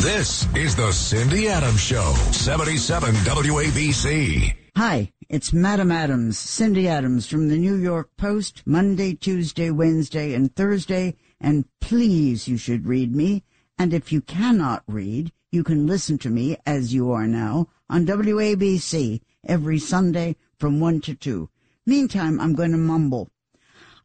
This 0.00 0.46
is 0.54 0.76
the 0.76 0.92
Cindy 0.92 1.48
Adams 1.48 1.80
Show, 1.80 2.14
77 2.30 3.16
WABC. 3.16 4.54
Hi, 4.76 5.12
it's 5.28 5.52
Madam 5.52 5.90
Adams, 5.90 6.38
Cindy 6.38 6.86
Adams 6.86 7.26
from 7.26 7.48
the 7.48 7.56
New 7.56 7.74
York 7.74 8.10
Post, 8.16 8.62
Monday, 8.64 9.14
Tuesday, 9.14 9.72
Wednesday, 9.72 10.34
and 10.34 10.54
Thursday. 10.54 11.16
And 11.40 11.64
please, 11.80 12.46
you 12.46 12.56
should 12.56 12.86
read 12.86 13.12
me. 13.12 13.42
And 13.76 13.92
if 13.92 14.12
you 14.12 14.20
cannot 14.20 14.84
read, 14.86 15.32
you 15.50 15.64
can 15.64 15.88
listen 15.88 16.16
to 16.18 16.30
me, 16.30 16.56
as 16.64 16.94
you 16.94 17.10
are 17.10 17.26
now, 17.26 17.66
on 17.90 18.06
WABC 18.06 19.20
every 19.48 19.80
Sunday 19.80 20.36
from 20.60 20.78
1 20.78 21.00
to 21.00 21.14
2. 21.16 21.50
Meantime, 21.86 22.38
I'm 22.38 22.54
going 22.54 22.70
to 22.70 22.78
mumble. 22.78 23.30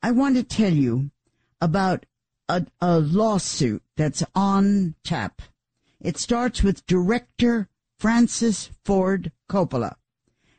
I 0.02 0.10
want 0.10 0.38
to 0.38 0.44
tell 0.44 0.74
you 0.74 1.12
about 1.62 2.08
a, 2.50 2.66
a 2.82 3.00
lawsuit 3.00 3.84
that's 3.96 4.24
on 4.34 4.96
tap. 5.04 5.44
It 6.04 6.18
starts 6.18 6.62
with 6.62 6.86
director 6.86 7.70
Francis 7.98 8.70
Ford 8.84 9.32
Coppola, 9.50 9.96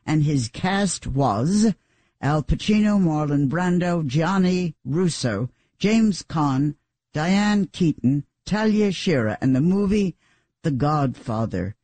and 0.06 0.22
his 0.22 0.48
cast 0.48 1.06
was 1.06 1.74
Al 2.22 2.42
Pacino, 2.42 2.98
Marlon 2.98 3.50
Brando, 3.50 4.06
Gianni 4.06 4.74
Russo, 4.86 5.50
James 5.78 6.22
Caan, 6.22 6.77
Diane 7.12 7.66
Keaton, 7.66 8.24
Talia 8.46 8.91
Shire, 8.91 9.36
and 9.42 9.54
the 9.54 9.60
movie 9.60 10.16
The 10.62 10.70
Godfather. 10.70 11.76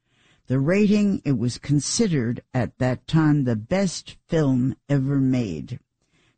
The 0.47 0.59
rating, 0.59 1.21
it 1.27 1.37
was 1.37 1.59
considered 1.59 2.43
at 2.55 2.79
that 2.79 3.07
time 3.07 3.45
the 3.45 3.57
best 3.57 4.17
film 4.27 4.75
ever 4.89 5.17
made. 5.17 5.79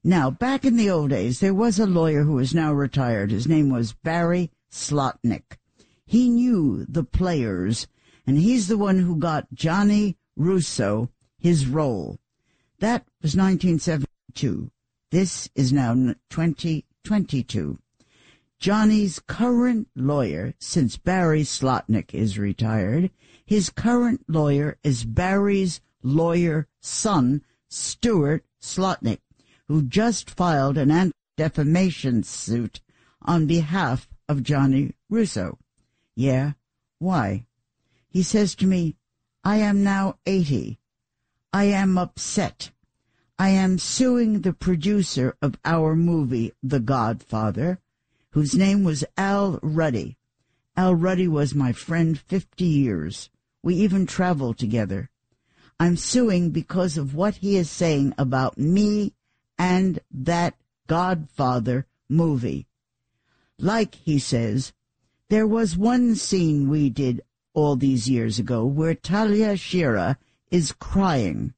Now, 0.03 0.29
back 0.29 0.65
in 0.65 0.77
the 0.77 0.91
old 0.91 1.11
days, 1.11 1.39
there 1.39 1.55
was 1.55 1.79
a 1.79 1.87
lawyer 1.87 2.25
who 2.25 2.41
is 2.41 2.53
now 2.53 2.73
retired. 2.73 3.31
His 3.31 3.47
name 3.47 3.71
was 3.71 3.93
Barry 3.93 4.51
Slotnick. 4.73 5.59
He 6.13 6.29
knew 6.29 6.85
the 6.87 7.05
players, 7.05 7.87
and 8.27 8.37
he's 8.37 8.69
the 8.69 8.77
one 8.77 8.99
who 8.99 9.17
got 9.17 9.55
Gianni 9.55 10.19
Russo 10.37 11.09
his 11.39 11.67
role. 11.67 12.19
That 12.81 13.07
was 13.23 13.35
1972. 13.35 14.71
This 15.11 15.49
is 15.55 15.73
now 15.73 15.95
2022. 16.29 17.79
Gianni's 18.61 19.21
current 19.21 19.89
lawyer, 19.97 20.53
since 20.59 20.99
Barry 20.99 21.45
Slotnick 21.45 22.13
is 22.13 22.39
retired, 22.39 23.11
his 23.47 23.71
current 23.71 24.23
lawyer 24.29 24.77
is 24.85 25.07
Barry's 25.07 25.81
lawyer 26.03 26.69
son, 26.83 27.41
Stuart 27.71 28.45
Slotnick, 28.61 29.21
who 29.67 29.83
just 29.83 30.29
filed 30.29 30.77
an 30.77 30.91
anti-defamation 30.91 32.23
suit 32.23 32.83
on 33.23 33.47
behalf 33.47 34.11
of 34.29 34.43
Gianni 34.43 34.93
Russo. 35.09 35.59
Yeah, 36.15 36.53
why? 36.99 37.47
He 38.09 38.23
says 38.23 38.55
to 38.57 38.67
me, 38.67 38.97
I 39.45 39.57
am 39.57 39.83
now 39.83 40.19
80. 40.27 40.79
I 41.53 41.65
am 41.65 41.99
upset. 41.99 42.71
I 43.39 43.49
am 43.49 43.79
suing 43.79 44.41
the 44.41 44.53
producer 44.53 45.37
of 45.43 45.59
our 45.65 45.97
movie, 45.97 46.53
The 46.63 46.81
Godfather, 46.81 47.81
whose 48.31 48.55
name 48.55 48.85
was 48.85 49.05
Al 49.17 49.59
Ruddy. 49.63 50.17
Al 50.77 50.95
Ruddy 50.95 51.29
was 51.29 51.55
my 51.55 51.73
friend 51.73 52.19
50 52.19 52.65
years. 52.65 53.31
We 53.63 53.75
even 53.77 54.07
traveled 54.07 54.59
together. 54.59 55.11
I'm 55.81 55.97
suing 55.97 56.51
because 56.51 56.97
of 56.97 57.15
what 57.15 57.37
he 57.37 57.57
is 57.57 57.69
saying 57.69 58.15
about 58.17 58.59
me 58.59 59.15
and 59.59 59.99
that 60.11 60.55
Godfather 60.87 61.87
movie. 62.09 62.67
Like, 63.59 63.97
he 63.97 64.19
says, 64.19 64.73
there 65.33 65.47
was 65.47 65.79
one 65.79 66.15
scene 66.15 66.69
we 66.69 66.91
did 66.91 67.23
all 67.55 67.75
these 67.75 68.07
years 68.07 68.39
ago 68.39 68.67
where 68.67 68.95
Talia 68.95 69.57
Shire 69.57 70.19
is 70.51 70.73
crying. 70.73 71.55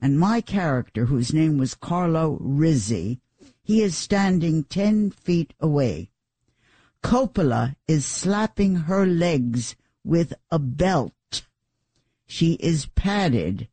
And 0.00 0.18
my 0.18 0.40
character, 0.40 1.04
whose 1.04 1.34
name 1.34 1.58
was 1.58 1.74
Carlo 1.74 2.38
Rizzi, 2.40 3.20
he 3.62 3.82
is 3.82 3.98
standing 3.98 4.64
ten 4.64 5.10
feet 5.10 5.52
away. 5.60 6.10
Coppola 7.02 7.76
is 7.86 8.06
slapping 8.06 8.76
her 8.76 9.04
legs 9.04 9.76
with 10.02 10.32
a 10.50 10.58
belt. 10.58 11.42
She 12.26 12.54
is 12.54 12.86
padded. 12.94 13.68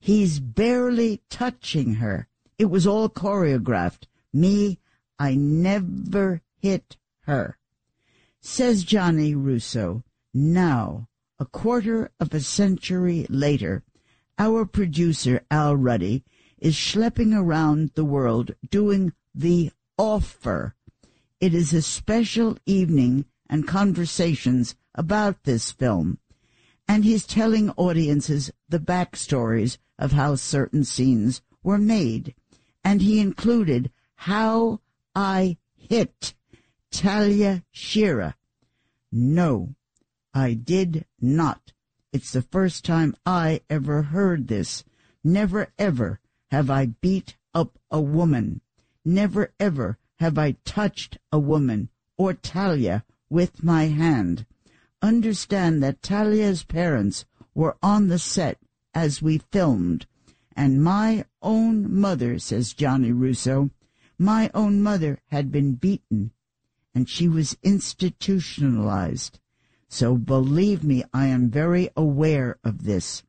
He's 0.00 0.40
barely 0.40 1.20
touching 1.28 1.96
her. 1.96 2.26
It 2.56 2.70
was 2.70 2.86
all 2.86 3.10
choreographed. 3.10 4.06
Me, 4.32 4.78
I 5.18 5.34
never 5.34 6.40
hit 6.56 6.96
her. 7.26 7.58
Says 8.44 8.82
Johnny 8.82 9.36
Russo, 9.36 10.02
now, 10.34 11.08
a 11.38 11.44
quarter 11.44 12.10
of 12.18 12.34
a 12.34 12.40
century 12.40 13.24
later, 13.30 13.84
our 14.36 14.66
producer 14.66 15.44
Al 15.48 15.76
Ruddy 15.76 16.24
is 16.58 16.74
schlepping 16.74 17.36
around 17.38 17.92
the 17.94 18.04
world 18.04 18.56
doing 18.68 19.12
The 19.32 19.70
Offer. 19.96 20.74
It 21.38 21.54
is 21.54 21.72
a 21.72 21.82
special 21.82 22.58
evening 22.66 23.26
and 23.48 23.68
conversations 23.68 24.74
about 24.92 25.44
this 25.44 25.70
film. 25.70 26.18
And 26.88 27.04
he's 27.04 27.24
telling 27.24 27.70
audiences 27.70 28.50
the 28.68 28.80
backstories 28.80 29.78
of 30.00 30.12
how 30.12 30.34
certain 30.34 30.82
scenes 30.82 31.42
were 31.62 31.78
made. 31.78 32.34
And 32.82 33.02
he 33.02 33.20
included 33.20 33.92
how 34.16 34.80
I 35.14 35.58
hit 35.76 36.34
Talia 36.92 37.64
Shire. 37.72 38.34
No, 39.10 39.74
I 40.34 40.52
did 40.52 41.06
not. 41.22 41.72
It's 42.12 42.32
the 42.32 42.42
first 42.42 42.84
time 42.84 43.16
I 43.24 43.62
ever 43.70 44.02
heard 44.02 44.46
this. 44.46 44.84
Never 45.24 45.72
ever 45.78 46.20
have 46.50 46.68
I 46.68 46.86
beat 47.00 47.38
up 47.54 47.78
a 47.90 48.00
woman. 48.00 48.60
Never 49.06 49.54
ever 49.58 49.96
have 50.16 50.36
I 50.36 50.56
touched 50.66 51.16
a 51.32 51.38
woman 51.38 51.88
or 52.18 52.34
Talia 52.34 53.04
with 53.30 53.64
my 53.64 53.84
hand. 53.84 54.44
Understand 55.00 55.82
that 55.82 56.02
Talia's 56.02 56.62
parents 56.62 57.24
were 57.54 57.78
on 57.82 58.08
the 58.08 58.18
set 58.18 58.58
as 58.92 59.22
we 59.22 59.38
filmed. 59.38 60.06
And 60.54 60.84
my 60.84 61.24
own 61.40 61.98
mother, 61.98 62.38
says 62.38 62.74
Gianni 62.74 63.12
Russo, 63.12 63.70
my 64.18 64.50
own 64.52 64.82
mother 64.82 65.20
had 65.28 65.50
been 65.50 65.72
beaten 65.76 66.32
and 66.94 67.08
she 67.08 67.28
was 67.28 67.56
institutionalized. 67.62 69.38
So 69.88 70.16
believe 70.16 70.82
me, 70.82 71.04
I 71.12 71.26
am 71.26 71.50
very 71.50 71.90
aware 71.96 72.58
of 72.64 72.84
this. 72.84 73.22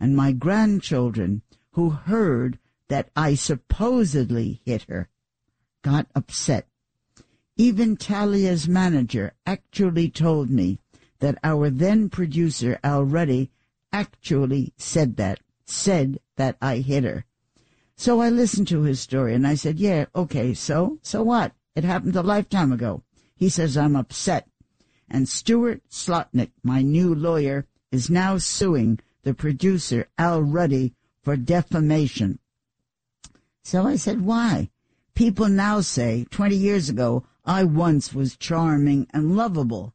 And 0.00 0.16
my 0.16 0.32
grandchildren, 0.32 1.42
who 1.72 1.90
heard 1.90 2.58
that 2.88 3.10
I 3.14 3.34
supposedly 3.34 4.60
hit 4.64 4.82
her, 4.88 5.08
got 5.82 6.06
upset. 6.14 6.66
Even 7.56 7.96
Talia's 7.96 8.68
manager 8.68 9.32
actually 9.46 10.10
told 10.10 10.50
me 10.50 10.78
that 11.18 11.38
our 11.42 11.70
then 11.70 12.08
producer, 12.08 12.78
Al 12.82 13.04
Ruddy, 13.04 13.50
actually 13.92 14.72
said 14.76 15.16
that, 15.16 15.40
said 15.64 16.20
that 16.36 16.56
I 16.62 16.78
hit 16.78 17.04
her. 17.04 17.24
So 17.96 18.20
I 18.20 18.30
listened 18.30 18.68
to 18.68 18.82
his 18.82 19.00
story 19.00 19.34
and 19.34 19.46
I 19.46 19.54
said, 19.54 19.80
yeah, 19.80 20.06
okay, 20.14 20.54
so, 20.54 20.98
so 21.02 21.22
what? 21.22 21.52
It 21.74 21.84
happened 21.84 22.14
a 22.16 22.22
lifetime 22.22 22.72
ago. 22.72 23.02
He 23.38 23.48
says 23.48 23.76
I'm 23.76 23.94
upset. 23.94 24.48
And 25.08 25.28
Stuart 25.28 25.82
Slotnick, 25.88 26.50
my 26.64 26.82
new 26.82 27.14
lawyer, 27.14 27.66
is 27.92 28.10
now 28.10 28.36
suing 28.36 28.98
the 29.22 29.32
producer, 29.32 30.08
Al 30.18 30.42
Ruddy, 30.42 30.94
for 31.22 31.36
defamation. 31.36 32.40
So 33.62 33.86
I 33.86 33.94
said, 33.94 34.22
why? 34.22 34.70
People 35.14 35.48
now 35.48 35.80
say, 35.80 36.26
20 36.30 36.56
years 36.56 36.88
ago, 36.88 37.26
I 37.44 37.62
once 37.62 38.12
was 38.12 38.36
charming 38.36 39.06
and 39.14 39.36
lovable. 39.36 39.94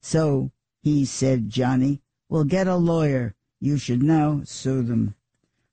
So 0.00 0.50
he 0.82 1.04
said, 1.04 1.50
Gianni, 1.50 2.02
we'll 2.28 2.44
get 2.44 2.66
a 2.66 2.76
lawyer. 2.76 3.36
You 3.60 3.78
should 3.78 4.02
now 4.02 4.42
sue 4.44 4.82
them. 4.82 5.14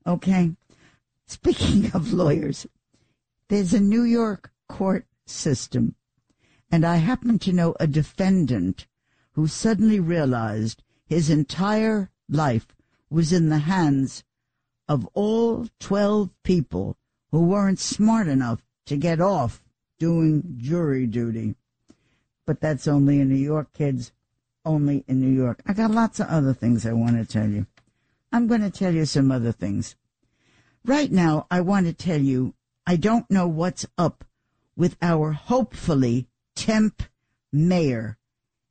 Okay. 0.05 0.51
Speaking 1.25 1.91
of 1.95 2.13
lawyers, 2.13 2.67
there's 3.47 3.73
a 3.73 3.79
New 3.79 4.03
York 4.03 4.51
court 4.69 5.07
system 5.25 5.95
and 6.71 6.85
I 6.85 6.97
happen 6.97 7.37
to 7.39 7.51
know 7.51 7.75
a 7.79 7.87
defendant 7.87 8.87
who 9.33 9.47
suddenly 9.47 9.99
realized 9.99 10.83
his 11.05 11.29
entire 11.29 12.09
life 12.29 12.67
was 13.09 13.33
in 13.33 13.49
the 13.49 13.59
hands 13.59 14.23
of 14.87 15.05
all 15.13 15.67
12 15.79 16.29
people 16.43 16.97
who 17.31 17.41
weren't 17.45 17.79
smart 17.79 18.27
enough 18.27 18.61
to 18.85 18.95
get 18.95 19.19
off 19.19 19.61
doing 19.99 20.55
jury 20.57 21.05
duty. 21.05 21.55
But 22.45 22.61
that's 22.61 22.87
only 22.87 23.19
in 23.19 23.29
New 23.29 23.35
York, 23.35 23.73
kids. 23.73 24.11
Only 24.63 25.03
in 25.07 25.19
New 25.19 25.29
York. 25.29 25.61
I 25.65 25.73
got 25.73 25.91
lots 25.91 26.19
of 26.19 26.27
other 26.27 26.53
things 26.53 26.85
I 26.85 26.93
want 26.93 27.17
to 27.17 27.25
tell 27.25 27.49
you. 27.49 27.65
I'm 28.31 28.47
going 28.47 28.61
to 28.61 28.69
tell 28.69 28.93
you 28.93 29.05
some 29.05 29.31
other 29.31 29.51
things. 29.51 29.95
Right 30.85 31.11
now, 31.11 31.47
I 31.49 31.61
want 31.61 31.87
to 31.87 31.93
tell 31.93 32.21
you 32.21 32.53
I 32.85 32.95
don't 32.95 33.29
know 33.29 33.47
what's 33.47 33.85
up 33.97 34.23
with 34.75 34.97
our 35.01 35.33
hopefully 35.33 36.27
temp 36.55 37.03
mayor 37.51 38.17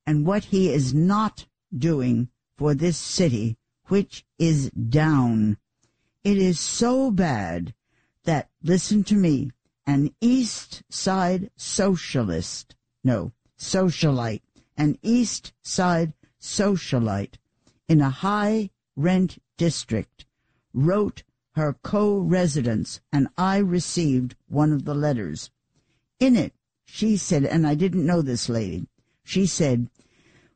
and 0.06 0.26
what 0.26 0.44
he 0.44 0.72
is 0.72 0.94
not 0.94 1.46
doing 1.76 2.28
for 2.56 2.74
this 2.74 2.96
city, 2.96 3.56
which 3.86 4.24
is 4.38 4.70
down. 4.70 5.56
It 6.24 6.36
is 6.36 6.58
so 6.60 7.10
bad 7.10 7.74
that, 8.24 8.50
listen 8.62 9.04
to 9.04 9.14
me, 9.14 9.50
an 9.86 10.14
East 10.20 10.82
Side 10.90 11.50
socialist, 11.56 12.76
no, 13.02 13.32
socialite, 13.58 14.42
an 14.76 14.98
East 15.02 15.52
Side 15.62 16.14
socialite 16.40 17.34
in 17.88 18.00
a 18.00 18.10
high 18.10 18.70
rent 18.96 19.38
district 19.56 20.26
wrote 20.72 21.22
her 21.52 21.76
co-residents 21.82 23.00
and 23.12 23.28
I 23.36 23.58
received 23.58 24.36
one 24.48 24.72
of 24.72 24.84
the 24.84 24.94
letters. 24.94 25.50
In 26.18 26.36
it, 26.36 26.54
she 26.92 27.16
said, 27.16 27.44
and 27.44 27.66
I 27.66 27.76
didn't 27.76 28.04
know 28.04 28.20
this 28.20 28.48
lady, 28.48 28.88
she 29.22 29.46
said, 29.46 29.88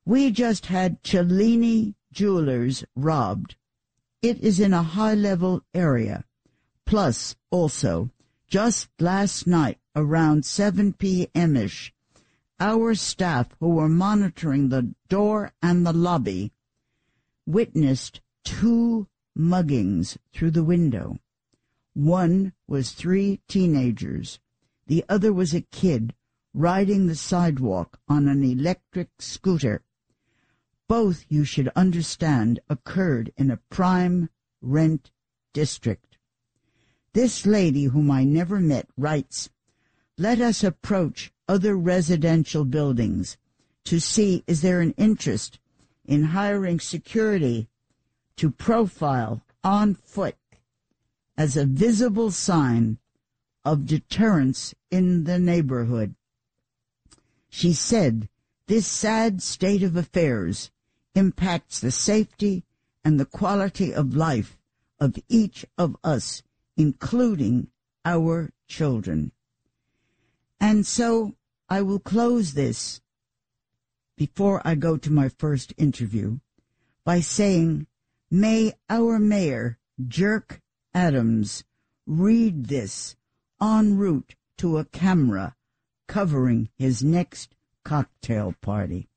we 0.04 0.30
just 0.30 0.66
had 0.66 1.02
Cellini 1.02 1.94
Jewelers 2.12 2.84
robbed. 2.96 3.54
It 4.20 4.40
is 4.40 4.58
in 4.58 4.74
a 4.74 4.82
high 4.82 5.14
level 5.14 5.62
area. 5.72 6.24
Plus, 6.84 7.36
also, 7.50 8.10
just 8.48 8.88
last 8.98 9.46
night 9.46 9.78
around 9.94 10.44
7 10.44 10.94
p.m.ish, 10.94 11.94
our 12.60 12.94
staff 12.94 13.48
who 13.60 13.70
were 13.70 13.88
monitoring 13.88 14.68
the 14.68 14.94
door 15.08 15.52
and 15.62 15.86
the 15.86 15.92
lobby 15.92 16.52
witnessed 17.46 18.20
two 18.44 19.06
muggings 19.38 20.18
through 20.32 20.50
the 20.50 20.64
window. 20.64 21.18
One 21.94 22.52
was 22.66 22.90
three 22.90 23.40
teenagers. 23.48 24.40
The 24.88 25.04
other 25.08 25.32
was 25.32 25.54
a 25.54 25.60
kid 25.60 26.12
riding 26.54 27.06
the 27.06 27.16
sidewalk 27.16 27.98
on 28.08 28.28
an 28.28 28.44
electric 28.44 29.08
scooter. 29.18 29.82
Both, 30.88 31.26
you 31.28 31.44
should 31.44 31.68
understand, 31.74 32.60
occurred 32.70 33.32
in 33.36 33.50
a 33.50 33.58
prime 33.68 34.30
rent 34.62 35.10
district. 35.52 36.16
This 37.12 37.44
lady, 37.44 37.84
whom 37.84 38.10
I 38.10 38.24
never 38.24 38.60
met, 38.60 38.88
writes, 38.96 39.50
Let 40.16 40.40
us 40.40 40.62
approach 40.62 41.32
other 41.48 41.76
residential 41.76 42.64
buildings 42.64 43.36
to 43.84 44.00
see 44.00 44.44
is 44.46 44.62
there 44.62 44.80
an 44.80 44.92
interest 44.96 45.58
in 46.04 46.24
hiring 46.24 46.80
security 46.80 47.68
to 48.36 48.50
profile 48.50 49.42
on 49.62 49.94
foot 49.94 50.36
as 51.36 51.56
a 51.56 51.66
visible 51.66 52.30
sign 52.30 52.98
of 53.64 53.86
deterrence 53.86 54.74
in 54.90 55.24
the 55.24 55.38
neighborhood. 55.38 56.14
She 57.56 57.72
said 57.72 58.28
this 58.66 58.84
sad 58.84 59.40
state 59.40 59.84
of 59.84 59.94
affairs 59.94 60.72
impacts 61.14 61.78
the 61.78 61.92
safety 61.92 62.64
and 63.04 63.18
the 63.18 63.24
quality 63.24 63.94
of 63.94 64.16
life 64.16 64.58
of 64.98 65.16
each 65.28 65.64
of 65.78 65.96
us, 66.02 66.42
including 66.76 67.68
our 68.04 68.50
children. 68.66 69.30
And 70.58 70.84
so 70.84 71.36
I 71.68 71.80
will 71.82 72.00
close 72.00 72.54
this 72.54 73.00
before 74.16 74.60
I 74.64 74.74
go 74.74 74.96
to 74.96 75.12
my 75.12 75.28
first 75.28 75.72
interview 75.76 76.40
by 77.04 77.20
saying 77.20 77.86
May 78.32 78.72
our 78.90 79.20
mayor, 79.20 79.78
Jerk 80.04 80.60
Adams, 80.92 81.62
read 82.04 82.66
this 82.66 83.14
en 83.62 83.96
route 83.96 84.34
to 84.58 84.78
a 84.78 84.84
camera 84.86 85.54
covering 86.06 86.68
his 86.76 87.02
next 87.02 87.54
cocktail 87.84 88.54
party. 88.60 89.08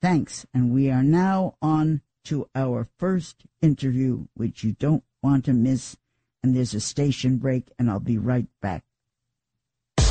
Thanks, 0.00 0.46
and 0.52 0.72
we 0.72 0.90
are 0.90 1.02
now 1.02 1.54
on 1.62 2.02
to 2.24 2.48
our 2.54 2.88
first 2.98 3.44
interview, 3.62 4.26
which 4.34 4.64
you 4.64 4.72
don't 4.72 5.04
want 5.22 5.44
to 5.46 5.52
miss. 5.52 5.96
And 6.42 6.54
there's 6.54 6.74
a 6.74 6.80
station 6.80 7.38
break, 7.38 7.70
and 7.78 7.90
I'll 7.90 8.00
be 8.00 8.18
right 8.18 8.46
back. 8.60 8.84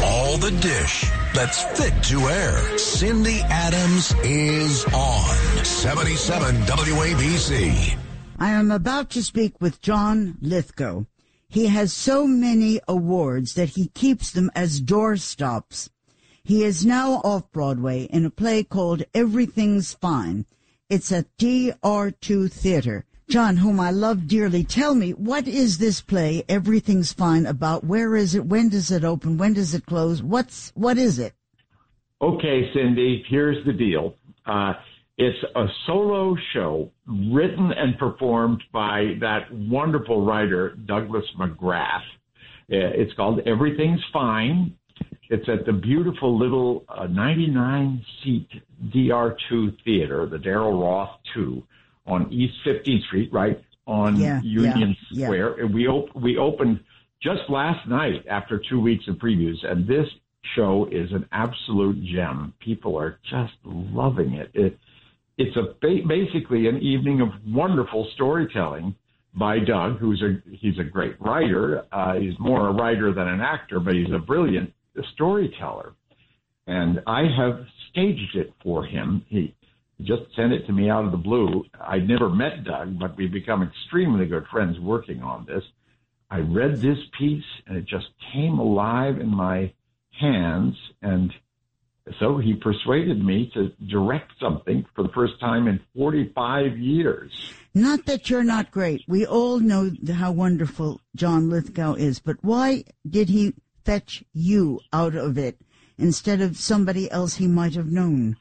All 0.01 0.38
the 0.38 0.51
dish 0.51 1.06
that's 1.34 1.62
fit 1.80 1.94
to 2.06 2.19
air. 2.22 2.78
Cindy 2.78 3.39
Adams 3.44 4.13
is 4.24 4.86
on 4.86 5.63
77 5.63 6.56
WABC. 6.56 7.98
I 8.39 8.50
am 8.50 8.72
about 8.72 9.12
to 9.12 9.24
speak 9.24 9.62
with 9.62 9.80
John 9.80 10.38
Lithgow. 10.42 11.06
He 11.54 11.68
has 11.68 11.94
so 11.94 12.26
many 12.26 12.80
awards 12.88 13.54
that 13.54 13.70
he 13.70 13.90
keeps 13.90 14.32
them 14.32 14.50
as 14.56 14.82
doorstops. 14.82 15.92
He 16.44 16.64
is 16.64 16.84
now 16.84 17.22
off 17.24 17.52
Broadway 17.52 18.06
in 18.06 18.26
a 18.26 18.32
play 18.32 18.64
called 18.64 19.04
Everything's 19.14 19.94
Fine. 19.94 20.48
It's 20.90 21.12
at 21.12 21.28
DR2 21.38 22.52
Theater. 22.52 23.06
John, 23.30 23.58
whom 23.58 23.80
I 23.80 23.92
love 23.92 24.28
dearly, 24.28 24.64
tell 24.64 24.96
me, 24.96 25.12
what 25.12 25.48
is 25.48 25.78
this 25.78 26.02
play, 26.02 26.44
Everything's 26.50 27.14
Fine, 27.14 27.46
about? 27.46 27.84
Where 27.84 28.16
is 28.16 28.34
it? 28.34 28.48
When 28.48 28.70
does 28.70 28.90
it 28.90 29.04
open? 29.04 29.38
When 29.38 29.54
does 29.54 29.76
it 29.76 29.86
close? 29.86 30.24
What's, 30.24 30.72
what 30.74 30.98
is 30.98 31.20
it? 31.20 31.34
Okay, 32.20 32.72
Cindy, 32.74 33.24
here's 33.30 33.64
the 33.68 33.74
deal. 33.74 34.16
Uh, 34.48 34.74
it's 35.18 35.38
a 35.56 35.65
solo 35.86 36.36
show 36.54 36.92
written 37.07 37.71
and 37.71 37.98
performed 37.98 38.63
by 38.71 39.13
that 39.21 39.51
wonderful 39.51 40.25
writer, 40.25 40.75
Douglas 40.86 41.25
McGrath. 41.39 42.01
Uh, 42.71 42.89
it's 42.95 43.13
called 43.13 43.42
Everything's 43.45 44.01
Fine. 44.12 44.75
It's 45.30 45.48
at 45.48 45.65
the 45.65 45.74
beautiful 45.74 46.38
little 46.38 46.86
uh, 46.89 47.07
99 47.07 48.04
seat 48.24 48.48
DR2 48.89 49.83
theater, 49.83 50.25
the 50.25 50.38
Daryl 50.38 50.81
Roth 50.81 51.19
2 51.33 51.63
on 52.07 52.31
East 52.31 52.56
15th 52.65 53.03
Street, 53.05 53.32
right 53.32 53.62
on 53.86 54.20
yeah, 54.20 54.41
Union 54.41 54.96
yeah, 55.12 55.25
Square. 55.25 55.55
Yeah. 55.58 55.65
And 55.65 55.74
we, 55.74 55.88
op- 55.88 56.15
we 56.15 56.38
opened 56.38 56.79
just 57.22 57.41
last 57.50 57.88
night 57.88 58.25
after 58.29 58.62
two 58.70 58.79
weeks 58.79 59.08
of 59.08 59.15
previews. 59.15 59.63
And 59.63 59.88
this 59.88 60.08
show 60.55 60.88
is 60.91 61.12
an 61.12 61.27
absolute 61.32 62.03
gem. 62.03 62.53
People 62.60 62.98
are 62.98 63.20
just 63.29 63.53
loving 63.63 64.34
it. 64.34 64.51
it 64.53 64.77
it's 65.38 65.56
a 65.58 65.74
ba- 65.82 66.08
basically 66.08 66.68
an 66.68 66.78
evening 66.78 67.22
of 67.22 67.30
wonderful 67.46 68.08
storytelling 68.13 68.96
by 69.36 69.60
Doug, 69.60 69.98
who's 69.98 70.22
a 70.22 70.42
he's 70.56 70.78
a 70.80 70.84
great 70.84 71.20
writer. 71.20 71.86
Uh, 71.92 72.16
he's 72.16 72.38
more 72.40 72.68
a 72.68 72.74
writer 72.74 73.13
than 73.13 73.28
an 73.28 73.42
actor, 73.42 73.80
but 73.80 73.94
he's 73.96 74.12
a 74.13 74.20
brilliant 74.20 74.72
storyteller. 75.13 75.94
And 76.68 77.02
I 77.08 77.24
have 77.36 77.66
staged 77.90 78.36
it 78.36 78.54
for 78.63 78.86
him. 78.86 79.25
He 79.28 79.56
just 80.02 80.24
sent 80.36 80.54
it 80.54 80.66
to 80.68 80.74
me 80.74 80.90
out 80.90 81.06
of 81.06 81.12
the 81.12 81.18
blue. 81.18 81.63
I'd 81.80 82.08
never 82.08 82.30
met 82.30 82.63
Doug, 82.63 83.00
but 83.00 83.18
we've 83.18 83.32
become 83.32 83.63
extremely 83.63 84.25
good 84.25 84.46
friends 84.52 84.80
working 84.80 85.22
on 85.22 85.46
this. 85.46 85.63
I 86.30 86.40
read 86.40 86.82
this 86.82 86.98
piece 87.18 87.44
and 87.68 87.78
it 87.78 87.86
just 87.86 88.08
came 88.34 88.60
alive 88.60 89.20
in 89.20 89.30
my 89.30 89.72
hands 90.20 90.75
and 91.02 91.32
so 92.19 92.38
he 92.38 92.53
persuaded 92.53 93.24
me 93.24 93.50
to 93.53 93.69
direct 93.88 94.31
something 94.39 94.86
for 94.95 95.03
the 95.03 95.10
first 95.10 95.39
time 95.39 95.67
in 95.67 95.79
45 95.95 96.77
years. 96.77 97.31
Not 97.74 98.05
that 98.05 98.29
you're 98.29 98.43
not 98.43 98.72
great. 98.72 99.03
We 99.07 99.25
all 99.25 99.60
know 99.60 99.89
how 100.13 100.31
wonderful 100.31 101.00
John 101.15 101.50
Lithgow 101.50 101.93
is, 101.95 102.19
but 102.19 102.38
why 102.41 102.83
did 103.10 103.29
he 103.29 103.53
fetch 103.86 104.24
you 104.33 104.79
out 104.91 105.15
of 105.15 105.38
it 105.38 105.60
instead 105.98 106.41
of 106.41 106.57
somebody 106.57 107.10
else 107.10 107.36
he 107.36 107.48
might 107.48 107.75
have 107.75 107.88
known? 107.91 108.38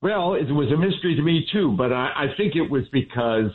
Well, 0.00 0.34
it 0.34 0.50
was 0.50 0.70
a 0.72 0.76
mystery 0.76 1.14
to 1.16 1.22
me 1.22 1.46
too, 1.52 1.74
but 1.76 1.92
I, 1.92 2.12
I 2.16 2.26
think 2.36 2.56
it 2.56 2.68
was 2.70 2.84
because 2.92 3.50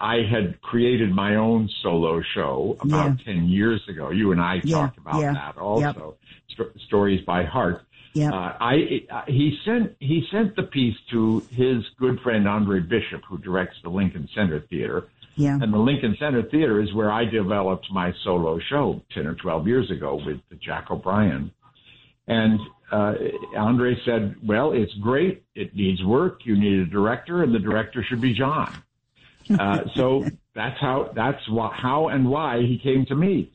I 0.00 0.16
had 0.28 0.60
created 0.62 1.12
my 1.12 1.36
own 1.36 1.68
solo 1.82 2.22
show 2.34 2.76
about 2.80 3.18
Yeah. 3.26 3.34
10 3.34 3.48
years 3.48 3.80
ago. 3.88 4.10
You 4.10 4.32
and 4.32 4.40
I 4.40 4.60
Yeah, 4.64 4.76
talked 4.78 4.98
about 4.98 5.20
yeah, 5.20 5.32
that 5.32 5.58
also. 5.58 6.16
Sto- 6.48 6.70
stories 6.86 7.24
by 7.24 7.44
heart. 7.44 7.82
Yeah. 8.14 8.30
Uh, 8.30 8.56
I 8.60 9.06
uh, 9.10 9.22
he 9.26 9.58
sent 9.64 9.96
he 9.98 10.26
sent 10.30 10.54
the 10.56 10.64
piece 10.64 10.96
to 11.10 11.40
his 11.50 11.82
good 11.98 12.20
friend 12.20 12.46
Andre 12.46 12.80
Bishop, 12.80 13.22
who 13.28 13.38
directs 13.38 13.76
the 13.82 13.88
Lincoln 13.88 14.28
Center 14.34 14.60
Theater, 14.60 15.08
yeah. 15.34 15.58
and 15.60 15.72
the 15.72 15.78
Lincoln 15.78 16.16
Center 16.18 16.42
Theater 16.42 16.80
is 16.80 16.92
where 16.92 17.10
I 17.10 17.24
developed 17.24 17.86
my 17.90 18.12
solo 18.22 18.58
show 18.68 19.02
ten 19.14 19.26
or 19.26 19.34
twelve 19.34 19.66
years 19.66 19.90
ago 19.90 20.20
with 20.24 20.40
Jack 20.60 20.90
O'Brien. 20.90 21.52
And 22.26 22.60
uh, 22.90 23.14
Andre 23.56 23.96
said, 24.04 24.36
"Well, 24.46 24.72
it's 24.72 24.92
great. 24.94 25.42
It 25.54 25.74
needs 25.74 26.04
work. 26.04 26.40
You 26.44 26.58
need 26.58 26.80
a 26.80 26.86
director, 26.86 27.42
and 27.42 27.54
the 27.54 27.58
director 27.58 28.04
should 28.08 28.20
be 28.20 28.34
John." 28.34 28.72
Uh, 29.58 29.80
so 29.96 30.24
that's 30.54 30.80
how 30.80 31.10
that's 31.16 31.42
wh- 31.46 31.74
how 31.74 32.06
and 32.08 32.30
why 32.30 32.60
he 32.60 32.78
came 32.78 33.04
to 33.04 33.14
me. 33.16 33.50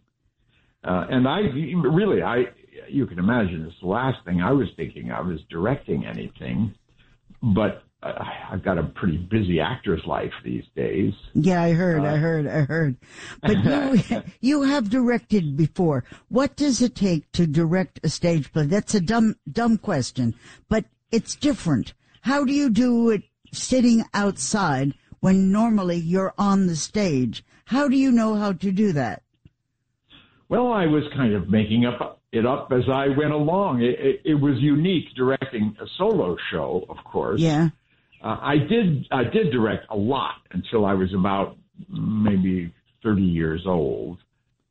Uh, 0.84 1.08
and 1.10 1.26
I 1.28 1.40
really, 1.40 2.22
I 2.22 2.48
you 2.90 3.06
can 3.06 3.20
imagine 3.20 3.66
it's 3.66 3.80
the 3.82 3.88
last 3.88 4.24
thing 4.26 4.42
I 4.42 4.52
was 4.52 4.68
thinking 4.76 5.12
of 5.12 5.32
is 5.32 5.40
directing 5.50 6.06
anything, 6.06 6.74
but 7.42 7.84
uh, 8.04 8.14
I've 8.52 8.64
got 8.64 8.78
a 8.78 8.84
pretty 8.84 9.18
busy 9.18 9.60
actor's 9.60 10.06
life 10.06 10.32
these 10.44 10.64
days. 10.76 11.14
Yeah, 11.34 11.62
I 11.62 11.72
heard, 11.72 12.04
uh, 12.04 12.08
I 12.08 12.18
heard, 12.18 12.48
I 12.48 12.62
heard. 12.62 12.96
But 13.42 13.64
you, 13.64 14.24
you 14.42 14.62
have 14.64 14.90
directed 14.90 15.58
before. 15.58 16.04
What 16.30 16.56
does 16.56 16.82
it 16.82 16.96
take 16.96 17.32
to 17.34 17.48
direct 17.48 18.00
a 18.04 18.10
stage 18.10 18.52
play? 18.54 18.66
That's 18.68 18.94
a 18.94 19.02
dumb, 19.02 19.36
dumb 19.52 19.78
question, 19.78 20.36
but 20.70 20.86
it's 21.12 21.36
different. 21.36 21.94
How 22.22 22.44
do 22.44 22.54
you 22.54 22.70
do 22.70 23.10
it 23.10 23.24
sitting 23.52 24.04
outside 24.14 24.94
when 25.20 25.52
normally 25.52 25.98
you're 25.98 26.34
on 26.38 26.68
the 26.68 26.76
stage? 26.76 27.44
How 27.66 27.88
do 27.88 27.98
you 27.98 28.12
know 28.12 28.36
how 28.36 28.54
to 28.54 28.72
do 28.72 28.92
that? 28.94 29.24
Well, 30.50 30.72
I 30.72 30.86
was 30.86 31.04
kind 31.16 31.34
of 31.34 31.50
making 31.50 31.86
up 31.86 32.17
it 32.32 32.46
up 32.46 32.72
as 32.72 32.84
I 32.92 33.08
went 33.08 33.32
along. 33.32 33.82
It, 33.82 34.00
it, 34.00 34.22
it 34.26 34.36
was 34.36 34.56
unique 34.60 35.06
directing 35.16 35.76
a 35.82 35.86
solo 35.98 36.36
show, 36.52 36.86
of 36.90 36.98
course. 37.04 37.40
Yeah. 37.40 37.70
Uh, 38.24 38.38
I 38.42 38.58
did 38.58 39.08
I 39.12 39.24
did 39.24 39.52
direct 39.52 39.86
a 39.90 39.96
lot 39.96 40.36
until 40.52 40.86
I 40.86 40.94
was 40.94 41.14
about 41.14 41.56
maybe 41.90 42.74
30 43.04 43.22
years 43.22 43.64
old. 43.66 44.18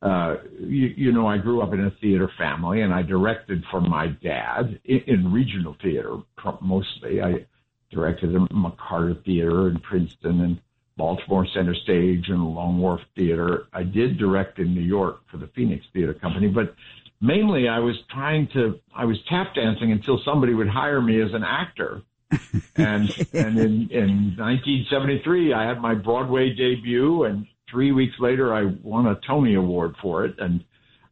Uh, 0.01 0.35
you, 0.59 0.93
you 0.95 1.11
know, 1.11 1.25
I 1.25 1.37
grew 1.37 1.61
up 1.61 1.73
in 1.73 1.79
a 1.79 1.91
theater 2.01 2.29
family, 2.37 2.81
and 2.81 2.93
I 2.93 3.01
directed 3.01 3.63
for 3.71 3.81
my 3.81 4.07
dad 4.21 4.79
in, 4.85 5.01
in 5.07 5.31
regional 5.31 5.75
theater 5.81 6.17
mostly. 6.61 7.21
I 7.21 7.45
directed 7.91 8.33
the 8.33 8.47
McCarter 8.53 9.23
Theater 9.23 9.69
in 9.69 9.79
Princeton 9.79 10.41
and 10.41 10.61
Baltimore 10.97 11.47
Center 11.53 11.75
Stage 11.83 12.25
and 12.27 12.43
Long 12.43 12.79
Wharf 12.79 13.01
Theater. 13.15 13.67
I 13.71 13.83
did 13.83 14.17
direct 14.17 14.59
in 14.59 14.73
New 14.73 14.81
York 14.81 15.21
for 15.31 15.37
the 15.37 15.47
Phoenix 15.55 15.85
Theater 15.93 16.13
Company, 16.13 16.47
but 16.47 16.75
mainly 17.21 17.67
I 17.67 17.79
was 17.79 17.95
trying 18.09 18.47
to 18.53 18.79
I 18.95 19.05
was 19.05 19.17
tap 19.29 19.55
dancing 19.55 19.91
until 19.91 20.19
somebody 20.23 20.53
would 20.53 20.69
hire 20.69 21.01
me 21.01 21.21
as 21.21 21.33
an 21.33 21.43
actor. 21.43 22.01
And 22.75 23.09
and 23.33 23.57
in 23.57 23.89
in 23.89 24.35
1973, 24.37 25.51
I 25.51 25.67
had 25.67 25.81
my 25.81 25.95
Broadway 25.95 26.53
debut, 26.53 27.23
and 27.23 27.47
three 27.71 27.91
weeks 27.91 28.13
later, 28.19 28.53
I 28.53 28.65
won 28.83 29.07
a 29.07 29.19
Tony 29.25 29.55
Award 29.55 29.95
for 29.99 30.25
it, 30.25 30.35
and 30.37 30.63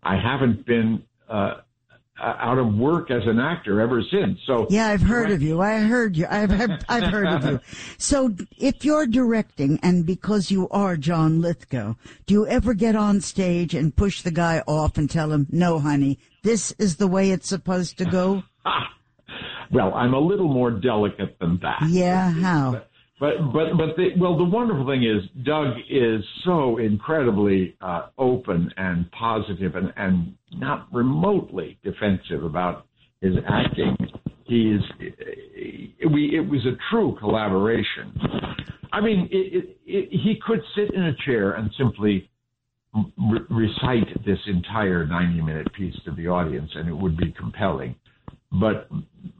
I 0.03 0.15
haven't 0.17 0.65
been 0.65 1.01
uh, 1.27 1.61
Uh, 2.17 2.33
out 2.39 2.57
of 2.57 2.73
work 2.75 3.11
as 3.11 3.23
an 3.27 3.41
actor 3.41 3.81
ever 3.81 4.01
since. 4.09 4.39
So 4.47 4.67
yeah, 4.69 4.87
I've 4.87 5.01
heard 5.01 5.31
of 5.31 5.41
you. 5.41 5.59
I 5.61 5.79
heard 5.79 6.15
you. 6.15 6.25
I've 6.29 6.49
I've, 6.49 6.81
I've 6.87 7.11
heard 7.11 7.27
of 7.27 7.43
you. 7.43 7.59
So 7.97 8.33
if 8.57 8.85
you're 8.85 9.05
directing, 9.05 9.81
and 9.83 10.05
because 10.05 10.49
you 10.49 10.69
are 10.69 10.95
John 10.95 11.41
Lithgow, 11.41 11.95
do 12.25 12.33
you 12.33 12.47
ever 12.47 12.73
get 12.73 12.95
on 12.95 13.19
stage 13.19 13.73
and 13.73 13.93
push 13.93 14.21
the 14.21 14.31
guy 14.31 14.63
off 14.65 14.97
and 14.97 15.09
tell 15.09 15.33
him, 15.33 15.47
"No, 15.51 15.77
honey, 15.79 16.17
this 16.41 16.71
is 16.79 16.95
the 16.95 17.07
way 17.07 17.31
it's 17.31 17.49
supposed 17.49 17.97
to 17.97 18.05
go"? 18.05 18.43
Well, 19.71 19.93
I'm 19.95 20.13
a 20.13 20.19
little 20.19 20.47
more 20.47 20.69
delicate 20.71 21.37
than 21.39 21.57
that. 21.63 21.81
Yeah, 21.89 22.29
how? 22.29 22.83
But 23.19 23.53
but 23.53 23.77
but 23.77 23.95
the, 23.95 24.09
well, 24.19 24.37
the 24.37 24.43
wonderful 24.43 24.85
thing 24.85 25.03
is 25.03 25.23
Doug 25.45 25.75
is 25.89 26.21
so 26.43 26.77
incredibly 26.77 27.75
uh, 27.79 28.07
open 28.17 28.69
and 28.75 29.09
positive 29.11 29.75
and 29.75 29.93
and 29.95 30.35
not 30.51 30.87
remotely 30.91 31.77
defensive 31.81 32.43
about 32.43 32.87
his 33.21 33.35
acting. 33.47 33.95
He's 34.43 34.81
we 36.11 36.35
it 36.35 36.47
was 36.49 36.65
a 36.65 36.75
true 36.91 37.15
collaboration. 37.17 38.19
I 38.91 38.99
mean, 38.99 39.29
it, 39.31 39.53
it, 39.53 39.77
it, 39.85 40.09
he 40.11 40.39
could 40.45 40.61
sit 40.75 40.93
in 40.93 41.03
a 41.03 41.15
chair 41.25 41.53
and 41.53 41.69
simply 41.77 42.29
re- 42.93 43.39
recite 43.49 44.25
this 44.25 44.39
entire 44.47 45.05
90 45.05 45.41
minute 45.41 45.73
piece 45.73 45.95
to 46.05 46.11
the 46.11 46.27
audience, 46.27 46.71
and 46.75 46.87
it 46.87 46.93
would 46.93 47.17
be 47.17 47.31
compelling 47.31 47.95
but 48.59 48.89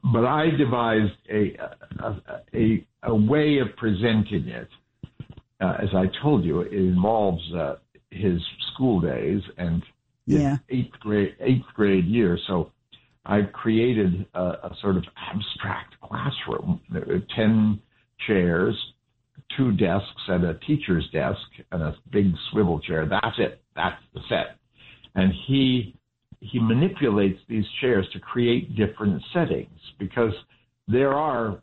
but 0.04 0.26
I 0.26 0.50
devised 0.50 1.14
a 1.30 1.58
a, 2.00 2.16
a, 2.54 2.88
a 3.04 3.16
way 3.16 3.60
of 3.60 3.76
presenting 3.78 4.48
it. 4.48 4.70
Uh, 5.62 5.78
as 5.82 5.90
I 5.96 6.06
told 6.22 6.44
you, 6.44 6.62
it 6.62 6.74
involves 6.74 7.42
uh, 7.54 7.76
his 8.12 8.42
school 8.74 9.00
days 9.00 9.42
and 9.58 9.82
yeah. 10.26 10.58
eighth 10.70 11.00
grade 11.00 11.36
eighth 11.40 11.66
grade 11.74 12.06
year. 12.06 12.38
So 12.48 12.72
I 13.26 13.42
created 13.44 14.26
a, 14.34 14.40
a 14.40 14.78
sort 14.82 14.98
of 14.98 15.04
abstract 15.18 15.96
classroom. 16.02 16.82
There 16.92 17.06
were 17.08 17.22
ten 17.36 17.80
chairs, 18.28 18.76
two 19.58 19.72
desks, 19.72 20.22
and 20.28 20.44
a 20.46 20.56
teacher's 20.56 21.10
desk, 21.12 21.40
and 21.72 21.82
a 21.82 21.96
big 22.12 22.34
swivel 22.52 22.80
chair. 22.80 23.08
That's 23.08 23.38
it. 23.38 23.62
That's 23.76 24.02
the 24.14 24.22
set. 24.30 24.58
And 25.16 25.32
he 25.48 25.96
he 26.52 26.60
manipulates 26.60 27.40
these 27.48 27.66
chairs 27.82 28.06
to 28.14 28.20
create 28.20 28.76
different 28.76 29.22
settings 29.34 29.80
because 30.00 30.34
there 30.88 31.14
are 31.14 31.62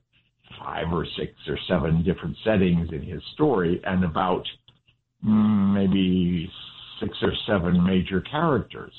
five 0.58 0.92
or 0.92 1.06
six 1.16 1.32
or 1.48 1.58
seven 1.68 2.02
different 2.02 2.36
settings 2.44 2.88
in 2.92 3.02
his 3.02 3.22
story 3.34 3.80
and 3.84 4.04
about 4.04 4.44
mm, 5.24 5.74
maybe 5.74 6.50
six 7.00 7.16
or 7.22 7.32
seven 7.46 7.82
major 7.84 8.20
characters. 8.20 8.92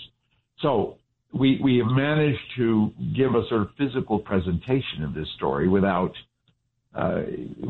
So 0.60 0.98
we 1.34 1.60
we 1.62 1.78
have 1.78 1.88
managed 1.88 2.40
to 2.58 2.92
give 3.16 3.36
a 3.36 3.48
sort 3.50 3.62
of 3.62 3.70
physical 3.78 4.20
presentation 4.20 5.04
of 5.04 5.14
this 5.14 5.28
story 5.36 5.68
without 5.68 6.14
uh, 6.96 7.22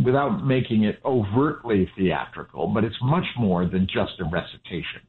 without 0.06 0.46
making 0.46 0.84
it 0.84 1.00
overtly 1.06 1.90
theatrical, 1.98 2.68
but 2.68 2.84
it's 2.84 2.96
much 3.02 3.26
more 3.38 3.66
than 3.66 3.88
just 3.88 4.20
a 4.20 4.26
recitation. 4.26 5.02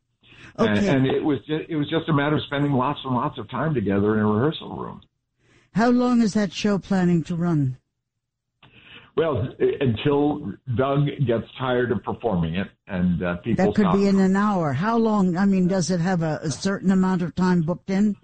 Okay. 0.58 0.70
And, 0.70 0.88
and 0.88 1.06
it 1.06 1.24
was 1.24 1.38
just, 1.40 1.68
it 1.68 1.76
was 1.76 1.88
just 1.90 2.08
a 2.08 2.12
matter 2.12 2.36
of 2.36 2.42
spending 2.44 2.72
lots 2.72 3.00
and 3.04 3.14
lots 3.14 3.38
of 3.38 3.50
time 3.50 3.74
together 3.74 4.14
in 4.14 4.20
a 4.20 4.26
rehearsal 4.26 4.76
room. 4.76 5.00
How 5.72 5.90
long 5.90 6.22
is 6.22 6.34
that 6.34 6.52
show 6.52 6.78
planning 6.78 7.24
to 7.24 7.34
run? 7.34 7.78
Well, 9.16 9.48
until 9.80 10.54
Doug 10.76 11.06
gets 11.24 11.46
tired 11.58 11.92
of 11.92 12.02
performing 12.02 12.56
it 12.56 12.68
and 12.88 13.22
uh, 13.22 13.36
people. 13.36 13.64
That 13.64 13.74
could 13.74 13.92
be 13.92 14.08
in 14.08 14.18
an 14.18 14.34
hour. 14.34 14.72
How 14.72 14.96
long? 14.96 15.36
I 15.36 15.44
mean, 15.44 15.68
does 15.68 15.90
it 15.90 16.00
have 16.00 16.22
a, 16.22 16.40
a 16.42 16.50
certain 16.50 16.90
amount 16.90 17.22
of 17.22 17.34
time 17.34 17.62
booked 17.62 17.90
in? 17.90 18.16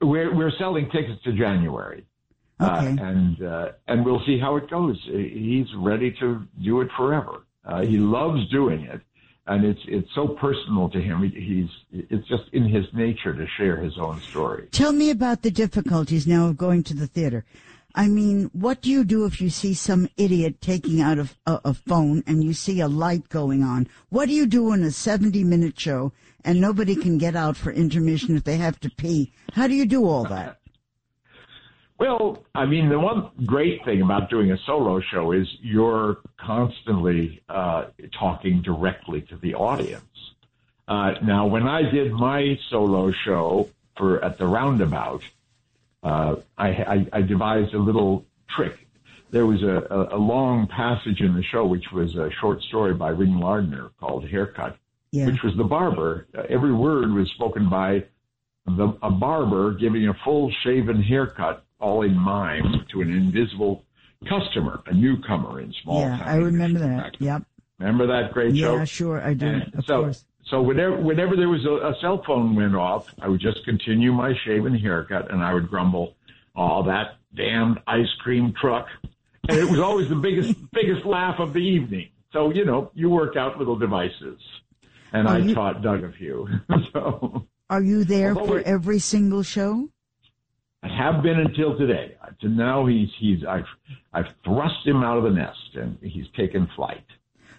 We're 0.00 0.34
we're 0.34 0.52
selling 0.58 0.90
tickets 0.90 1.22
to 1.24 1.32
January. 1.32 2.06
Uh, 2.60 2.76
okay. 2.78 3.02
Uh, 3.02 3.06
and 3.06 3.42
uh, 3.42 3.68
and 3.86 4.04
we'll 4.06 4.22
see 4.24 4.38
how 4.38 4.56
it 4.56 4.70
goes. 4.70 4.98
He's 5.04 5.66
ready 5.76 6.14
to 6.20 6.46
do 6.62 6.80
it 6.80 6.88
forever. 6.96 7.44
Uh, 7.64 7.82
he 7.82 7.98
loves 7.98 8.48
doing 8.50 8.82
it, 8.84 9.00
and 9.46 9.64
it's 9.64 9.80
it's 9.86 10.08
so 10.14 10.28
personal 10.28 10.88
to 10.90 11.00
him. 11.00 11.22
He's 11.22 11.68
it's 11.92 12.26
just 12.28 12.44
in 12.52 12.68
his 12.68 12.86
nature 12.92 13.34
to 13.34 13.46
share 13.58 13.76
his 13.76 13.98
own 13.98 14.20
story. 14.20 14.68
Tell 14.72 14.92
me 14.92 15.10
about 15.10 15.42
the 15.42 15.50
difficulties 15.50 16.26
now 16.26 16.48
of 16.48 16.56
going 16.56 16.82
to 16.84 16.94
the 16.94 17.06
theater. 17.06 17.44
I 17.96 18.08
mean, 18.08 18.50
what 18.52 18.82
do 18.82 18.90
you 18.90 19.04
do 19.04 19.24
if 19.24 19.40
you 19.40 19.50
see 19.50 19.72
some 19.72 20.08
idiot 20.16 20.60
taking 20.60 21.00
out 21.00 21.18
a, 21.18 21.28
a, 21.46 21.60
a 21.66 21.74
phone 21.74 22.24
and 22.26 22.42
you 22.42 22.52
see 22.52 22.80
a 22.80 22.88
light 22.88 23.28
going 23.28 23.62
on? 23.62 23.86
What 24.08 24.26
do 24.26 24.34
you 24.34 24.46
do 24.46 24.72
in 24.72 24.82
a 24.82 24.90
70 24.90 25.44
minute 25.44 25.78
show 25.78 26.12
and 26.44 26.60
nobody 26.60 26.96
can 26.96 27.18
get 27.18 27.36
out 27.36 27.56
for 27.56 27.70
intermission 27.70 28.36
if 28.36 28.42
they 28.42 28.56
have 28.56 28.80
to 28.80 28.90
pee? 28.90 29.32
How 29.52 29.68
do 29.68 29.74
you 29.74 29.86
do 29.86 30.08
all 30.08 30.24
that? 30.24 30.58
Well, 31.98 32.44
I 32.54 32.66
mean, 32.66 32.88
the 32.88 32.98
one 32.98 33.30
great 33.46 33.84
thing 33.84 34.02
about 34.02 34.28
doing 34.28 34.50
a 34.50 34.58
solo 34.58 35.00
show 35.00 35.32
is 35.32 35.46
you're 35.60 36.18
constantly 36.36 37.42
uh, 37.48 37.86
talking 38.18 38.62
directly 38.62 39.22
to 39.22 39.36
the 39.36 39.54
audience. 39.54 40.04
Uh, 40.88 41.12
now, 41.22 41.46
when 41.46 41.66
I 41.68 41.82
did 41.82 42.12
my 42.12 42.58
solo 42.68 43.12
show 43.12 43.70
for 43.96 44.22
at 44.24 44.38
the 44.38 44.46
Roundabout, 44.46 45.22
uh, 46.02 46.36
I, 46.58 46.68
I, 46.68 47.06
I, 47.12 47.22
devised 47.22 47.72
a 47.72 47.78
little 47.78 48.26
trick. 48.54 48.86
There 49.30 49.46
was 49.46 49.62
a, 49.62 49.86
a, 49.90 50.16
a, 50.16 50.18
long 50.18 50.66
passage 50.66 51.22
in 51.22 51.34
the 51.34 51.42
show, 51.42 51.64
which 51.64 51.90
was 51.90 52.14
a 52.16 52.30
short 52.40 52.60
story 52.62 52.92
by 52.92 53.08
Ring 53.08 53.38
Lardner 53.40 53.90
called 53.98 54.28
"Haircut," 54.28 54.76
yeah. 55.12 55.24
which 55.24 55.42
was 55.42 55.56
the 55.56 55.64
barber. 55.64 56.26
every 56.50 56.74
word 56.74 57.10
was 57.12 57.30
spoken 57.30 57.70
by 57.70 58.04
the, 58.66 58.98
a 59.02 59.10
barber 59.10 59.72
giving 59.72 60.08
a 60.08 60.14
full 60.22 60.52
shaven 60.62 61.02
haircut 61.02 61.64
all 61.84 62.02
in 62.02 62.16
mime 62.16 62.86
to 62.90 63.02
an 63.02 63.12
invisible 63.12 63.84
customer, 64.26 64.82
a 64.86 64.94
newcomer 64.94 65.60
in 65.60 65.72
small 65.82 66.00
yeah, 66.00 66.16
town. 66.16 66.28
I 66.28 66.36
remember 66.36 66.78
that. 66.78 67.20
Yep. 67.20 67.42
Remember 67.78 68.06
that 68.06 68.32
great 68.32 68.54
yeah, 68.54 68.66
show? 68.66 68.76
Yeah, 68.76 68.84
sure, 68.84 69.20
I 69.20 69.34
do. 69.34 69.46
And 69.46 69.74
of 69.74 69.84
so, 69.84 70.02
course. 70.02 70.24
So 70.50 70.62
whenever 70.62 70.96
whenever 70.96 71.36
there 71.36 71.48
was 71.48 71.64
a, 71.66 71.88
a, 71.88 71.94
cell 72.00 72.22
phone 72.26 72.54
went 72.54 72.74
off, 72.74 73.06
I 73.20 73.28
would 73.28 73.40
just 73.40 73.64
continue 73.64 74.12
my 74.12 74.32
shaven 74.44 74.74
haircut, 74.74 75.30
and 75.30 75.42
I 75.42 75.52
would 75.52 75.68
grumble, 75.68 76.16
"Oh, 76.56 76.82
that 76.84 77.16
damned 77.34 77.80
ice 77.86 78.12
cream 78.20 78.54
truck!" 78.58 78.86
And 79.48 79.58
it 79.58 79.68
was 79.70 79.80
always 79.80 80.08
the 80.08 80.16
biggest 80.16 80.56
biggest 80.72 81.04
laugh 81.04 81.38
of 81.38 81.52
the 81.52 81.60
evening. 81.60 82.08
So 82.32 82.50
you 82.50 82.64
know, 82.64 82.90
you 82.94 83.10
work 83.10 83.36
out 83.36 83.58
little 83.58 83.76
devices, 83.76 84.40
and 85.12 85.28
are 85.28 85.34
I 85.34 85.38
you, 85.38 85.54
taught 85.54 85.82
Doug 85.82 86.04
a 86.04 86.12
few. 86.12 86.48
so 86.92 87.46
are 87.68 87.82
you 87.82 88.04
there 88.04 88.34
for 88.34 88.60
every 88.60 88.98
single 88.98 89.42
show? 89.42 89.88
I 90.84 90.88
have 90.96 91.22
been 91.22 91.40
until 91.40 91.76
today. 91.78 92.16
To 92.42 92.48
now, 92.48 92.86
he's 92.86 93.08
he's 93.18 93.38
I've 93.48 93.64
I've 94.12 94.26
thrust 94.44 94.86
him 94.86 95.02
out 95.02 95.16
of 95.16 95.24
the 95.24 95.30
nest 95.30 95.74
and 95.74 95.96
he's 96.02 96.26
taken 96.36 96.68
flight. 96.76 97.04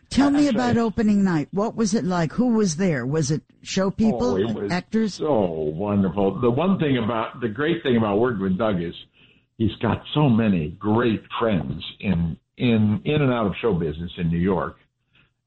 Tell 0.10 0.30
me 0.30 0.48
about 0.48 0.78
opening 0.78 1.24
night. 1.24 1.48
What 1.52 1.76
was 1.76 1.96
it 1.96 2.06
like? 2.06 2.34
Who 2.34 2.50
was 2.50 2.76
there? 2.76 3.06
Was 3.06 3.32
it 3.32 3.42
show 3.64 3.90
people, 3.90 4.38
oh, 4.48 4.68
actors? 4.70 5.16
So 5.16 5.42
wonderful. 5.42 6.40
The 6.40 6.52
one 6.52 6.78
thing 6.78 7.00
about 7.04 7.42
the 7.42 7.50
great 7.50 7.82
thing 7.82 7.98
about 7.98 8.20
working 8.20 8.44
with 8.44 8.58
Doug 8.58 8.82
is 8.82 8.94
he's 9.58 9.76
got 9.82 10.04
so 10.14 10.30
many 10.30 10.70
great 10.80 11.24
friends 11.40 11.84
in 12.00 12.38
in 12.58 13.02
in 13.06 13.22
and 13.22 13.34
out 13.34 13.48
of 13.48 13.54
show 13.60 13.74
business 13.74 14.12
in 14.18 14.30
New 14.30 14.38
York. 14.38 14.78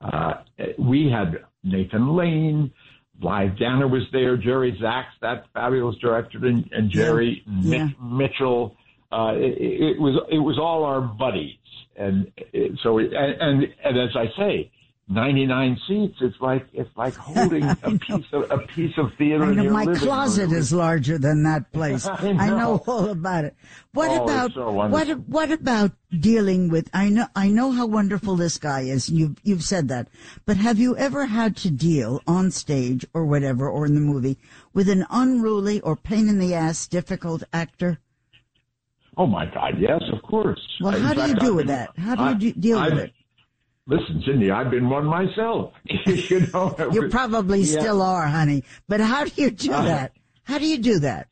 Uh, 0.01 0.35
we 0.79 1.09
had 1.11 1.45
Nathan 1.63 2.17
Lane, 2.17 2.73
Blythe 3.21 3.59
Danner 3.59 3.89
was 3.89 4.05
there, 4.13 4.37
Jerry 4.37 4.77
Zaks, 4.81 5.13
that 5.21 5.47
fabulous 5.53 5.97
director, 5.97 6.45
and, 6.47 6.69
and 6.73 6.91
Jerry 6.91 7.43
yeah. 7.47 7.87
Mitch, 7.87 7.97
Mitchell. 8.01 8.77
Uh, 9.11 9.33
it, 9.35 9.57
it, 9.61 10.01
was 10.01 10.23
it 10.31 10.39
was 10.39 10.59
all 10.59 10.85
our 10.85 11.01
buddies, 11.01 11.57
and 11.97 12.31
it, 12.53 12.79
so 12.83 12.99
and, 12.99 13.13
and 13.13 13.63
and 13.85 13.99
as 13.99 14.15
I 14.15 14.27
say, 14.37 14.71
99 15.11 15.79
seats. 15.89 16.17
It's 16.21 16.37
like 16.41 16.67
it's 16.75 16.95
like 16.97 17.15
holding 17.15 17.65
a 17.65 17.75
piece 17.99 18.27
of 18.33 18.51
a 18.51 18.59
piece 18.59 18.93
of 18.99 19.11
theater. 19.17 19.43
I 19.45 19.47
know 19.47 19.53
in 19.53 19.63
your 19.65 19.73
my 19.73 19.87
closet 19.95 20.49
room. 20.49 20.55
is 20.59 20.71
larger 20.73 21.17
than 21.17 21.45
that 21.45 21.73
place. 21.73 22.07
I 22.07 22.29
I, 22.29 22.49
know. 22.49 22.57
know. 22.59 22.85
all 22.87 23.09
about 23.09 23.45
it. 23.47 23.55
What 23.95 24.11
Oh, 24.11 24.25
about 24.25 24.53
so 24.53 24.71
what 24.71 25.19
what 25.29 25.51
about 25.51 25.93
dealing 26.21 26.69
with 26.69 26.91
I 26.93 27.09
know 27.09 27.27
I 27.35 27.49
know 27.49 27.71
how 27.73 27.87
wonderful 27.87 28.37
this 28.37 28.59
guy 28.59 28.81
is. 28.83 29.09
You've 29.09 29.37
you've 29.43 29.63
said 29.65 29.89
that. 29.89 30.09
But 30.45 30.59
have 30.59 30.79
you 30.79 30.95
ever 30.99 31.25
had 31.27 31.57
to 31.59 31.71
deal 31.71 32.21
on 32.27 32.51
stage 32.51 33.07
or 33.15 33.25
whatever 33.25 33.67
or 33.69 33.87
in 33.87 33.95
the 33.95 34.01
movie 34.01 34.37
with 34.75 34.91
an 34.91 35.07
unruly 35.09 35.81
or 35.81 35.97
pain 35.97 36.29
in 36.29 36.39
the 36.39 36.53
ass 36.55 36.87
difficult 36.87 37.43
actor? 37.53 37.99
Oh 39.17 39.27
my 39.27 39.47
God! 39.47 39.75
Yes, 39.81 40.03
of 40.13 40.23
course. 40.23 40.61
Well, 40.81 40.93
how 41.01 41.13
do 41.13 41.23
you 41.23 41.29
fact, 41.29 41.41
do 41.41 41.47
I've 41.49 41.55
with 41.57 41.67
been- 41.67 41.75
that? 41.77 41.99
How 41.99 42.15
do 42.15 42.23
you 42.23 42.29
I- 42.29 42.35
do, 42.35 42.53
deal 42.53 42.81
with 42.81 42.93
I've- 42.93 43.01
it? 43.03 43.13
Listen, 43.89 44.23
Cindy, 44.27 44.51
I've 44.51 44.71
been 44.71 44.89
one 44.91 45.07
myself. 45.07 45.73
you 46.07 46.47
know, 46.53 46.75
You 46.93 47.03
was- 47.03 47.11
probably 47.11 47.61
yeah. 47.63 47.81
still 47.81 48.03
are, 48.03 48.27
honey. 48.27 48.63
But 48.87 49.01
how 49.01 49.25
do 49.25 49.33
you 49.43 49.51
do 49.51 49.73
Uh, 49.73 49.83
that? 49.83 50.13
How 50.45 50.59
do 50.59 50.67
you 50.67 50.79
do 50.79 50.99
that? 51.01 51.29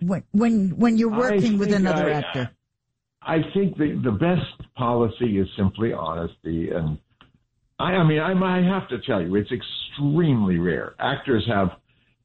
When 0.00 0.24
when 0.32 0.70
when 0.78 0.96
you're 0.96 1.10
working 1.10 1.58
with 1.58 1.72
another 1.74 2.08
I- 2.08 2.12
actor? 2.12 2.50
I 3.22 3.42
think 3.52 3.76
the 3.76 4.00
the 4.02 4.12
best 4.12 4.74
policy 4.76 5.36
is 5.38 5.46
simply 5.58 5.92
honesty, 5.92 6.70
and 6.70 6.98
I, 7.78 7.92
I 7.96 8.02
mean, 8.04 8.18
I, 8.18 8.32
I 8.32 8.62
have 8.62 8.88
to 8.88 8.98
tell 9.06 9.20
you, 9.20 9.36
it's 9.36 9.52
extremely 9.52 10.58
rare. 10.58 10.94
Actors 10.98 11.46
have 11.46 11.68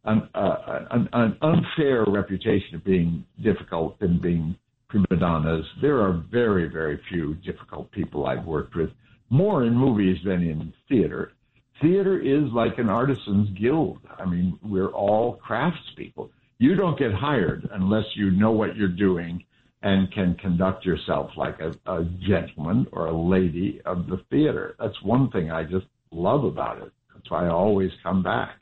an, 0.05 0.29
uh, 0.33 0.85
an, 0.91 1.09
an 1.11 1.37
unfair 1.41 2.05
reputation 2.07 2.75
of 2.75 2.85
being 2.85 3.25
difficult 3.43 3.97
and 3.99 4.21
being 4.21 4.55
prima 4.87 5.07
donnas. 5.19 5.65
There 5.81 5.99
are 6.01 6.23
very, 6.31 6.67
very 6.67 6.99
few 7.09 7.35
difficult 7.35 7.91
people 7.91 8.25
I've 8.25 8.45
worked 8.45 8.75
with, 8.75 8.89
more 9.29 9.63
in 9.63 9.75
movies 9.75 10.17
than 10.23 10.41
in 10.41 10.73
theater. 10.87 11.33
Theater 11.81 12.19
is 12.19 12.51
like 12.53 12.77
an 12.77 12.89
artisan's 12.89 13.49
guild. 13.59 13.99
I 14.17 14.25
mean, 14.25 14.57
we're 14.63 14.91
all 14.91 15.39
craftspeople. 15.47 16.29
You 16.57 16.75
don't 16.75 16.97
get 16.97 17.13
hired 17.13 17.67
unless 17.73 18.05
you 18.15 18.31
know 18.31 18.51
what 18.51 18.75
you're 18.75 18.87
doing 18.87 19.43
and 19.81 20.11
can 20.11 20.35
conduct 20.35 20.85
yourself 20.85 21.31
like 21.35 21.59
a, 21.59 21.75
a 21.85 22.05
gentleman 22.27 22.87
or 22.91 23.07
a 23.07 23.17
lady 23.17 23.81
of 23.85 24.07
the 24.07 24.17
theater. 24.29 24.75
That's 24.79 25.01
one 25.01 25.29
thing 25.31 25.51
I 25.51 25.63
just 25.63 25.85
love 26.11 26.43
about 26.45 26.81
it. 26.81 26.91
That's 27.13 27.29
why 27.29 27.45
I 27.45 27.49
always 27.49 27.91
come 28.01 28.23
back. 28.23 28.55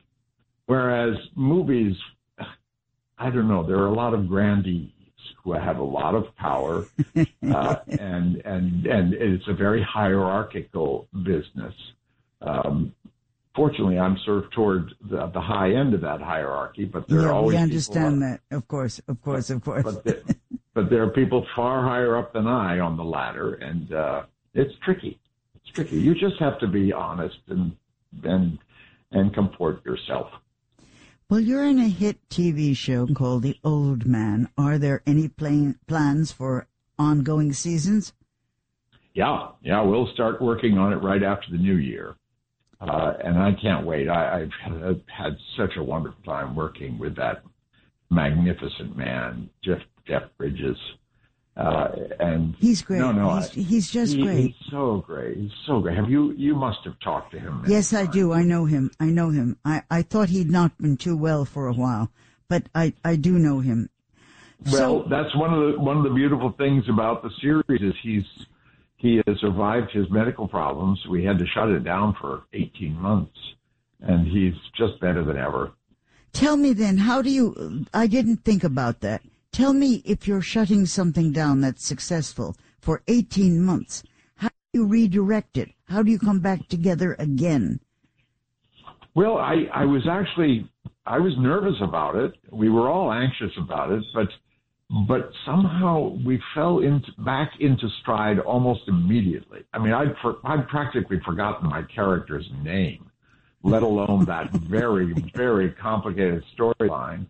Whereas 0.65 1.15
movies, 1.35 1.95
I 3.17 3.29
don't 3.29 3.47
know, 3.47 3.65
there 3.65 3.77
are 3.77 3.87
a 3.87 3.93
lot 3.93 4.13
of 4.13 4.27
grandees 4.27 4.92
who 5.43 5.53
have 5.53 5.77
a 5.77 5.83
lot 5.83 6.15
of 6.15 6.35
power, 6.37 6.85
uh, 7.15 7.75
and 7.87 8.37
and 8.45 8.85
and 8.85 9.13
it's 9.13 9.47
a 9.47 9.53
very 9.53 9.83
hierarchical 9.83 11.07
business. 11.23 11.73
Um, 12.41 12.93
fortunately, 13.55 13.99
I'm 13.99 14.17
sort 14.25 14.45
of 14.45 14.51
toward 14.51 14.93
the, 15.01 15.27
the 15.27 15.41
high 15.41 15.73
end 15.73 15.93
of 15.93 16.01
that 16.01 16.21
hierarchy, 16.21 16.85
but 16.85 17.07
there 17.07 17.27
are 17.27 17.33
always 17.33 17.57
we 17.57 17.61
understand 17.61 18.21
that. 18.21 18.39
Of 18.51 18.67
course, 18.67 19.01
of 19.07 19.21
course, 19.21 19.49
of 19.49 19.63
course. 19.63 19.83
but 19.83 20.03
there, 20.03 20.21
but 20.73 20.89
there 20.89 21.03
are 21.03 21.09
people 21.09 21.45
far 21.55 21.83
higher 21.83 22.17
up 22.17 22.33
than 22.33 22.47
I 22.47 22.79
on 22.79 22.95
the 22.95 23.03
ladder, 23.03 23.55
and 23.55 23.93
uh, 23.93 24.23
it's 24.53 24.73
tricky. 24.83 25.19
It's 25.55 25.75
tricky. 25.75 25.99
You 25.99 26.13
just 26.13 26.39
have 26.39 26.59
to 26.59 26.67
be 26.67 26.93
honest 26.93 27.37
and 27.49 27.75
and 28.23 28.59
and 29.11 29.33
comport 29.33 29.85
yourself. 29.85 30.27
Well, 31.29 31.39
you're 31.39 31.65
in 31.65 31.79
a 31.79 31.87
hit 31.87 32.17
TV 32.29 32.75
show 32.75 33.07
called 33.07 33.43
The 33.43 33.57
Old 33.63 34.05
Man. 34.05 34.49
Are 34.57 34.77
there 34.77 35.01
any 35.07 35.29
plan- 35.29 35.79
plans 35.87 36.31
for 36.31 36.67
ongoing 36.99 37.53
seasons? 37.53 38.13
Yeah, 39.13 39.49
yeah, 39.61 39.81
we'll 39.81 40.07
start 40.13 40.41
working 40.41 40.77
on 40.77 40.91
it 40.91 40.97
right 40.97 41.23
after 41.23 41.51
the 41.51 41.57
new 41.57 41.75
year, 41.75 42.15
uh, 42.81 43.13
and 43.23 43.37
I 43.37 43.53
can't 43.53 43.85
wait. 43.85 44.09
I, 44.09 44.41
I've 44.41 44.51
had, 44.61 45.01
had 45.07 45.37
such 45.55 45.77
a 45.77 45.83
wonderful 45.83 46.21
time 46.23 46.55
working 46.55 46.99
with 46.99 47.15
that 47.15 47.43
magnificent 48.09 48.97
man, 48.97 49.49
Jeff 49.63 49.79
Jeff 50.07 50.23
Bridges, 50.37 50.77
uh, 51.55 51.87
and 52.19 52.55
He's 52.59 52.81
great. 52.81 52.99
No, 52.99 53.11
no, 53.11 53.35
he's, 53.35 53.49
I- 53.49 53.61
he's 53.61 53.91
just 53.91 54.13
he- 54.15 54.23
great. 54.23 54.55
He's 54.57 54.71
so 54.71 55.03
great. 55.05 55.37
He's 55.37 55.51
so 55.67 55.81
great. 55.81 55.97
Have 55.97 56.09
you? 56.09 56.31
You 56.33 56.55
must 56.55 56.79
have 56.85 56.99
talked 56.99 57.31
to 57.33 57.39
him. 57.39 57.63
Yes, 57.67 57.93
I 57.93 58.05
do. 58.05 58.33
I 58.33 58.43
know 58.43 58.65
him. 58.65 58.91
I 58.99 59.05
know 59.05 59.29
him. 59.29 59.57
I, 59.63 59.83
I 59.91 60.01
thought 60.01 60.29
he'd 60.29 60.49
not 60.49 60.77
been 60.79 60.97
too 60.97 61.15
well 61.15 61.45
for 61.45 61.67
a 61.67 61.73
while, 61.73 62.11
but 62.47 62.63
I, 62.73 62.93
I 63.05 63.15
do 63.17 63.33
know 63.37 63.59
him. 63.59 63.89
Well, 64.71 65.03
so, 65.03 65.07
that's 65.09 65.35
one 65.35 65.53
of 65.53 65.73
the 65.73 65.79
one 65.79 65.97
of 65.97 66.03
the 66.03 66.09
beautiful 66.09 66.53
things 66.57 66.85
about 66.89 67.21
the 67.21 67.29
series 67.41 67.81
is 67.81 67.93
he's 68.01 68.23
he 68.95 69.21
has 69.27 69.37
survived 69.39 69.91
his 69.91 70.09
medical 70.09 70.47
problems. 70.47 71.05
We 71.09 71.23
had 71.25 71.37
to 71.39 71.45
shut 71.45 71.69
it 71.69 71.83
down 71.83 72.15
for 72.19 72.43
18 72.53 72.93
months, 72.95 73.37
and 74.01 74.25
he's 74.25 74.53
just 74.77 74.99
better 75.01 75.23
than 75.25 75.37
ever. 75.37 75.71
tell 76.31 76.55
me 76.55 76.71
then, 76.73 76.97
how 76.97 77.21
do 77.21 77.29
you, 77.29 77.85
I 77.93 78.07
didn't 78.07 78.37
think 78.45 78.63
about 78.63 79.01
that. 79.01 79.21
Tell 79.53 79.73
me 79.73 80.01
if 80.03 80.27
you're 80.27 80.41
shutting 80.41 80.87
something 80.87 81.31
down 81.31 81.61
that's 81.61 81.85
successful 81.85 82.57
for 82.81 83.03
18 83.07 83.63
months, 83.63 84.01
how 84.35 84.47
do 84.47 84.79
you 84.79 84.85
redirect 84.87 85.57
it? 85.57 85.69
How 85.85 86.01
do 86.01 86.09
you 86.09 86.17
come 86.17 86.39
back 86.39 86.67
together 86.69 87.15
again? 87.19 87.79
Well, 89.13 89.37
I 89.37 89.67
I 89.71 89.85
was 89.85 90.07
actually 90.09 90.67
I 91.05 91.19
was 91.19 91.33
nervous 91.37 91.75
about 91.83 92.15
it. 92.15 92.33
We 92.51 92.69
were 92.69 92.89
all 92.89 93.13
anxious 93.13 93.51
about 93.59 93.91
it, 93.91 94.03
but 94.15 94.27
but 95.07 95.29
somehow 95.45 96.17
we 96.25 96.41
fell 96.55 96.79
into 96.79 97.11
back 97.19 97.51
into 97.59 97.87
stride 98.01 98.39
almost 98.39 98.81
immediately. 98.87 99.59
I 99.71 99.77
mean, 99.77 99.93
I'd 99.93 100.15
for, 100.19 100.37
I'd 100.43 100.67
practically 100.67 101.19
forgotten 101.23 101.69
my 101.69 101.83
character's 101.83 102.49
name, 102.63 103.11
let 103.61 103.83
alone 103.83 104.25
that 104.25 104.51
very 104.51 105.13
very 105.35 105.69
complicated 105.73 106.43
storyline. 106.57 107.27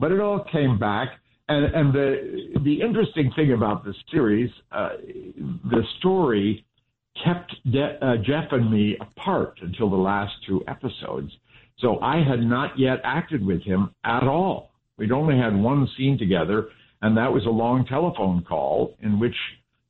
But 0.00 0.10
it 0.10 0.18
all 0.18 0.42
came 0.50 0.80
back, 0.80 1.20
and 1.50 1.74
and 1.74 1.92
the 1.92 2.60
the 2.64 2.80
interesting 2.80 3.32
thing 3.34 3.52
about 3.52 3.84
this 3.84 3.96
series, 4.10 4.50
uh, 4.72 4.90
the 5.70 5.82
story 5.98 6.64
kept 7.24 7.54
De- 7.70 7.98
uh, 8.04 8.16
Jeff 8.18 8.52
and 8.52 8.70
me 8.70 8.96
apart 9.00 9.58
until 9.62 9.90
the 9.90 9.96
last 9.96 10.32
two 10.46 10.62
episodes. 10.68 11.32
So 11.78 11.98
I 12.00 12.22
had 12.22 12.40
not 12.40 12.78
yet 12.78 13.00
acted 13.04 13.44
with 13.44 13.62
him 13.62 13.94
at 14.04 14.22
all. 14.22 14.70
We'd 14.96 15.12
only 15.12 15.36
had 15.36 15.54
one 15.54 15.88
scene 15.96 16.18
together, 16.18 16.68
and 17.02 17.16
that 17.16 17.32
was 17.32 17.44
a 17.46 17.50
long 17.50 17.84
telephone 17.86 18.44
call 18.44 18.96
in 19.02 19.18
which 19.18 19.34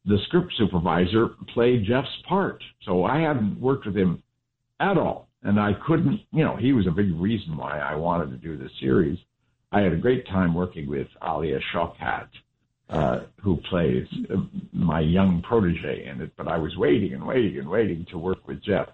the 0.07 0.19
script 0.27 0.53
supervisor 0.57 1.31
played 1.53 1.85
Jeff's 1.85 2.09
part. 2.29 2.63
So 2.85 3.05
I 3.05 3.21
hadn't 3.21 3.61
worked 3.61 3.87
with 3.87 3.97
him 3.97 4.23
at 4.79 4.97
all. 4.97 5.29
And 5.43 5.59
I 5.59 5.73
couldn't, 5.87 6.21
you 6.33 6.45
know, 6.45 6.57
he 6.57 6.73
was 6.73 6.87
a 6.87 6.91
big 6.91 7.13
reason 7.15 7.57
why 7.57 7.81
I 7.81 7.95
wanted 7.97 8.31
to 8.31 8.37
do 8.37 8.57
this 8.57 8.71
series. 8.81 9.19
I 9.73 9.81
had 9.81 9.93
a 9.93 9.97
great 9.97 10.27
time 10.27 10.55
working 10.55 10.89
with 10.89 11.07
Alia 11.23 11.61
Shawkat, 11.73 12.29
uh, 12.89 13.21
who 13.41 13.57
plays 13.69 14.09
my 14.73 15.01
young 15.01 15.43
protege 15.43 16.07
in 16.07 16.21
it, 16.21 16.33
but 16.37 16.49
I 16.49 16.59
was 16.59 16.77
waiting 16.77 17.15
and 17.15 17.25
waiting 17.25 17.59
and 17.59 17.69
waiting 17.69 18.05
to 18.11 18.19
work 18.19 18.47
with 18.49 18.63
Jeff. 18.63 18.89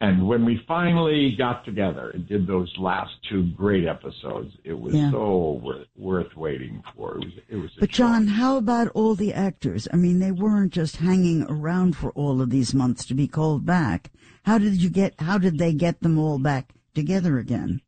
And 0.00 0.26
when 0.26 0.44
we 0.44 0.64
finally 0.66 1.36
got 1.36 1.64
together 1.64 2.10
and 2.10 2.26
did 2.26 2.46
those 2.46 2.74
last 2.78 3.12
two 3.30 3.44
great 3.52 3.86
episodes, 3.86 4.52
it 4.64 4.72
was 4.78 4.94
Yeah. 4.94 5.10
so 5.12 5.60
worth, 5.62 5.86
worth 5.96 6.36
waiting 6.36 6.82
for. 6.96 7.18
It 7.18 7.24
was, 7.24 7.32
it 7.50 7.56
was. 7.56 7.70
But. 7.78 7.90
John, 7.90 8.26
how 8.26 8.56
about 8.56 8.88
all 8.88 9.14
the 9.14 9.32
actors? 9.32 9.86
I 9.92 9.96
mean, 9.96 10.18
they 10.18 10.32
weren't 10.32 10.72
just 10.72 10.96
hanging 10.96 11.44
around 11.48 11.94
for 11.96 12.10
all 12.12 12.40
of 12.40 12.50
these 12.50 12.74
months 12.74 13.04
to 13.06 13.14
be 13.14 13.28
called 13.28 13.64
back. 13.64 14.10
How 14.44 14.58
did 14.58 14.82
you 14.82 14.90
get, 14.90 15.14
how 15.20 15.38
did 15.38 15.58
they 15.58 15.72
get 15.72 16.00
them 16.00 16.18
all 16.18 16.38
back 16.38 16.72
together 16.94 17.38
again? 17.38 17.80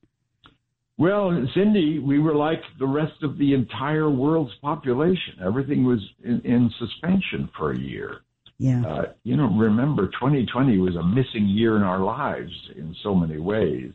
Well, 0.99 1.47
Cindy, 1.55 2.01
we 2.01 2.19
were 2.19 2.35
like 2.35 2.61
the 2.81 2.87
rest 2.87 3.23
of 3.23 3.39
the 3.39 3.55
entire 3.55 4.11
world's 4.11 4.55
population. 4.61 5.37
Everything 5.45 5.85
was 5.85 6.01
in, 6.25 6.41
in 6.41 6.71
suspension 6.79 7.49
for 7.57 7.71
a 7.71 7.79
year. 7.79 8.23
Yeah. 8.59 8.85
Uh, 8.85 9.03
you 9.23 9.37
know, 9.37 9.47
remember 9.57 10.09
2020 10.09 10.79
was 10.79 10.97
a 10.97 11.03
missing 11.03 11.47
year 11.47 11.77
in 11.77 11.83
our 11.83 12.01
lives 12.01 12.53
in 12.77 12.97
so 13.05 13.15
many 13.15 13.39
ways. 13.39 13.93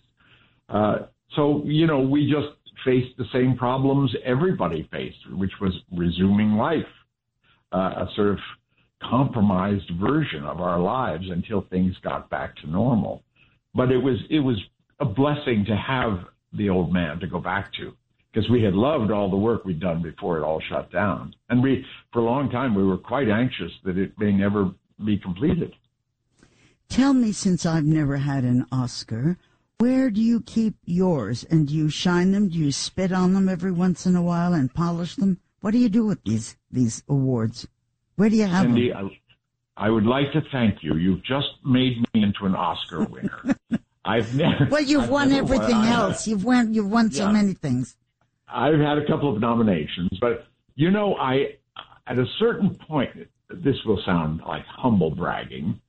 Uh, 0.70 1.00
so, 1.36 1.62
you 1.66 1.88
know, 1.88 2.00
we 2.00 2.32
just 2.32 2.56
faced 2.86 3.18
the 3.18 3.26
same 3.34 3.58
problems 3.58 4.16
everybody 4.24 4.88
faced, 4.90 5.30
which 5.34 5.52
was 5.60 5.74
resuming 5.92 6.54
life, 6.54 6.80
uh, 7.74 8.06
a 8.06 8.10
sort 8.16 8.30
of 8.30 8.38
compromised 9.02 9.92
version 10.00 10.46
of 10.46 10.62
our 10.62 10.80
lives 10.80 11.26
until 11.30 11.66
things 11.70 11.94
got 12.02 12.30
back 12.30 12.56
to 12.58 12.70
normal. 12.70 13.24
But 13.76 13.92
it 13.92 13.98
was 13.98 14.18
it 14.30 14.40
was 14.40 14.58
a 15.00 15.06
blessing 15.06 15.66
to 15.68 15.76
have 15.76 16.20
the 16.54 16.70
old 16.70 16.94
man 16.94 17.20
to 17.20 17.28
go 17.28 17.40
back 17.40 17.74
to 17.74 17.94
because 18.32 18.50
we 18.50 18.64
had 18.64 18.74
loved 18.74 19.12
all 19.12 19.30
the 19.30 19.38
work 19.38 19.64
we'd 19.64 19.80
done 19.80 20.02
before 20.02 20.38
it 20.38 20.44
all 20.44 20.62
shut 20.70 20.92
down, 20.92 21.36
and 21.50 21.62
we 21.62 21.86
for 22.12 22.20
a 22.20 22.26
long 22.26 22.50
time 22.50 22.74
we 22.74 22.84
were 22.84 22.98
quite 22.98 23.30
anxious 23.30 23.72
that 23.84 23.98
it 23.98 24.18
may 24.18 24.32
never 24.32 24.72
be 25.04 25.18
completed. 25.18 25.74
Tell 26.90 27.14
me, 27.14 27.32
since 27.32 27.66
I've 27.66 27.86
never 27.86 28.18
had 28.18 28.44
an 28.44 28.66
Oscar, 28.72 29.38
where 29.80 30.12
do 30.12 30.22
you 30.22 30.42
keep 30.42 30.76
yours? 30.86 31.44
And 31.44 31.68
do 31.68 31.74
you 31.74 31.90
shine 31.90 32.32
them? 32.32 32.50
Do 32.50 32.58
you 32.58 32.72
spit 32.72 33.12
on 33.12 33.34
them 33.34 33.50
every 33.50 33.72
once 33.72 34.06
in 34.06 34.16
a 34.16 34.22
while 34.22 34.54
and 34.54 34.74
polish 34.74 35.16
them? 35.16 35.40
What 35.62 35.72
do 35.72 35.78
you 35.78 35.90
do 35.90 36.06
with 36.06 36.24
these 36.24 36.56
these 36.72 37.04
awards? 37.08 37.68
Where 38.16 38.30
do 38.30 38.36
you 38.36 38.46
have 38.46 38.66
Cindy, 38.66 38.90
them? 38.90 39.12
I, 39.78 39.88
I 39.88 39.90
would 39.90 40.06
like 40.06 40.32
to 40.34 40.42
thank 40.52 40.84
you. 40.84 40.96
You've 40.96 41.24
just 41.24 41.50
made 41.66 41.98
me 42.14 42.24
into 42.24 42.46
an 42.46 42.56
Oscar 42.56 43.06
winner. 43.06 43.56
I've 44.06 44.36
never. 44.36 44.66
Well, 44.70 44.82
you've 44.84 45.04
I've 45.04 45.10
won 45.10 45.32
everything 45.32 45.76
I- 45.76 45.92
else. 45.92 46.28
You've 46.28 46.44
won. 46.44 46.74
You've 46.74 46.90
won 46.92 47.12
so 47.12 47.26
Yeah. 47.28 47.32
many 47.32 47.54
things. 47.54 47.96
I've 48.48 48.80
had 48.80 48.98
a 48.98 49.06
couple 49.08 49.34
of 49.34 49.40
nominations, 49.40 50.10
but 50.20 50.48
you 50.76 50.92
know, 50.92 51.16
I 51.16 51.56
at 52.08 52.20
a 52.20 52.26
certain 52.38 52.76
point, 52.76 53.12
this 53.50 53.78
will 53.86 54.02
sound 54.06 54.42
like 54.48 54.66
humble 54.66 55.12
bragging, 55.12 55.80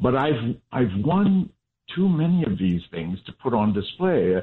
but 0.00 0.16
I've 0.16 0.56
I've 0.72 0.94
won 1.04 1.50
too 1.94 2.08
many 2.08 2.44
of 2.44 2.58
these 2.58 2.82
things 2.90 3.18
to 3.26 3.32
put 3.32 3.54
on 3.54 3.72
display. 3.72 4.36
Uh, 4.36 4.40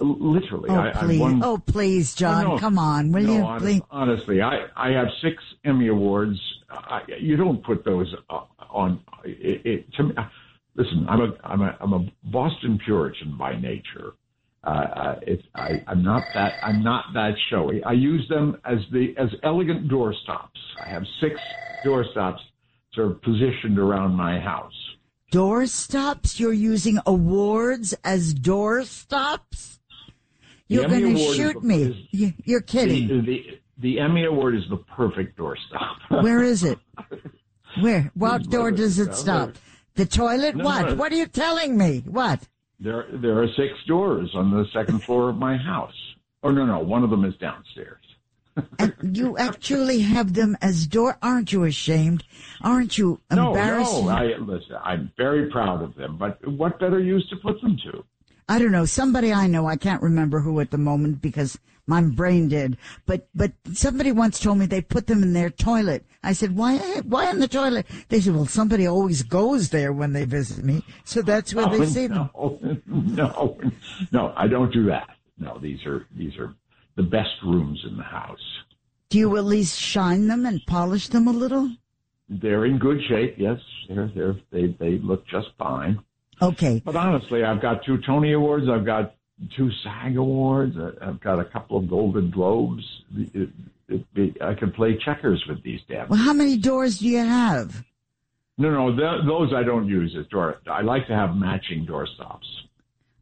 literally, 0.00 0.68
Oh 0.70 0.78
I, 0.80 0.90
please! 0.92 1.20
won. 1.20 1.42
Oh 1.44 1.58
please, 1.58 2.14
John! 2.14 2.44
No, 2.44 2.50
no. 2.54 2.58
Come 2.58 2.78
on, 2.78 3.12
will 3.12 3.22
no, 3.22 3.32
you? 3.36 3.42
honest- 3.44 3.64
please? 3.64 3.82
honestly, 3.90 4.42
I, 4.42 4.66
I 4.76 4.90
have 4.90 5.08
six 5.22 5.42
Emmy 5.64 5.86
awards. 5.88 6.38
I, 6.68 7.02
you 7.20 7.36
don't 7.36 7.62
put 7.62 7.84
those 7.84 8.12
uh, 8.28 8.40
on. 8.70 9.00
It, 9.24 9.64
it, 9.64 9.94
to 9.94 10.02
me, 10.02 10.14
listen, 10.76 11.06
I'm 11.08 11.20
a 11.20 11.32
I'm 11.44 11.60
a 11.62 11.76
I'm 11.80 11.92
a 11.92 12.06
Boston 12.24 12.78
Puritan 12.84 13.36
by 13.38 13.56
nature. 13.56 14.12
Uh, 14.62 14.70
uh, 14.70 15.20
it's 15.22 15.42
I, 15.54 15.82
I'm 15.86 16.02
not 16.02 16.24
that 16.34 16.54
I'm 16.62 16.82
not 16.82 17.06
that 17.14 17.34
showy. 17.50 17.82
I 17.84 17.92
use 17.92 18.26
them 18.28 18.56
as 18.64 18.78
the 18.92 19.14
as 19.18 19.28
elegant 19.42 19.88
doorstops. 19.88 20.48
I 20.82 20.88
have 20.88 21.02
six 21.20 21.38
doorstops 21.84 22.38
sort 22.94 23.10
of 23.12 23.22
positioned 23.22 23.78
around 23.78 24.12
my 24.14 24.38
house. 24.40 24.72
Doorstops? 25.32 26.38
You're 26.38 26.52
using 26.52 26.98
awards 27.06 27.92
as 28.04 28.32
doorstops? 28.34 29.78
You're 30.68 30.88
going 30.88 31.14
to 31.14 31.32
shoot 31.34 31.62
me. 31.62 31.82
is- 31.82 31.96
You- 32.10 32.32
You're 32.44 32.60
kidding. 32.62 33.08
The, 33.08 33.20
the 33.20 33.44
the 33.78 33.98
Emmy 34.00 34.24
Award 34.24 34.54
is 34.54 34.62
the 34.70 34.76
perfect 34.76 35.36
doorstop. 35.36 35.96
Where 36.22 36.42
is 36.42 36.62
it? 36.62 36.78
Where? 37.80 38.10
What 38.14 38.48
door 38.48 38.70
does 38.70 38.98
it 39.00 39.12
stop? 39.14 39.50
The 39.96 40.06
toilet? 40.06 40.56
No, 40.56 40.64
what? 40.64 40.86
no. 40.86 40.94
What 40.94 41.12
are 41.12 41.16
you 41.16 41.26
telling 41.26 41.76
me? 41.78 42.02
What? 42.06 42.40
There, 42.80 43.06
there 43.12 43.40
are 43.42 43.48
six 43.56 43.72
doors 43.86 44.30
on 44.34 44.50
the 44.50 44.66
second 44.72 45.02
floor 45.04 45.30
of 45.30 45.36
my 45.36 45.56
house. 45.56 45.94
Oh 46.42 46.50
no, 46.50 46.66
no, 46.66 46.80
one 46.80 47.04
of 47.04 47.10
them 47.10 47.24
is 47.24 47.34
downstairs. 47.36 48.00
And 48.78 49.16
you 49.16 49.36
actually 49.38 50.00
have 50.00 50.34
them 50.34 50.56
as 50.60 50.86
door. 50.86 51.16
Aren't 51.22 51.52
you 51.52 51.64
ashamed? 51.64 52.24
Aren't 52.60 52.98
you 52.98 53.20
No, 53.30 53.48
embarrassed? 53.48 54.02
no, 54.02 54.08
I 54.10 54.36
listen. 54.38 54.76
I'm 54.82 55.12
very 55.16 55.50
proud 55.50 55.82
of 55.82 55.94
them, 55.94 56.16
but 56.18 56.46
what 56.46 56.78
better 56.78 57.00
use 57.00 57.26
to 57.30 57.36
put 57.36 57.60
them 57.62 57.76
to? 57.84 58.04
I 58.48 58.58
don't 58.58 58.72
know. 58.72 58.84
Somebody 58.84 59.32
I 59.32 59.46
know, 59.46 59.66
I 59.66 59.76
can't 59.76 60.02
remember 60.02 60.40
who 60.40 60.60
at 60.60 60.70
the 60.70 60.78
moment 60.78 61.22
because 61.22 61.58
my 61.86 62.00
brain 62.02 62.48
did. 62.48 62.76
But 63.06 63.28
but 63.34 63.52
somebody 63.72 64.12
once 64.12 64.38
told 64.40 64.58
me 64.58 64.66
they 64.66 64.80
put 64.80 65.06
them 65.06 65.22
in 65.22 65.32
their 65.32 65.50
toilet. 65.50 66.04
I 66.22 66.32
said, 66.32 66.56
why 66.56 66.78
why 67.04 67.30
in 67.30 67.40
the 67.40 67.48
toilet? 67.48 67.86
They 68.08 68.20
said, 68.20 68.34
well, 68.34 68.46
somebody 68.46 68.86
always 68.86 69.22
goes 69.22 69.70
there 69.70 69.92
when 69.92 70.12
they 70.12 70.24
visit 70.24 70.64
me, 70.64 70.82
so 71.04 71.22
that's 71.22 71.54
where 71.54 71.66
they 71.68 71.80
Oh, 71.80 71.84
see 71.84 72.06
them. 72.06 72.30
no, 72.34 72.58
no, 72.86 73.58
no, 74.12 74.32
I 74.36 74.46
don't 74.48 74.72
do 74.72 74.86
that. 74.86 75.08
No, 75.38 75.58
these 75.58 75.84
are 75.84 76.06
these 76.16 76.36
are 76.38 76.54
the 76.96 77.02
best 77.02 77.34
rooms 77.44 77.84
in 77.88 77.96
the 77.96 78.02
house. 78.04 78.38
Do 79.10 79.18
you 79.18 79.36
at 79.36 79.44
least 79.44 79.78
shine 79.78 80.26
them 80.28 80.46
and 80.46 80.60
polish 80.66 81.08
them 81.08 81.28
a 81.28 81.32
little? 81.32 81.70
They're 82.28 82.64
in 82.64 82.78
good 82.78 83.00
shape. 83.08 83.34
Yes, 83.36 83.58
they're, 83.88 84.10
they're 84.14 84.36
they 84.50 84.68
they 84.80 84.98
look 84.98 85.26
just 85.26 85.48
fine. 85.58 85.98
Okay. 86.40 86.82
But 86.84 86.96
honestly, 86.96 87.44
I've 87.44 87.60
got 87.60 87.84
two 87.84 87.98
Tony 88.06 88.32
Awards. 88.32 88.66
I've 88.68 88.86
got 88.86 89.13
two 89.56 89.70
SAG 89.82 90.16
Awards. 90.16 90.76
I- 90.78 91.06
I've 91.08 91.20
got 91.20 91.38
a 91.40 91.44
couple 91.44 91.76
of 91.76 91.88
Golden 91.88 92.30
Globes. 92.30 92.84
It, 93.16 93.48
it, 93.88 94.04
it, 94.14 94.42
I 94.42 94.54
could 94.54 94.74
play 94.74 94.96
checkers 94.96 95.44
with 95.48 95.62
these 95.62 95.80
damn. 95.88 96.08
Well, 96.08 96.18
how 96.18 96.32
many 96.32 96.56
doors 96.56 96.98
do 96.98 97.06
you 97.08 97.18
have? 97.18 97.84
No, 98.56 98.70
no, 98.70 98.96
th- 98.96 99.26
those 99.26 99.52
I 99.52 99.62
don't 99.64 99.86
use 99.88 100.14
as 100.18 100.26
door. 100.28 100.60
I 100.70 100.82
like 100.82 101.06
to 101.08 101.14
have 101.14 101.34
matching 101.36 101.84
door 101.84 102.06
stops. 102.06 102.46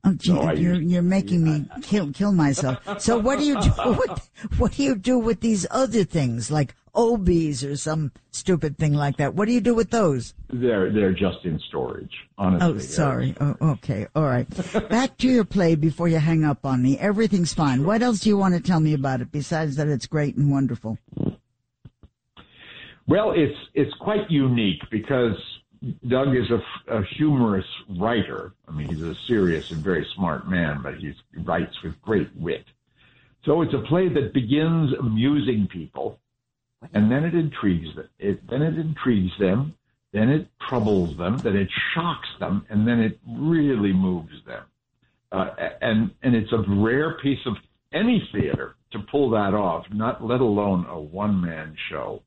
Oh, 0.05 0.13
gee, 0.15 0.33
I 0.33 0.53
you're 0.55 0.75
use- 0.75 0.93
you're 0.93 1.03
making 1.03 1.43
me 1.45 1.67
kill 1.83 2.13
kill 2.13 2.33
myself. 2.33 2.79
So 3.01 3.19
what 3.19 3.39
do 3.39 3.45
you 3.45 3.61
do? 3.61 3.71
What 4.59 4.73
do 4.73 4.83
you 4.83 4.97
do 4.97 5.19
with 5.19 5.41
these 5.41 5.67
other 5.71 6.05
things 6.05 6.51
like 6.51 6.75
Obies 6.95 7.69
or 7.69 7.77
some 7.77 8.13
stupid 8.31 8.77
thing 8.77 8.93
like 8.93 9.17
that? 9.17 9.35
What 9.35 9.47
do 9.47 9.53
you 9.53 9.61
do 9.61 9.75
with 9.75 9.91
those? 9.91 10.35
They're 10.53 10.93
they're 10.93 11.13
just 11.13 11.45
in 11.45 11.59
storage. 11.69 12.13
Honestly. 12.37 12.69
Oh, 12.69 12.79
sorry. 12.79 13.35
Oh, 13.41 13.57
okay. 13.73 14.07
All 14.15 14.25
right. 14.25 14.47
Back 14.91 15.17
to 15.19 15.29
your 15.29 15.45
play 15.45 15.75
before 15.75 16.09
you 16.09 16.19
hang 16.19 16.45
up 16.45 16.67
on 16.67 16.83
me. 16.83 16.99
Everything's 16.99 17.55
fine. 17.55 17.85
What 17.85 18.03
else 18.03 18.21
do 18.21 18.29
you 18.29 18.37
want 18.37 18.55
to 18.55 18.61
tell 18.61 18.81
me 18.81 18.93
about 18.93 19.21
it 19.21 19.33
besides 19.33 19.77
that 19.77 19.89
it's 19.89 20.07
great 20.07 20.37
and 20.37 20.51
wonderful? 20.51 20.99
Well, 23.07 23.33
it's 23.33 23.59
it's 23.75 23.95
quite 24.01 24.31
unique 24.31 24.83
because 24.91 25.37
Doug 26.09 26.37
is 26.37 26.49
a, 26.51 26.99
a 26.99 27.03
humorous 27.17 27.67
writer. 27.99 28.53
I 28.69 28.73
mean, 28.73 28.89
he's 28.89 29.03
a 29.03 29.17
serious 29.27 29.71
and 29.71 29.83
very 29.83 30.07
smart 30.15 30.49
man, 30.49 30.81
but 30.83 30.95
he's, 30.95 31.15
he 31.35 31.41
writes 31.41 31.75
with 31.83 32.01
great 32.03 32.29
wit. 32.37 32.65
So 33.45 33.63
it's 33.63 33.75
a 33.75 33.83
play 33.89 34.09
that 34.09 34.33
begins 34.33 34.93
amusing 34.99 35.67
people, 35.73 36.21
and 36.95 37.11
then 37.11 37.25
it 37.25 37.35
intrigues 37.35 37.95
them. 37.95 38.09
It, 38.19 38.49
then 38.49 38.63
it 38.63 38.79
intrigues 38.79 39.33
them, 39.39 39.75
then 40.13 40.29
it 40.29 40.49
troubles 40.69 41.17
them, 41.17 41.39
then 41.39 41.57
it 41.57 41.69
shocks 41.95 42.29
them, 42.39 42.67
and 42.69 42.87
then 42.87 43.01
it 43.01 43.19
really 43.27 43.93
moves 43.93 44.45
them. 44.47 44.65
Uh, 45.31 45.49
and 45.81 46.11
and 46.23 46.35
it's 46.35 46.53
a 46.53 46.63
rare 46.69 47.17
piece 47.23 47.39
of 47.47 47.55
any 47.93 48.29
theater 48.33 48.77
to 48.93 48.99
pull 49.11 49.31
that 49.31 49.55
off, 49.55 49.87
not 49.91 50.23
let 50.23 50.41
alone 50.41 50.85
a 50.89 51.01
one 51.01 51.41
man 51.41 51.75
show. 51.91 52.23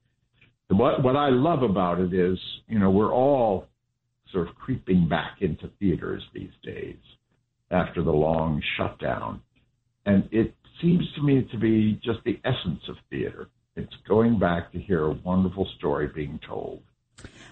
What 0.69 1.03
what 1.03 1.15
I 1.15 1.29
love 1.29 1.61
about 1.61 1.99
it 1.99 2.13
is, 2.13 2.39
you 2.67 2.79
know, 2.79 2.89
we're 2.89 3.13
all 3.13 3.67
sort 4.31 4.49
of 4.49 4.55
creeping 4.55 5.07
back 5.07 5.37
into 5.41 5.69
theaters 5.79 6.23
these 6.33 6.49
days 6.63 6.97
after 7.69 8.01
the 8.01 8.11
long 8.11 8.61
shutdown, 8.75 9.41
and 10.05 10.27
it 10.31 10.55
seems 10.81 11.05
to 11.15 11.21
me 11.21 11.47
to 11.51 11.57
be 11.57 11.99
just 12.03 12.19
the 12.25 12.39
essence 12.43 12.81
of 12.89 12.95
theater. 13.11 13.49
It's 13.75 13.95
going 14.07 14.39
back 14.39 14.71
to 14.71 14.79
hear 14.79 15.05
a 15.05 15.11
wonderful 15.11 15.67
story 15.77 16.07
being 16.07 16.39
told, 16.47 16.81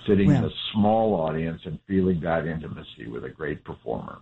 sitting 0.07 0.29
in 0.31 0.43
a 0.45 0.49
small 0.71 1.15
audience 1.15 1.61
and 1.65 1.79
feeling 1.87 2.21
that 2.21 2.47
intimacy 2.47 3.07
with 3.07 3.25
a 3.25 3.29
great 3.29 3.63
performer. 3.63 4.19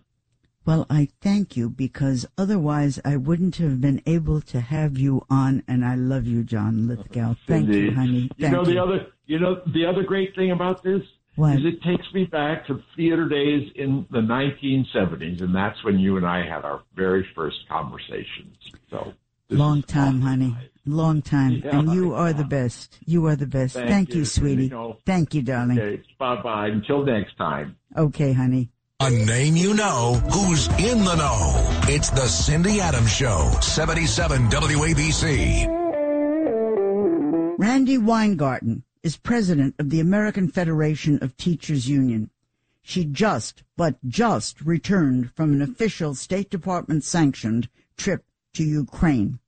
Well, 0.66 0.86
I 0.90 1.10
thank 1.22 1.58
you 1.58 1.70
because 1.70 2.26
otherwise 2.38 3.00
I 3.04 3.18
wouldn't 3.18 3.56
have 3.56 3.82
been 3.82 4.02
able 4.06 4.42
to 4.42 4.62
have 4.62 4.98
you 4.98 5.26
on, 5.30 5.64
and 5.68 5.84
I 5.84 5.96
love 5.96 6.26
you, 6.26 6.44
John 6.44 6.88
Lithgow. 6.88 7.36
Thank 7.48 7.68
you, 7.68 7.88
Indeed. 7.90 7.94
honey. 7.96 8.30
You 8.38 8.50
know 8.50 8.64
you. 8.64 8.74
the 8.74 8.82
other, 8.82 9.08
you 9.26 9.40
know 9.40 9.62
the 9.74 9.86
other 9.86 10.04
great 10.04 10.36
thing 10.36 10.52
about 10.52 10.84
this 10.84 11.02
What? 11.36 11.56
is 11.56 11.66
it 11.66 11.82
takes 11.82 12.06
me 12.14 12.26
back 12.26 12.68
to 12.68 12.80
theater 12.96 13.28
days 13.28 13.72
in 13.76 14.06
the 14.12 14.20
1970s, 14.20 15.42
and 15.42 15.56
that's 15.56 15.84
when 15.84 15.98
you 15.98 16.18
and 16.18 16.28
I 16.28 16.46
had 16.46 16.64
our 16.64 16.84
very 16.96 17.28
first 17.36 17.68
conversations. 17.68 18.56
So 18.92 19.14
Long 19.52 19.84
time, 19.84 20.08
awesome. 20.08 20.22
honey. 20.22 20.58
Long 20.86 21.22
time. 21.22 21.62
Yeah, 21.64 21.78
and 21.80 21.94
you 21.94 22.14
are 22.14 22.34
the 22.34 22.44
best. 22.44 22.98
You 23.06 23.28
are 23.28 23.36
the 23.36 23.46
best. 23.46 23.76
Thank 23.76 23.90
Thank, 23.90 24.10
you, 24.10 24.20
you, 24.20 24.26
sweetie. 24.26 24.64
you 24.64 24.70
know. 24.70 24.98
Thank 25.06 25.34
you, 25.36 25.42
darling. 25.44 25.80
Okay, 25.80 26.02
bye 26.18 26.42
bye. 26.42 26.68
Until 26.68 27.06
next 27.06 27.38
time. 27.38 27.76
okay, 27.96 28.34
honey. 28.34 28.72
A 29.00 29.10
name 29.10 29.56
you 29.56 29.74
know 29.74 30.14
who's 30.32 30.68
in 30.80 31.04
the 31.04 31.16
know. 31.16 31.82
It's 31.88 32.10
the 32.12 32.28
Cindy 32.28 32.80
Adams 32.80 33.12
Show, 33.12 33.52
77 33.62 34.48
WABC. 34.50 35.68
Randi 37.58 37.98
Weingarten 37.98 38.84
is 39.04 39.18
president 39.18 39.76
of 39.80 39.90
the 39.90 40.00
American 40.00 40.48
Federation 40.48 41.18
of 41.24 41.36
Teachers 41.36 41.90
Union. 41.90 42.30
She 42.84 43.06
just, 43.06 43.64
but 43.76 43.96
just 44.08 44.62
returned 44.62 45.32
from 45.36 45.54
an 45.54 45.62
official 45.62 46.14
State 46.16 46.50
Department 46.50 47.04
sanctioned 47.04 47.70
trip 47.98 48.24
to 48.54 48.64
Ukraine. 48.64 49.40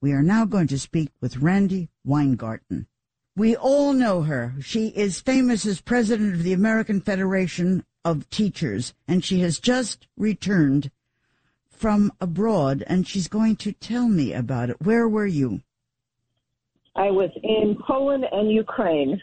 We 0.00 0.12
are 0.12 0.22
now 0.22 0.44
going 0.44 0.66
to 0.68 0.78
speak 0.78 1.10
with 1.20 1.38
Randi 1.38 1.90
Weingarten. 2.04 2.86
We 3.36 3.54
all 3.54 3.92
know 3.92 4.22
her. 4.22 4.54
She 4.60 4.88
is 4.88 5.20
famous 5.20 5.64
as 5.64 5.80
president 5.80 6.34
of 6.34 6.42
the 6.42 6.52
American 6.52 7.00
Federation 7.00 7.84
of 8.04 8.28
Teachers, 8.30 8.94
and 9.06 9.24
she 9.24 9.40
has 9.40 9.58
just 9.58 10.06
returned 10.16 10.90
from 11.70 12.12
abroad, 12.20 12.84
and 12.86 13.06
she's 13.06 13.28
going 13.28 13.56
to 13.56 13.72
tell 13.72 14.08
me 14.08 14.32
about 14.32 14.70
it. 14.70 14.82
Where 14.82 15.08
were 15.08 15.26
you? 15.26 15.62
I 16.96 17.10
was 17.10 17.30
in 17.42 17.78
Poland 17.86 18.24
and 18.30 18.50
Ukraine. 18.50 19.22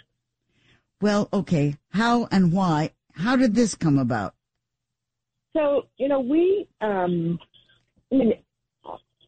Well, 1.02 1.30
okay. 1.32 1.76
How 1.90 2.28
and 2.32 2.52
why? 2.52 2.92
How 3.14 3.36
did 3.36 3.56
this 3.56 3.76
come 3.76 4.00
about? 4.00 4.34
So, 5.56 5.86
you 5.98 6.08
know, 6.08 6.20
we, 6.20 6.68
um, 6.82 7.40
I 8.12 8.16
mean, 8.16 8.34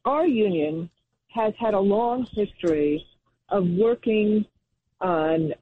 our 0.06 0.28
union 0.28 0.90
has 1.30 1.54
had 1.60 1.74
a 1.74 1.80
long 1.80 2.26
history 2.34 3.06
of 3.50 3.68
working 3.68 4.46
on 5.02 5.54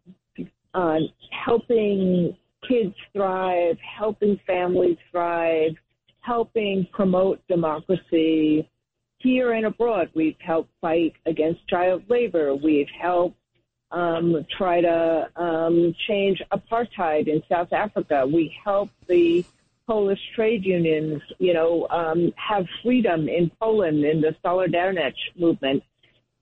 on 0.74 1.10
helping 1.32 2.36
kids 2.68 2.94
thrive, 3.14 3.78
helping 3.80 4.40
families 4.46 4.98
thrive, 5.12 5.76
helping 6.20 6.86
promote 6.92 7.40
democracy 7.48 8.70
here 9.20 9.54
and 9.54 9.66
abroad. 9.66 10.10
We've 10.14 10.40
helped 10.40 10.70
fight 10.82 11.14
against 11.26 11.68
child 11.68 12.04
labor. 12.10 12.54
We've 12.54 12.90
helped 12.90 13.38
um, 13.92 14.46
try 14.56 14.82
to 14.82 15.30
um, 15.36 15.96
change 16.08 16.42
apartheid 16.52 17.28
in 17.28 17.42
South 17.50 17.72
Africa. 17.74 18.28
We 18.28 18.56
help 18.64 18.90
the 19.08 19.46
Polish 19.88 20.20
trade 20.36 20.66
unions, 20.66 21.22
you 21.40 21.54
know, 21.54 21.88
um, 21.90 22.34
have 22.36 22.66
freedom 22.84 23.30
in 23.30 23.50
Poland 23.60 24.04
in 24.04 24.22
the 24.22 24.36
Solidarność 24.44 25.38
movement. 25.38 25.82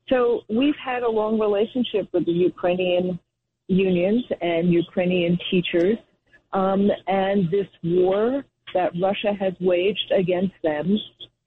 So 0.09 0.41
we've 0.49 0.75
had 0.83 1.03
a 1.03 1.09
long 1.09 1.39
relationship 1.39 2.07
with 2.11 2.25
the 2.25 2.31
Ukrainian 2.31 3.19
unions 3.67 4.23
and 4.41 4.71
Ukrainian 4.71 5.37
teachers. 5.49 5.97
Um, 6.53 6.89
and 7.07 7.49
this 7.51 7.67
war 7.83 8.45
that 8.73 8.91
Russia 9.01 9.33
has 9.39 9.53
waged 9.59 10.11
against 10.11 10.55
them 10.63 10.97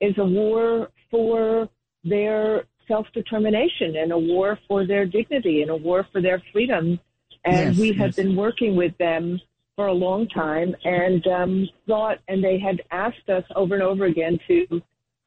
is 0.01 0.15
a 0.19 0.25
war 0.25 0.91
for 1.11 1.69
their 2.05 2.65
self 2.87 3.07
determination 3.13 3.97
and 3.97 4.13
a 4.13 4.19
war 4.19 4.59
for 4.67 4.87
their 4.87 5.05
dignity 5.05 5.63
and 5.63 5.71
a 5.71 5.77
war 5.77 6.07
for 6.13 6.21
their 6.21 6.43
freedom. 6.53 6.99
And 7.45 7.71
yes, 7.71 7.79
we 7.79 7.89
have 7.93 8.09
yes. 8.09 8.17
been 8.17 8.35
working 8.37 8.77
with 8.77 8.97
them 8.99 9.41
for 9.79 9.87
a 9.87 9.93
long 9.93 10.27
time 10.31 10.75
and 10.83 11.25
um, 11.29 11.69
thought, 11.87 12.19
and 12.27 12.43
they 12.43 12.59
had 12.59 12.83
asked 12.91 13.29
us 13.29 13.45
over 13.55 13.75
and 13.75 13.83
over 13.85 14.07
again 14.07 14.37
to 14.49 14.83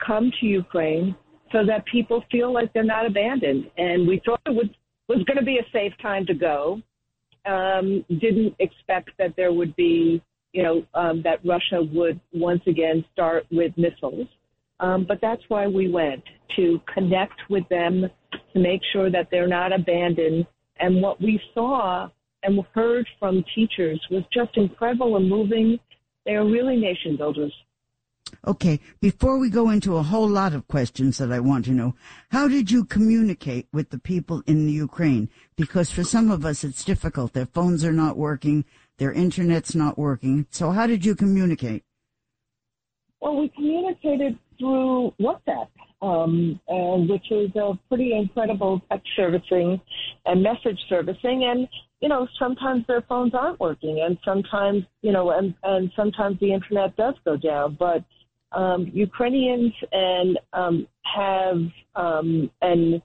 come 0.06 0.30
to 0.42 0.46
Ukraine 0.46 1.16
so 1.54 1.60
that 1.66 1.86
people 1.86 2.22
feel 2.30 2.54
like 2.54 2.74
they're 2.74 2.84
not 2.84 3.06
abandoned. 3.06 3.72
And 3.78 4.06
we 4.06 4.22
thought 4.26 4.42
it 4.46 4.54
would, 4.54 4.76
was 5.08 5.24
going 5.24 5.38
to 5.38 5.46
be 5.46 5.60
a 5.60 5.72
safe 5.72 5.94
time 6.02 6.26
to 6.26 6.34
go. 6.34 6.82
Um, 7.46 8.04
didn't 8.10 8.54
expect 8.60 9.12
that 9.20 9.36
there 9.38 9.54
would 9.54 9.74
be, 9.78 10.22
you 10.52 10.64
know, 10.64 10.86
um, 10.96 11.22
that 11.24 11.40
Russia 11.46 11.82
would 11.94 12.20
once 12.34 12.62
again 12.68 13.06
start 13.14 13.46
with 13.52 13.72
missiles. 13.78 14.28
Um, 14.82 15.06
but 15.08 15.20
that's 15.22 15.44
why 15.48 15.66
we 15.66 15.90
went 15.90 16.24
to 16.58 16.82
connect 16.94 17.40
with 17.50 17.64
them, 17.70 18.06
to 18.52 18.60
make 18.60 18.82
sure 18.92 19.10
that 19.10 19.30
they're 19.32 19.48
not 19.48 19.72
abandoned. 19.72 20.46
And 20.78 21.02
what 21.02 21.22
we 21.22 21.40
saw 21.54 22.10
and 22.44 22.64
heard 22.74 23.08
from 23.20 23.44
teachers 23.56 24.00
was 24.10 24.24
just 24.34 24.56
incredible 24.58 25.18
and 25.18 25.30
moving. 25.30 25.80
They 26.26 26.34
are 26.34 26.46
really 26.46 26.78
nation 26.78 27.18
builders. 27.18 27.54
Okay, 28.48 28.80
before 29.00 29.38
we 29.38 29.50
go 29.50 29.70
into 29.70 29.98
a 29.98 30.04
whole 30.04 30.28
lot 30.28 30.54
of 30.54 30.68
questions 30.68 31.18
that 31.18 31.32
I 31.32 31.40
want 31.40 31.66
to 31.66 31.72
know, 31.72 31.96
how 32.32 32.48
did 32.48 32.72
you 32.72 32.86
communicate 32.86 33.68
with 33.74 33.90
the 33.90 34.00
people 34.00 34.42
in 34.48 34.66
the 34.66 34.72
Ukraine? 34.72 35.30
Because 35.56 35.92
for 35.92 36.04
some 36.04 36.32
of 36.32 36.46
us 36.46 36.64
it's 36.64 36.84
difficult. 36.84 37.34
Their 37.34 37.46
phones 37.46 37.84
are 37.84 37.92
not 37.92 38.18
working, 38.18 38.66
their 38.98 39.12
internet's 39.12 39.76
not 39.76 39.98
working. 39.98 40.48
So 40.50 40.72
how 40.72 40.88
did 40.88 41.06
you 41.06 41.14
communicate? 41.14 41.84
Well, 43.20 43.38
we 43.38 43.50
communicated 43.50 44.40
through 44.58 45.14
WhatsApp, 45.20 45.68
um, 46.02 46.60
and 46.68 47.10
which 47.10 47.32
is 47.32 47.56
a 47.56 47.78
pretty 47.88 48.14
incredible 48.14 48.82
text 48.90 49.08
servicing 49.16 49.80
and 50.26 50.42
message 50.42 50.80
servicing. 50.90 51.44
And 51.44 51.68
you 52.02 52.10
know, 52.10 52.28
sometimes 52.40 52.86
their 52.88 53.02
phones 53.02 53.34
aren't 53.34 53.60
working, 53.60 54.02
and 54.06 54.18
sometimes 54.26 54.84
you 55.02 55.12
know, 55.12 55.32
and 55.32 55.54
and 55.64 55.92
sometimes 55.96 56.40
the 56.40 56.54
internet 56.54 56.96
does 56.96 57.16
go 57.26 57.38
down. 57.38 57.78
But 57.80 58.04
um, 58.52 58.90
Ukrainians 58.94 59.74
and 59.92 60.40
um, 60.54 60.88
have 61.04 61.58
um, 61.96 62.50
and 62.62 63.02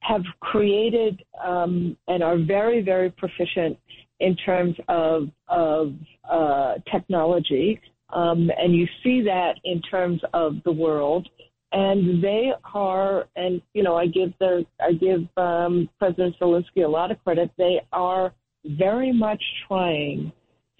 have 0.00 0.22
created 0.40 1.22
um, 1.44 1.96
and 2.08 2.22
are 2.22 2.38
very 2.38 2.82
very 2.82 3.10
proficient 3.10 3.78
in 4.18 4.36
terms 4.36 4.76
of 4.88 5.28
of 5.48 5.94
uh, 6.30 6.74
technology 6.90 7.80
um, 8.12 8.50
and 8.58 8.74
you 8.74 8.86
see 9.02 9.22
that 9.22 9.54
in 9.64 9.80
terms 9.82 10.20
of 10.32 10.56
the 10.64 10.72
world. 10.72 11.28
And 11.72 12.22
they 12.22 12.50
are, 12.74 13.28
and 13.36 13.62
you 13.74 13.84
know, 13.84 13.96
I 13.96 14.06
give 14.06 14.32
the, 14.40 14.66
I 14.80 14.92
give 14.92 15.20
um, 15.36 15.88
President 16.00 16.34
Zelensky 16.40 16.84
a 16.84 16.88
lot 16.88 17.12
of 17.12 17.22
credit. 17.22 17.50
They 17.56 17.80
are 17.92 18.32
very 18.64 19.12
much 19.12 19.42
trying 19.66 20.32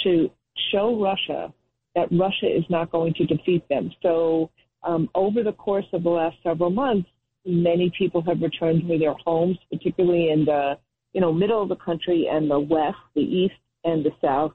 to 0.02 0.30
show 0.72 1.00
Russia 1.00 1.52
that 1.94 2.08
Russia 2.12 2.46
is 2.46 2.64
not 2.68 2.90
going 2.90 3.14
to 3.14 3.24
defeat 3.24 3.68
them. 3.68 3.90
So 4.02 4.50
um, 4.82 5.10
over 5.14 5.42
the 5.42 5.52
course 5.52 5.86
of 5.92 6.02
the 6.02 6.10
last 6.10 6.36
several 6.42 6.70
months, 6.70 7.08
many 7.44 7.90
people 7.96 8.22
have 8.22 8.40
returned 8.40 8.86
to 8.88 8.98
their 8.98 9.14
homes, 9.24 9.58
particularly 9.70 10.30
in 10.30 10.44
the 10.44 10.78
you 11.12 11.20
know 11.20 11.32
middle 11.32 11.62
of 11.62 11.68
the 11.68 11.76
country 11.76 12.28
and 12.30 12.50
the 12.50 12.60
west, 12.60 12.98
the 13.14 13.22
east 13.22 13.54
and 13.84 14.04
the 14.04 14.12
south 14.20 14.52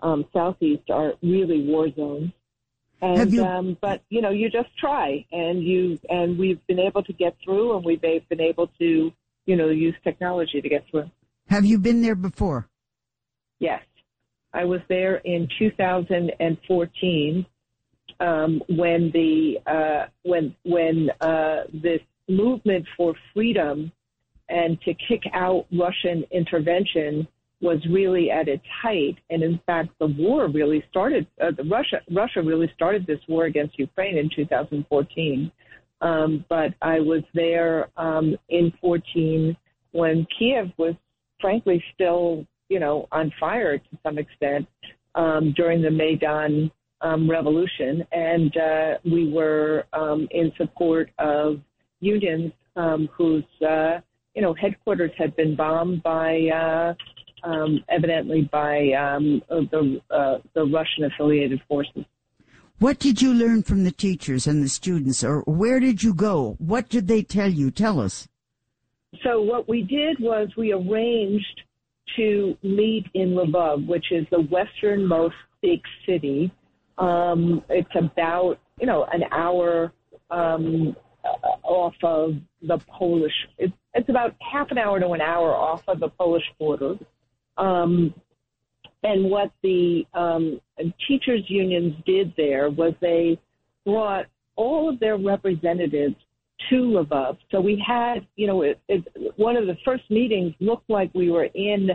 um, 0.00 0.26
southeast 0.32 0.90
are 0.90 1.14
really 1.22 1.62
war 1.66 1.88
zones. 1.94 2.30
And, 3.00 3.32
you, 3.32 3.44
um, 3.44 3.76
but 3.80 4.02
you 4.08 4.22
know, 4.22 4.30
you 4.30 4.48
just 4.48 4.76
try, 4.78 5.26
and 5.32 5.62
you 5.62 5.98
and 6.08 6.38
we've 6.38 6.64
been 6.66 6.78
able 6.78 7.02
to 7.02 7.12
get 7.12 7.36
through, 7.44 7.76
and 7.76 7.84
we've 7.84 8.00
been 8.00 8.40
able 8.40 8.68
to, 8.78 9.12
you 9.46 9.56
know, 9.56 9.68
use 9.68 9.94
technology 10.04 10.60
to 10.60 10.68
get 10.68 10.86
through. 10.90 11.10
Have 11.48 11.64
you 11.64 11.78
been 11.78 12.02
there 12.02 12.14
before? 12.14 12.68
Yes, 13.58 13.82
I 14.52 14.64
was 14.64 14.80
there 14.88 15.16
in 15.16 15.48
2014 15.58 17.46
um, 18.20 18.62
when 18.68 19.10
the 19.12 19.56
uh, 19.66 20.06
when 20.22 20.54
when 20.64 21.10
uh, 21.20 21.64
this 21.72 22.00
movement 22.28 22.86
for 22.96 23.14
freedom 23.32 23.92
and 24.48 24.80
to 24.82 24.94
kick 25.08 25.22
out 25.32 25.66
Russian 25.72 26.24
intervention 26.30 27.26
was 27.60 27.78
really 27.90 28.30
at 28.30 28.46
its 28.46 28.64
height, 28.82 29.16
and 29.30 29.42
in 29.42 29.58
fact, 29.64 29.90
the 29.98 30.06
war 30.06 30.48
really 30.48 30.84
started. 30.90 31.26
Uh, 31.40 31.52
Russia 31.64 32.00
Russia 32.10 32.42
really 32.42 32.70
started 32.74 33.06
this 33.06 33.20
war 33.28 33.44
against 33.44 33.78
Ukraine 33.78 34.18
in 34.18 34.30
2014. 34.34 35.50
Um, 36.00 36.44
but 36.50 36.74
I 36.82 37.00
was 37.00 37.22
there 37.32 37.88
um, 37.96 38.36
in 38.50 38.72
14 38.80 39.56
when 39.92 40.26
Kiev 40.36 40.70
was, 40.76 40.94
frankly, 41.44 41.84
still 41.94 42.46
you 42.70 42.80
know 42.80 43.06
on 43.12 43.30
fire 43.38 43.76
to 43.76 43.98
some 44.02 44.16
extent 44.16 44.66
um, 45.14 45.52
during 45.54 45.82
the 45.82 45.90
Maidan 45.90 46.70
um, 47.02 47.30
revolution, 47.30 48.02
and 48.12 48.56
uh, 48.56 48.94
we 49.04 49.30
were 49.30 49.84
um, 49.92 50.26
in 50.30 50.50
support 50.56 51.10
of 51.18 51.60
unions 52.00 52.50
um, 52.76 53.10
whose 53.12 53.44
uh, 53.60 54.00
you 54.34 54.40
know 54.40 54.54
headquarters 54.54 55.10
had 55.18 55.36
been 55.36 55.54
bombed 55.54 56.02
by 56.02 56.48
uh, 56.48 56.94
um, 57.46 57.84
evidently 57.90 58.48
by 58.50 58.90
um, 58.92 59.42
the 59.50 60.00
uh, 60.10 60.38
the 60.54 60.64
Russian 60.64 61.04
affiliated 61.04 61.60
forces. 61.68 62.06
What 62.78 62.98
did 62.98 63.20
you 63.20 63.34
learn 63.34 63.62
from 63.64 63.84
the 63.84 63.92
teachers 63.92 64.46
and 64.46 64.64
the 64.64 64.70
students, 64.70 65.22
or 65.22 65.42
where 65.42 65.78
did 65.78 66.02
you 66.02 66.14
go? 66.14 66.56
What 66.58 66.88
did 66.88 67.06
they 67.06 67.22
tell 67.22 67.50
you? 67.50 67.70
Tell 67.70 68.00
us. 68.00 68.26
So 69.22 69.40
what 69.40 69.68
we 69.68 69.82
did 69.82 70.18
was 70.20 70.48
we 70.56 70.72
arranged 70.72 71.62
to 72.16 72.56
meet 72.62 73.06
in 73.14 73.30
Lvov, 73.30 73.86
which 73.86 74.12
is 74.12 74.26
the 74.30 74.46
westernmost 74.50 75.34
big 75.62 75.80
city. 76.06 76.52
Um, 76.98 77.62
it's 77.68 77.88
about 77.96 78.58
you 78.80 78.86
know 78.86 79.06
an 79.12 79.24
hour 79.32 79.92
um, 80.30 80.96
off 81.62 81.94
of 82.02 82.34
the 82.62 82.78
Polish. 82.98 83.32
It's, 83.58 83.72
it's 83.94 84.08
about 84.08 84.34
half 84.40 84.70
an 84.70 84.78
hour 84.78 85.00
to 85.00 85.08
an 85.10 85.20
hour 85.20 85.54
off 85.54 85.82
of 85.88 86.00
the 86.00 86.08
Polish 86.08 86.44
border. 86.58 86.96
Um, 87.56 88.14
and 89.02 89.30
what 89.30 89.52
the 89.62 90.04
um, 90.14 90.60
teachers 91.06 91.42
unions 91.48 91.94
did 92.06 92.32
there 92.36 92.70
was 92.70 92.94
they 93.00 93.38
brought 93.84 94.26
all 94.56 94.88
of 94.88 94.98
their 94.98 95.18
representatives 95.18 96.16
to 96.70 96.76
Lvov. 96.76 97.38
So 97.50 97.60
we 97.60 97.82
had, 97.86 98.26
you 98.36 98.46
know, 98.46 98.62
it, 98.62 98.80
it, 98.88 99.04
one 99.36 99.56
of 99.56 99.66
the 99.66 99.76
first 99.84 100.04
meetings 100.10 100.54
looked 100.60 100.88
like 100.88 101.10
we 101.14 101.30
were 101.30 101.48
in 101.54 101.90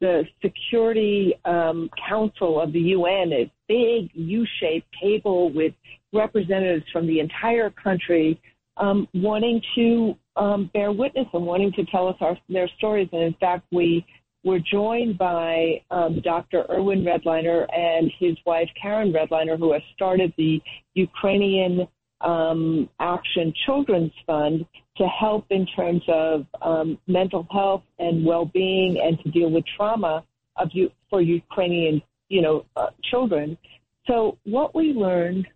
the 0.00 0.24
Security 0.42 1.34
um, 1.44 1.90
Council 2.08 2.60
of 2.60 2.72
the 2.72 2.80
UN, 2.80 3.32
a 3.32 3.52
big 3.68 4.10
U-shaped 4.14 4.86
table 5.02 5.52
with 5.52 5.72
representatives 6.12 6.84
from 6.92 7.06
the 7.06 7.20
entire 7.20 7.70
country 7.70 8.40
um, 8.76 9.08
wanting 9.12 9.60
to 9.74 10.14
um, 10.36 10.70
bear 10.72 10.92
witness 10.92 11.26
and 11.32 11.44
wanting 11.44 11.72
to 11.72 11.84
tell 11.86 12.06
us 12.08 12.16
our, 12.20 12.38
their 12.48 12.70
stories. 12.78 13.08
And 13.12 13.22
in 13.22 13.34
fact, 13.34 13.66
we 13.72 14.06
we're 14.44 14.60
joined 14.60 15.18
by 15.18 15.82
um, 15.90 16.20
Dr. 16.22 16.64
Irwin 16.70 17.04
Redlener 17.04 17.66
and 17.76 18.10
his 18.18 18.36
wife 18.46 18.68
Karen 18.80 19.12
Redlener, 19.12 19.58
who 19.58 19.72
has 19.72 19.82
started 19.94 20.32
the 20.38 20.60
Ukrainian 20.94 21.88
um, 22.20 22.88
Action 23.00 23.52
Children's 23.64 24.12
Fund 24.26 24.66
to 24.96 25.06
help 25.06 25.46
in 25.50 25.66
terms 25.66 26.02
of 26.08 26.46
um, 26.60 26.98
mental 27.06 27.46
health 27.50 27.82
and 27.98 28.24
well-being 28.24 29.00
and 29.02 29.18
to 29.20 29.30
deal 29.30 29.50
with 29.50 29.64
trauma 29.76 30.24
of 30.56 30.68
you 30.72 30.90
for 31.08 31.22
Ukrainian, 31.22 32.02
you 32.28 32.42
know, 32.42 32.64
uh, 32.76 32.88
children. 33.10 33.56
So 34.06 34.38
what 34.44 34.74
we 34.74 34.92
learned 34.92 35.46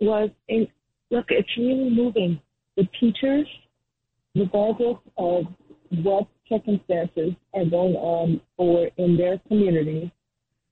was, 0.00 0.30
in, 0.48 0.66
look, 1.10 1.26
it's 1.28 1.48
really 1.58 1.90
moving. 1.90 2.40
The 2.76 2.88
teachers, 2.98 3.46
regardless 4.34 4.98
of 5.18 5.44
what 6.02 6.26
circumstances 6.48 7.32
are 7.52 7.64
going 7.64 7.94
on 7.94 8.40
or 8.56 8.88
in 8.96 9.16
their 9.16 9.38
community, 9.48 10.10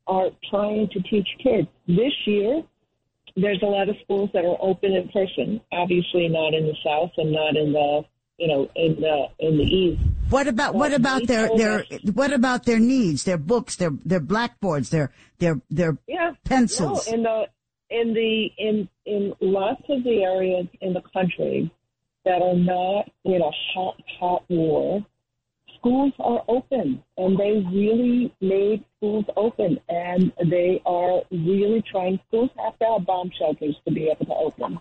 are 0.07 0.29
trying 0.51 0.88
to 0.92 1.01
teach 1.03 1.29
kids. 1.42 1.68
This 1.87 2.12
year, 2.27 2.62
there's 3.37 3.62
a 3.62 3.66
lot 3.66 3.88
of 3.88 3.96
schools 4.03 4.31
that 4.33 4.44
are 4.44 4.57
open 4.61 4.92
in 4.92 5.09
person. 5.09 5.61
Obviously, 5.72 6.29
not 6.29 6.55
in 6.55 6.66
the 6.66 6.77
South 6.85 7.11
and 7.16 7.33
not 7.33 7.57
in 7.57 7.72
the 7.72 8.05
you 8.38 8.49
know 8.49 8.68
in 8.75 8.96
the 9.01 9.27
in 9.38 9.59
the 9.59 9.64
East. 9.64 10.03
What 10.31 10.49
about 10.49 10.75
what 10.75 10.92
about 10.92 11.27
their 11.27 11.49
their 11.57 11.85
what 12.12 12.33
about 12.33 12.64
their 12.64 12.81
needs, 12.81 13.25
their 13.25 13.38
books, 13.38 13.77
their 13.77 13.90
their 14.05 14.20
blackboards, 14.20 14.90
their 14.90 15.12
their 15.38 15.61
their 15.70 15.99
yeah, 16.07 16.33
pencils? 16.44 17.07
No, 17.09 17.14
in 17.14 17.22
the 17.22 17.46
in 17.90 18.14
the 18.14 18.51
in 18.59 18.88
in 19.05 19.35
lots 19.40 19.83
of 19.88 20.03
the 20.03 20.22
areas 20.25 20.66
in 20.81 20.94
the 20.94 21.03
country 21.12 21.70
that 22.25 22.42
are 22.42 22.57
not 22.57 23.09
in 23.25 23.40
a 23.40 23.51
hot 23.72 24.01
hot 24.18 24.44
war, 24.49 25.05
schools 25.87 26.12
are 26.18 26.42
open 26.49 27.01
and 27.16 27.38
they 27.38 27.64
really 27.72 28.35
made 28.40 28.85
schools 28.96 29.25
open 29.37 29.79
and 29.88 30.33
they 30.51 30.83
are 30.85 31.22
really 31.31 31.83
trying 31.88 32.18
schools 32.27 32.51
have 32.59 32.77
to 32.81 32.85
have 32.85 33.07
bomb 33.07 33.31
shelters 33.38 33.77
to 33.87 33.94
be 33.94 34.09
able 34.09 34.27
to 34.27 34.35
open. 34.35 34.81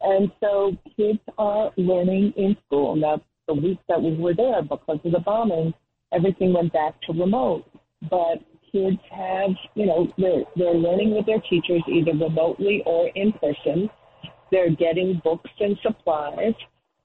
And 0.00 0.32
so 0.40 0.76
kids 0.96 1.20
are 1.38 1.70
learning 1.76 2.32
in 2.36 2.56
school 2.66 2.96
now 2.96 3.20
the 3.46 3.54
week 3.54 3.78
that 3.88 4.02
we 4.02 4.16
were 4.16 4.34
there. 4.34 4.62
Because 4.62 4.98
of 5.04 5.12
the 5.12 5.20
bombing 5.20 5.72
everything 6.12 6.52
went 6.52 6.72
back 6.72 7.00
to 7.02 7.12
remote. 7.12 7.64
But 8.10 8.42
kids 8.72 8.98
have 9.12 9.50
you 9.76 9.86
know 9.86 10.08
they're 10.18 10.42
they're 10.56 10.74
learning 10.74 11.14
with 11.14 11.26
their 11.26 11.40
teachers 11.48 11.82
either 11.86 12.12
remotely 12.12 12.82
or 12.86 13.08
in 13.14 13.32
person. 13.34 13.88
They're 14.50 14.70
getting 14.70 15.20
books 15.22 15.50
and 15.60 15.78
supplies 15.80 16.54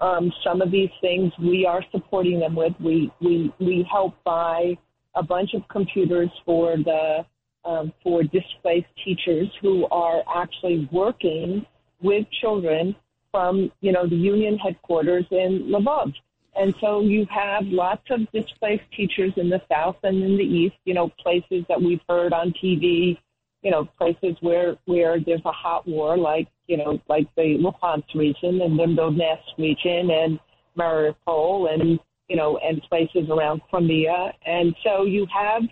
um, 0.02 0.32
some 0.44 0.62
of 0.62 0.72
these 0.72 0.90
things 1.02 1.32
we 1.40 1.66
are 1.66 1.84
supporting 1.92 2.40
them 2.40 2.56
with. 2.56 2.74
We 2.80 3.12
we 3.22 3.54
we 3.60 3.88
help 3.90 4.16
buy 4.24 4.78
a 5.16 5.24
bunch 5.24 5.54
of 5.54 5.68
computers 5.70 6.30
for 6.46 6.78
the 6.78 7.26
um, 7.64 7.94
for 8.04 8.24
displaced 8.24 8.88
teachers 9.04 9.48
who 9.62 9.88
are 9.88 10.24
actually 10.36 10.88
working 10.92 11.66
with 12.02 12.26
children 12.42 12.96
from 13.32 13.72
you 13.82 13.92
know 13.92 14.08
the 14.08 14.16
union 14.16 14.58
headquarters 14.58 15.26
in 15.32 15.72
Lvov. 15.72 16.14
And 16.58 16.74
so 16.80 17.02
you 17.02 17.26
have 17.30 17.66
lots 17.66 18.04
of 18.10 18.32
displaced 18.32 18.90
teachers 18.96 19.34
in 19.36 19.50
the 19.50 19.62
south 19.70 19.98
and 20.04 20.24
in 20.24 20.38
the 20.38 20.44
east, 20.44 20.76
you 20.86 20.94
know, 20.94 21.10
places 21.22 21.66
that 21.68 21.82
we've 21.82 22.00
heard 22.08 22.32
on 22.32 22.54
TV, 22.64 23.18
you 23.66 23.72
know, 23.72 23.84
places 23.98 24.38
where 24.40 24.78
where 24.86 25.20
there's 25.20 25.42
a 25.44 25.52
hot 25.52 25.86
war 25.86 26.18
like 26.18 26.48
you 26.68 26.78
know, 26.78 27.00
like 27.08 27.28
the 27.36 27.58
Luhansk 27.60 28.14
region 28.16 28.62
and 28.62 28.78
the 28.78 28.86
Donetsk 28.86 29.58
region 29.58 30.10
and 30.12 30.40
Mariupol 30.78 31.72
and, 31.74 32.00
you 32.28 32.36
know, 32.36 32.58
and 32.58 32.82
places 32.84 33.30
around 33.30 33.62
Crimea. 33.70 34.34
And 34.46 34.76
so 34.84 35.04
you 35.04 35.28
have, 35.34 35.64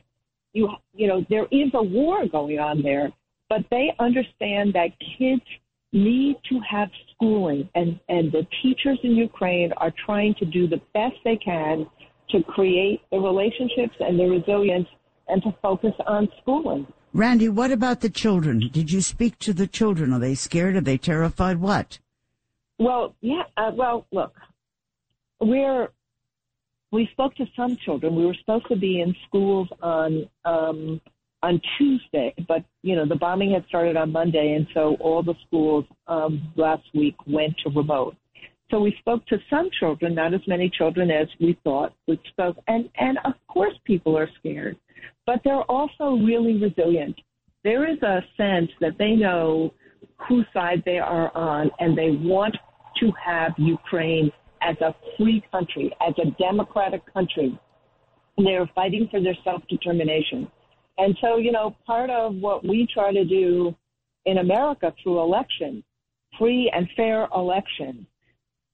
you, 0.53 0.69
you 0.93 1.08
know, 1.08 1.25
there 1.29 1.45
is 1.51 1.71
a 1.73 1.84
war 1.84 2.27
going 2.27 2.60
on 2.60 2.82
there, 2.84 3.12
but 3.49 3.62
they 3.71 3.93
understand 3.99 4.73
that 4.73 4.89
kids 5.17 5.41
need 5.91 6.38
to 6.49 6.60
have 6.60 6.89
schooling 7.13 7.69
and, 7.75 7.99
and 8.10 8.32
the 8.32 8.45
teachers 8.62 8.97
in 9.03 9.12
Ukraine 9.15 9.71
are 9.77 9.93
trying 10.06 10.34
to 10.36 10.45
do 10.45 10.67
the 10.67 10.82
best 10.93 11.15
they 11.23 11.38
can 11.38 11.86
to 12.29 12.41
create 12.43 13.01
the 13.12 13.19
relationships 13.19 13.95
and 13.99 14.19
the 14.19 14.25
resilience 14.25 14.88
and 15.27 15.41
to 15.43 15.53
focus 15.62 15.93
on 16.08 16.27
schooling. 16.41 16.88
Randi, 17.13 17.47
what 17.47 17.71
about 17.71 18.02
the 18.02 18.10
children? 18.10 18.69
Did 18.71 18.91
you 18.91 19.02
speak 19.02 19.38
to 19.39 19.54
the 19.54 19.67
children? 19.67 20.13
Are 20.13 20.19
they 20.19 20.34
scared? 20.34 20.76
Are 20.76 20.82
they 20.82 20.97
terrified? 20.97 21.58
What? 21.58 21.99
Well, 22.80 23.13
yeah. 23.21 23.43
Uh, 23.56 23.71
well, 23.76 24.08
look, 24.12 24.36
we're 25.39 25.89
we 26.91 27.08
spoke 27.12 27.36
to 27.36 27.45
some 27.56 27.78
children. 27.86 28.15
We 28.15 28.26
were 28.26 28.36
supposed 28.39 28.67
to 28.69 28.76
be 28.76 29.02
in 29.02 29.15
schools 29.28 29.67
on 29.82 30.28
um, 30.45 30.99
on 31.43 31.62
Tuesday, 31.78 32.34
but 32.47 32.63
you 32.82 32.95
know 32.95 33.06
the 33.06 33.15
bombing 33.15 33.52
had 33.52 33.65
started 33.67 33.95
on 33.95 34.12
Monday, 34.12 34.54
and 34.54 34.65
so 34.73 34.97
all 34.99 35.21
the 35.21 35.36
schools 35.45 35.86
um, 36.08 36.52
last 36.56 36.84
week 36.95 37.15
went 37.28 37.54
to 37.63 37.69
remote. 37.69 38.15
So 38.71 38.80
we 38.80 38.95
spoke 38.99 39.23
to 39.28 39.38
some 39.52 39.69
children, 39.80 40.15
not 40.15 40.34
as 40.34 40.41
many 40.47 40.67
children 40.67 41.12
as 41.12 41.28
we 41.39 41.60
thought 41.63 41.93
we 42.08 42.19
spoke, 42.30 42.58
and 42.67 42.89
and 42.97 43.19
of 43.23 43.34
course 43.47 43.73
people 43.86 44.17
are 44.17 44.30
scared 44.39 44.78
but 45.25 45.41
they're 45.43 45.69
also 45.71 46.15
really 46.23 46.59
resilient. 46.62 47.19
There 47.63 47.89
is 47.89 48.01
a 48.01 48.21
sense 48.36 48.69
that 48.81 48.97
they 48.97 49.12
know 49.12 49.73
whose 50.27 50.45
side 50.53 50.83
they 50.86 50.99
are 50.99 51.36
on 51.36 51.71
and 51.79 51.97
they 51.97 52.12
want 52.12 52.55
to 52.99 53.12
have 53.25 53.53
Ukraine 53.57 54.31
as 54.62 54.75
a 54.81 54.95
free 55.17 55.43
country, 55.51 55.91
as 56.05 56.13
a 56.17 56.31
democratic 56.41 57.01
country. 57.13 57.57
And 58.38 58.47
they're 58.47 58.69
fighting 58.73 59.07
for 59.12 59.21
their 59.21 59.38
self 59.43 59.62
determination. 59.69 60.49
And 60.97 61.17
so, 61.21 61.38
you 61.38 61.51
know, 61.51 61.75
part 61.86 62.09
of 62.09 62.36
what 62.36 62.63
we 62.63 62.88
try 62.93 63.12
to 63.13 63.25
do 63.25 63.75
in 64.25 64.38
America 64.39 64.93
through 65.01 65.19
election, 65.21 65.83
free 66.38 66.71
and 66.73 66.88
fair 66.95 67.27
election, 67.36 68.07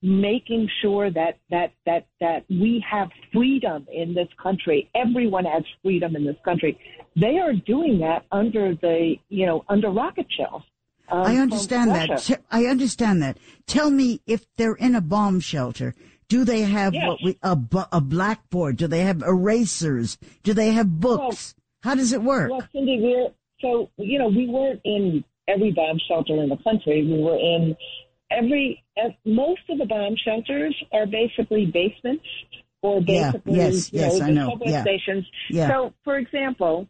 making 0.01 0.69
sure 0.81 1.12
that 1.12 1.38
that 1.49 1.73
that 1.85 2.05
that 2.19 2.45
we 2.49 2.83
have 2.89 3.09
freedom 3.33 3.85
in 3.91 4.13
this 4.13 4.27
country. 4.41 4.89
Everyone 4.95 5.45
has 5.45 5.63
freedom 5.83 6.15
in 6.15 6.25
this 6.25 6.38
country. 6.45 6.79
They 7.15 7.38
are 7.38 7.53
doing 7.53 7.99
that 7.99 8.25
under 8.31 8.75
the 8.75 9.15
you 9.29 9.45
know 9.45 9.65
under 9.67 9.89
rocket 9.89 10.27
shells. 10.35 10.63
Um, 11.12 11.23
I 11.23 11.38
understand 11.38 11.91
that. 11.91 12.41
I 12.51 12.65
understand 12.65 13.21
that. 13.23 13.38
Tell 13.65 13.89
me 13.89 14.21
if 14.25 14.45
they're 14.57 14.75
in 14.75 14.95
a 14.95 15.01
bomb 15.01 15.39
shelter. 15.39 15.95
Do 16.27 16.45
they 16.45 16.62
have 16.62 16.93
yes. 16.93 17.07
what 17.07 17.17
we, 17.23 17.38
a, 17.41 17.57
a 17.91 18.01
blackboard? 18.01 18.77
Do 18.77 18.88
they 18.88 19.01
have 19.01 19.23
erasers? 19.23 20.19
Do 20.43 20.53
they 20.53 20.71
have 20.71 20.99
books? 20.99 21.55
Well, 21.57 21.91
How 21.91 21.95
does 21.95 22.13
it 22.13 22.21
work? 22.21 22.51
Well, 22.51 22.67
Cindy, 22.71 22.99
we're 23.01 23.29
so 23.62 23.89
you 23.97 24.19
know 24.19 24.27
we 24.27 24.47
weren't 24.47 24.81
in 24.85 25.23
every 25.47 25.71
bomb 25.71 25.99
shelter 26.07 26.41
in 26.41 26.49
the 26.49 26.57
country. 26.57 27.05
We 27.05 27.21
were 27.21 27.38
in 27.38 27.75
every 28.31 28.83
uh, 28.97 29.09
most 29.25 29.61
of 29.69 29.77
the 29.77 29.85
bomb 29.85 30.15
shelters 30.23 30.75
are 30.93 31.05
basically 31.05 31.65
basements 31.65 32.25
or 32.81 33.01
basically 33.01 33.55
yeah, 33.55 33.65
yes, 33.65 33.93
you 33.93 33.99
yes, 33.99 34.19
know, 34.19 34.25
I 34.25 34.29
know. 34.31 34.49
subway 34.51 34.71
yeah. 34.71 34.81
stations. 34.81 35.25
Yeah. 35.49 35.69
So, 35.69 35.93
for 36.03 36.17
example, 36.17 36.87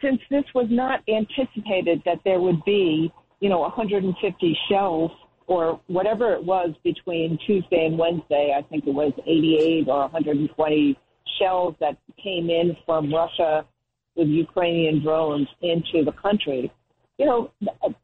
since 0.00 0.20
this 0.30 0.44
was 0.54 0.66
not 0.70 1.00
anticipated 1.08 2.02
that 2.04 2.20
there 2.24 2.40
would 2.40 2.64
be, 2.64 3.12
you 3.40 3.48
know, 3.48 3.60
150 3.60 4.58
shells 4.70 5.10
or 5.46 5.80
whatever 5.86 6.34
it 6.34 6.44
was 6.44 6.74
between 6.84 7.38
Tuesday 7.46 7.86
and 7.86 7.98
Wednesday, 7.98 8.54
I 8.56 8.62
think 8.62 8.86
it 8.86 8.94
was 8.94 9.12
88 9.26 9.88
or 9.88 10.00
120 10.02 10.98
shells 11.38 11.74
that 11.80 11.96
came 12.22 12.50
in 12.50 12.76
from 12.86 13.12
Russia 13.12 13.64
with 14.16 14.28
Ukrainian 14.28 15.02
drones 15.02 15.48
into 15.62 16.04
the 16.04 16.12
country 16.12 16.70
you 17.18 17.26
know, 17.26 17.50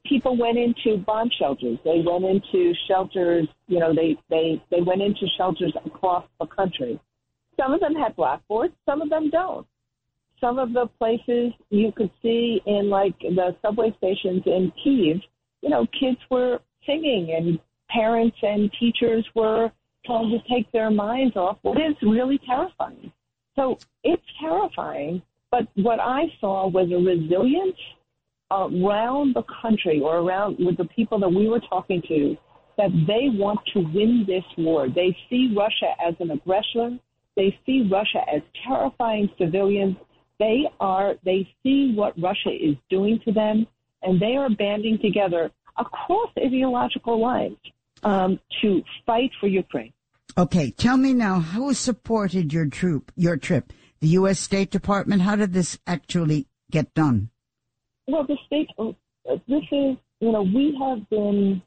people 0.04 0.36
went 0.36 0.58
into 0.58 0.98
bomb 0.98 1.30
shelters. 1.38 1.78
They 1.84 2.02
went 2.04 2.24
into 2.24 2.74
shelters. 2.88 3.46
You 3.68 3.78
know, 3.78 3.94
they 3.94 4.18
they 4.28 4.62
they 4.70 4.80
went 4.80 5.02
into 5.02 5.26
shelters 5.36 5.72
across 5.86 6.24
the 6.40 6.46
country. 6.46 7.00
Some 7.58 7.72
of 7.72 7.80
them 7.80 7.94
had 7.94 8.16
blackboards. 8.16 8.74
Some 8.84 9.00
of 9.00 9.08
them 9.10 9.30
don't. 9.30 9.66
Some 10.40 10.58
of 10.58 10.72
the 10.72 10.86
places 10.98 11.52
you 11.70 11.92
could 11.92 12.10
see 12.20 12.60
in 12.66 12.90
like 12.90 13.18
the 13.20 13.56
subway 13.62 13.94
stations 13.98 14.42
in 14.46 14.72
Kiev, 14.82 15.20
you 15.62 15.68
know, 15.68 15.86
kids 15.98 16.18
were 16.28 16.60
singing 16.84 17.32
and 17.36 17.60
parents 17.88 18.36
and 18.42 18.70
teachers 18.78 19.24
were 19.36 19.70
trying 20.04 20.30
to 20.30 20.38
take 20.52 20.70
their 20.72 20.90
minds 20.90 21.36
off 21.36 21.58
what 21.62 21.78
is 21.80 21.94
really 22.02 22.38
terrifying. 22.44 23.12
So 23.54 23.78
it's 24.02 24.22
terrifying. 24.40 25.22
But 25.50 25.68
what 25.76 26.00
I 26.00 26.24
saw 26.40 26.66
was 26.66 26.90
a 26.90 26.96
resilience 26.96 27.78
around 28.54 29.34
the 29.34 29.44
country 29.62 30.00
or 30.00 30.18
around 30.18 30.56
with 30.58 30.76
the 30.76 30.84
people 30.86 31.18
that 31.20 31.28
we 31.28 31.48
were 31.48 31.60
talking 31.60 32.02
to 32.08 32.36
that 32.76 32.90
they 33.06 33.28
want 33.38 33.60
to 33.72 33.80
win 33.80 34.24
this 34.26 34.44
war. 34.58 34.88
They 34.88 35.16
see 35.30 35.54
Russia 35.56 35.92
as 36.04 36.14
an 36.20 36.30
aggressor. 36.30 36.98
They 37.36 37.56
see 37.64 37.88
Russia 37.90 38.22
as 38.32 38.42
terrifying 38.66 39.28
civilians. 39.38 39.96
They 40.38 40.64
are, 40.80 41.14
they 41.24 41.48
see 41.62 41.94
what 41.94 42.20
Russia 42.20 42.50
is 42.50 42.76
doing 42.90 43.20
to 43.24 43.32
them 43.32 43.66
and 44.04 44.20
they 44.20 44.36
are 44.36 44.50
banding 44.50 44.98
together 45.00 45.50
across 45.78 46.30
ideological 46.38 47.20
lines 47.20 47.56
um, 48.02 48.38
to 48.60 48.82
fight 49.06 49.30
for 49.40 49.46
Ukraine. 49.46 49.92
Okay, 50.36 50.70
tell 50.70 50.96
me 50.96 51.12
now, 51.12 51.40
who 51.40 51.74
supported 51.74 52.52
your 52.52 52.66
troop, 52.66 53.12
your 53.16 53.36
trip? 53.36 53.72
The 54.00 54.08
U.S. 54.08 54.40
State 54.40 54.70
Department? 54.70 55.22
How 55.22 55.36
did 55.36 55.52
this 55.52 55.78
actually 55.86 56.48
get 56.70 56.92
done? 56.94 57.30
Well, 58.06 58.26
the 58.26 58.36
state, 58.46 58.68
uh, 58.78 58.92
this 59.48 59.62
is, 59.72 59.96
you 60.20 60.32
know, 60.32 60.42
we 60.42 60.76
have 60.80 61.08
been 61.10 61.62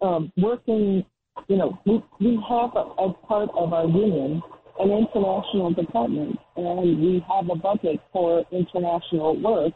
um, 0.00 0.32
working, 0.36 1.04
you 1.48 1.56
know, 1.56 1.78
we, 1.86 2.02
we 2.20 2.38
have 2.48 2.70
a, 2.74 2.94
as 3.02 3.14
part 3.26 3.48
of 3.54 3.72
our 3.72 3.86
union 3.86 4.42
an 4.78 4.90
international 4.90 5.72
department, 5.72 6.38
and 6.56 7.00
we 7.00 7.24
have 7.28 7.48
a 7.50 7.54
budget 7.54 8.00
for 8.12 8.44
international 8.50 9.40
work 9.40 9.72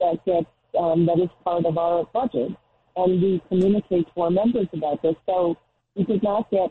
that 0.00 0.24
gets 0.26 0.46
um, 0.78 1.06
that 1.06 1.18
is 1.22 1.30
part 1.44 1.64
of 1.64 1.78
our 1.78 2.04
budget, 2.12 2.50
and 2.96 3.22
we 3.22 3.40
communicate 3.48 4.06
to 4.14 4.22
our 4.22 4.30
members 4.30 4.66
about 4.72 5.00
this. 5.02 5.14
So 5.26 5.56
we 5.94 6.04
did 6.04 6.22
not 6.22 6.50
get 6.50 6.70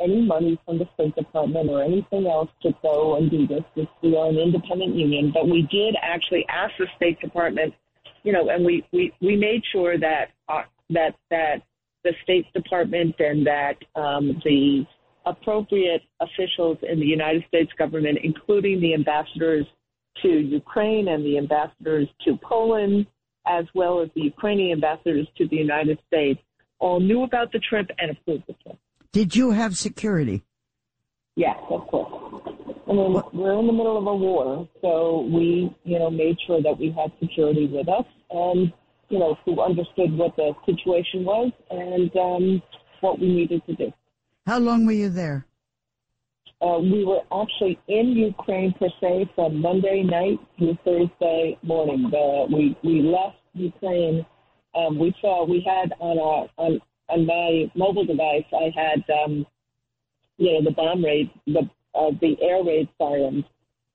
any 0.00 0.20
money 0.20 0.58
from 0.64 0.78
the 0.78 0.88
State 0.94 1.14
Department 1.14 1.70
or 1.70 1.82
anything 1.82 2.26
else 2.26 2.50
to 2.62 2.72
go 2.82 3.16
and 3.16 3.30
do 3.30 3.46
this. 3.46 3.62
this 3.76 3.86
we 4.02 4.16
are 4.16 4.28
an 4.28 4.38
independent 4.38 4.94
union, 4.96 5.30
but 5.32 5.48
we 5.48 5.62
did 5.70 5.94
actually 6.02 6.44
ask 6.48 6.72
the 6.78 6.86
State 6.96 7.20
Department, 7.20 7.72
you 8.24 8.32
know, 8.32 8.48
and 8.48 8.64
we 8.64 8.84
we, 8.92 9.12
we 9.20 9.36
made 9.36 9.62
sure 9.72 9.98
that 9.98 10.30
uh, 10.48 10.62
that 10.90 11.14
that 11.30 11.62
the 12.02 12.12
State 12.22 12.52
Department 12.52 13.14
and 13.18 13.46
that 13.46 13.76
um, 13.94 14.40
the 14.44 14.84
appropriate 15.26 16.02
officials 16.20 16.78
in 16.82 17.00
the 17.00 17.06
United 17.06 17.44
States 17.48 17.70
government, 17.78 18.18
including 18.22 18.80
the 18.80 18.92
ambassadors 18.92 19.66
to 20.22 20.28
Ukraine 20.28 21.08
and 21.08 21.24
the 21.24 21.38
ambassadors 21.38 22.08
to 22.24 22.38
Poland, 22.42 23.06
as 23.46 23.64
well 23.74 24.00
as 24.00 24.08
the 24.14 24.22
Ukrainian 24.22 24.72
ambassadors 24.72 25.26
to 25.38 25.48
the 25.48 25.56
United 25.56 25.98
States, 26.06 26.40
all 26.78 27.00
knew 27.00 27.22
about 27.22 27.52
the 27.52 27.58
trip 27.58 27.88
and 27.98 28.10
approved 28.10 28.44
the 28.46 28.54
trip. 28.62 28.78
Did 29.12 29.34
you 29.34 29.52
have 29.52 29.76
security? 29.76 30.44
Yes, 31.36 31.56
of 31.70 31.86
course. 31.86 32.42
I 32.88 32.92
mean, 32.92 33.22
we're 33.32 33.58
in 33.58 33.66
the 33.66 33.72
middle 33.72 33.96
of 33.96 34.06
a 34.06 34.14
war, 34.14 34.68
so 34.82 35.20
we, 35.32 35.74
you 35.84 35.98
know, 35.98 36.10
made 36.10 36.36
sure 36.46 36.62
that 36.62 36.78
we 36.78 36.90
had 36.90 37.12
security 37.18 37.66
with 37.66 37.88
us 37.88 38.04
and, 38.30 38.72
you 39.08 39.18
know, 39.18 39.38
who 39.44 39.60
understood 39.60 40.12
what 40.16 40.36
the 40.36 40.52
situation 40.66 41.24
was 41.24 41.50
and 41.70 42.14
um, 42.16 42.62
what 43.00 43.18
we 43.18 43.28
needed 43.28 43.62
to 43.66 43.74
do. 43.74 43.92
How 44.46 44.58
long 44.58 44.84
were 44.84 44.92
you 44.92 45.08
there? 45.08 45.46
Uh, 46.60 46.78
we 46.78 47.04
were 47.04 47.20
actually 47.42 47.78
in 47.88 48.08
Ukraine 48.12 48.72
per 48.78 48.88
se 49.00 49.30
from 49.34 49.60
Monday 49.60 50.02
night 50.02 50.38
to 50.58 50.76
Thursday 50.84 51.58
morning. 51.62 52.08
The, 52.10 52.46
we 52.50 52.76
we 52.82 53.02
left 53.02 53.36
Ukraine. 53.54 54.24
Um, 54.74 54.98
we 54.98 55.14
saw 55.20 55.44
we 55.44 55.60
had 55.60 55.92
on 55.98 56.18
our 56.18 56.48
on 56.56 56.80
on 57.08 57.26
my 57.26 57.70
mobile 57.74 58.06
device. 58.06 58.44
I 58.52 58.72
had 58.74 59.04
um, 59.22 59.46
you 60.38 60.52
know 60.52 60.62
the 60.62 60.70
bomb 60.70 61.04
raid, 61.04 61.30
the 61.46 61.68
uh, 61.94 62.10
the 62.20 62.36
air 62.42 62.62
raid 62.64 62.88
sirens, 62.98 63.44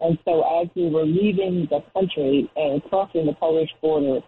and 0.02 0.18
so 0.26 0.62
as 0.62 0.68
we 0.76 0.89
were 0.89 1.06
leaving 1.06 1.68
the 1.70 1.84
country 1.93 2.50
and 2.56 2.84
crossing 2.86 3.26
the 3.26 3.34
Polish 3.34 3.70
border, 3.82 4.20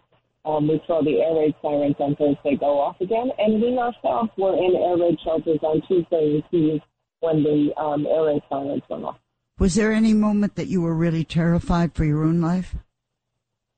um, 0.43 0.67
we 0.67 0.81
saw 0.87 1.03
the 1.03 1.21
air 1.21 1.35
raid 1.35 1.55
sirens 1.61 1.95
on 1.99 2.15
Thursday 2.15 2.57
go 2.57 2.79
off 2.79 2.99
again, 2.99 3.29
and 3.37 3.61
we 3.61 3.77
ourselves 3.77 4.29
were 4.37 4.55
in 4.55 4.75
air 4.75 4.97
raid 4.97 5.17
shelters 5.23 5.59
on 5.61 5.81
Tuesday 5.87 6.35
and 6.35 6.43
Tuesday 6.49 6.83
when 7.19 7.43
the 7.43 7.71
um, 7.77 8.05
air 8.07 8.25
raid 8.25 8.41
sirens 8.49 8.83
went 8.89 9.05
off. 9.05 9.17
Was 9.59 9.75
there 9.75 9.91
any 9.91 10.13
moment 10.13 10.55
that 10.55 10.67
you 10.67 10.81
were 10.81 10.95
really 10.95 11.23
terrified 11.23 11.93
for 11.93 12.03
your 12.03 12.23
own 12.23 12.41
life? 12.41 12.75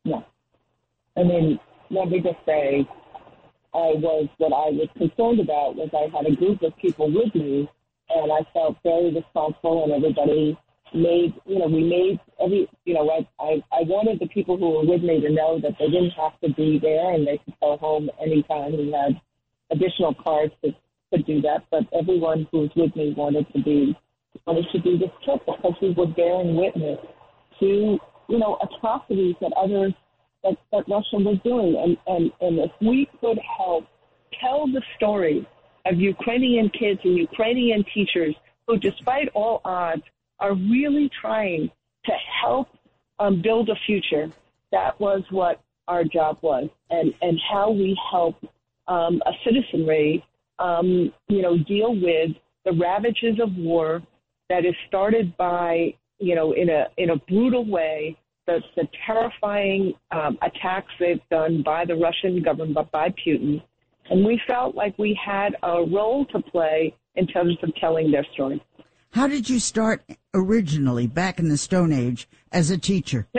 No. 0.05 0.23
I 1.17 1.23
mean, 1.23 1.59
let 1.89 2.07
me 2.07 2.21
just 2.21 2.37
say, 2.45 2.87
I 3.73 3.93
was 3.97 4.29
what 4.37 4.53
I 4.53 4.69
was 4.69 4.87
concerned 4.97 5.39
about 5.39 5.75
was 5.75 5.89
I 5.93 6.15
had 6.15 6.25
a 6.25 6.35
group 6.35 6.61
of 6.61 6.75
people 6.77 7.11
with 7.11 7.33
me, 7.35 7.69
and 8.15 8.31
I 8.31 8.45
felt 8.53 8.77
very 8.83 9.13
responsible, 9.13 9.83
and 9.83 9.93
everybody 9.93 10.57
made, 10.93 11.33
you 11.45 11.59
know, 11.59 11.67
we 11.67 11.83
made 11.83 12.19
every, 12.43 12.67
you 12.85 12.93
know, 12.93 13.09
I, 13.09 13.27
I, 13.43 13.51
I 13.71 13.81
wanted 13.83 14.19
the 14.19 14.27
people 14.27 14.57
who 14.57 14.69
were 14.69 14.85
with 14.85 15.01
me 15.01 15.19
to 15.21 15.29
know 15.29 15.59
that 15.59 15.73
they 15.79 15.85
didn't 15.85 16.11
have 16.11 16.39
to 16.41 16.53
be 16.53 16.79
there 16.81 17.13
and 17.13 17.25
they 17.25 17.39
could 17.43 17.55
go 17.61 17.77
home 17.77 18.09
anytime. 18.21 18.77
We 18.77 18.91
had 18.91 19.19
additional 19.71 20.13
cars 20.13 20.51
to, 20.63 20.71
to 21.15 21.23
do 21.23 21.41
that, 21.41 21.65
but 21.71 21.83
everyone 21.97 22.47
who 22.51 22.61
was 22.61 22.69
with 22.75 22.95
me 22.95 23.13
wanted 23.17 23.47
to 23.53 23.63
be, 23.63 23.97
wanted 24.45 24.65
to 24.71 24.79
do 24.79 24.97
this 24.97 25.09
trip 25.25 25.41
because 25.45 25.73
we 25.81 25.93
were 25.93 26.07
bearing 26.07 26.55
witness 26.55 26.99
to, 27.59 27.97
you 28.29 28.39
know, 28.39 28.57
atrocities 28.61 29.35
that 29.41 29.53
others, 29.57 29.93
that, 30.43 30.57
that 30.71 30.83
Russia 30.87 31.17
was 31.17 31.39
doing. 31.43 31.75
And, 31.81 31.97
and, 32.07 32.31
and 32.41 32.59
if 32.59 32.71
we 32.81 33.07
could 33.19 33.39
help 33.57 33.85
tell 34.39 34.67
the 34.67 34.81
story 34.97 35.47
of 35.85 35.99
Ukrainian 35.99 36.69
kids 36.69 36.99
and 37.03 37.17
Ukrainian 37.17 37.83
teachers 37.93 38.35
who, 38.67 38.77
despite 38.77 39.29
all 39.33 39.61
odds, 39.65 40.03
are 40.39 40.53
really 40.53 41.09
trying 41.21 41.69
to 42.05 42.13
help 42.41 42.67
um, 43.19 43.41
build 43.41 43.69
a 43.69 43.75
future. 43.85 44.31
That 44.71 44.99
was 44.99 45.21
what 45.29 45.61
our 45.87 46.03
job 46.03 46.37
was, 46.41 46.69
and 46.89 47.13
and 47.21 47.39
how 47.51 47.71
we 47.71 47.97
help 48.11 48.35
um, 48.87 49.21
a 49.25 49.31
citizenry, 49.45 50.25
um, 50.59 51.13
you 51.27 51.41
know, 51.41 51.57
deal 51.57 51.93
with 51.93 52.31
the 52.65 52.73
ravages 52.73 53.39
of 53.41 53.55
war 53.57 54.01
that 54.49 54.65
is 54.65 54.75
started 54.87 55.35
by, 55.37 55.93
you 56.19 56.35
know, 56.35 56.53
in 56.53 56.69
a 56.69 56.87
in 56.97 57.11
a 57.11 57.17
brutal 57.17 57.65
way, 57.65 58.17
the 58.47 58.61
the 58.75 58.87
terrifying 59.05 59.93
um, 60.11 60.37
attacks 60.41 60.91
they've 60.99 61.21
done 61.29 61.61
by 61.63 61.85
the 61.85 61.95
Russian 61.95 62.41
government, 62.41 62.91
by 62.91 63.13
Putin, 63.25 63.61
and 64.09 64.25
we 64.25 64.41
felt 64.47 64.75
like 64.75 64.97
we 64.97 65.17
had 65.23 65.55
a 65.63 65.83
role 65.83 66.25
to 66.27 66.41
play 66.41 66.95
in 67.15 67.27
terms 67.27 67.57
of 67.63 67.73
telling 67.75 68.11
their 68.11 68.25
story. 68.33 68.61
How 69.11 69.27
did 69.27 69.49
you 69.49 69.59
start 69.59 70.03
originally 70.33 71.05
back 71.07 71.39
in 71.39 71.47
the 71.49 71.57
Stone 71.57 71.93
Age 71.93 72.27
as 72.51 72.71
a 72.71 72.77
teacher? 72.77 73.27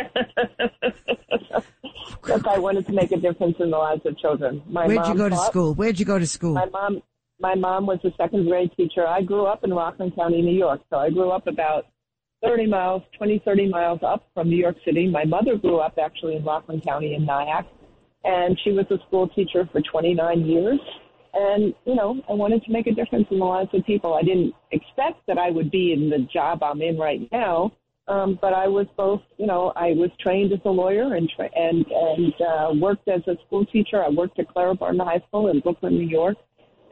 Because 2.24 2.42
I 2.46 2.58
wanted 2.58 2.86
to 2.86 2.92
make 2.92 3.12
a 3.12 3.18
difference 3.18 3.56
in 3.60 3.70
the 3.70 3.76
lives 3.76 4.00
of 4.06 4.16
children. 4.18 4.62
My 4.66 4.86
Where'd 4.86 5.06
you 5.06 5.14
go 5.14 5.28
to 5.28 5.36
school? 5.36 5.74
Where'd 5.74 5.98
you 5.98 6.06
go 6.06 6.18
to 6.18 6.26
school? 6.26 6.54
My 6.54 6.64
mom, 6.66 7.02
my 7.38 7.54
mom 7.54 7.86
was 7.86 7.98
a 8.04 8.10
second 8.16 8.46
grade 8.48 8.70
teacher. 8.76 9.06
I 9.06 9.20
grew 9.20 9.44
up 9.44 9.62
in 9.62 9.72
Rockland 9.74 10.16
County, 10.16 10.40
New 10.40 10.56
York. 10.56 10.80
So 10.88 10.96
I 10.96 11.10
grew 11.10 11.30
up 11.30 11.46
about 11.46 11.86
30 12.42 12.66
miles, 12.66 13.02
20, 13.18 13.42
30 13.44 13.68
miles 13.68 14.00
up 14.02 14.26
from 14.32 14.48
New 14.48 14.56
York 14.56 14.76
City. 14.84 15.08
My 15.08 15.24
mother 15.24 15.56
grew 15.56 15.78
up 15.78 15.98
actually 16.02 16.36
in 16.36 16.44
Rockland 16.44 16.82
County 16.82 17.14
in 17.14 17.24
Nyack, 17.26 17.66
and 18.24 18.58
she 18.64 18.72
was 18.72 18.86
a 18.90 18.98
school 19.06 19.28
teacher 19.28 19.68
for 19.70 19.80
29 19.80 20.46
years. 20.46 20.80
And, 21.34 21.74
you 21.84 21.94
know, 21.94 22.20
I 22.28 22.32
wanted 22.32 22.62
to 22.64 22.72
make 22.72 22.86
a 22.86 22.92
difference 22.92 23.26
in 23.30 23.38
the 23.38 23.44
lives 23.44 23.70
of 23.74 23.84
people. 23.84 24.14
I 24.14 24.22
didn't 24.22 24.54
expect 24.70 25.26
that 25.26 25.36
I 25.36 25.50
would 25.50 25.70
be 25.70 25.92
in 25.92 26.08
the 26.08 26.26
job 26.32 26.62
I'm 26.62 26.80
in 26.80 26.96
right 26.96 27.28
now. 27.32 27.72
Um, 28.06 28.38
but 28.40 28.52
I 28.52 28.68
was 28.68 28.86
both, 28.96 29.22
you 29.38 29.46
know, 29.46 29.72
I 29.76 29.92
was 29.92 30.10
trained 30.20 30.52
as 30.52 30.58
a 30.66 30.70
lawyer 30.70 31.14
and 31.14 31.30
tra- 31.34 31.48
and 31.54 31.86
and 31.86 32.34
uh, 32.34 32.68
worked 32.74 33.08
as 33.08 33.22
a 33.26 33.36
school 33.46 33.64
teacher. 33.64 34.04
I 34.04 34.10
worked 34.10 34.38
at 34.38 34.48
Clara 34.48 34.74
Barton 34.74 35.00
High 35.00 35.22
School 35.28 35.48
in 35.48 35.60
Brooklyn, 35.60 35.94
New 35.94 36.06
York, 36.06 36.36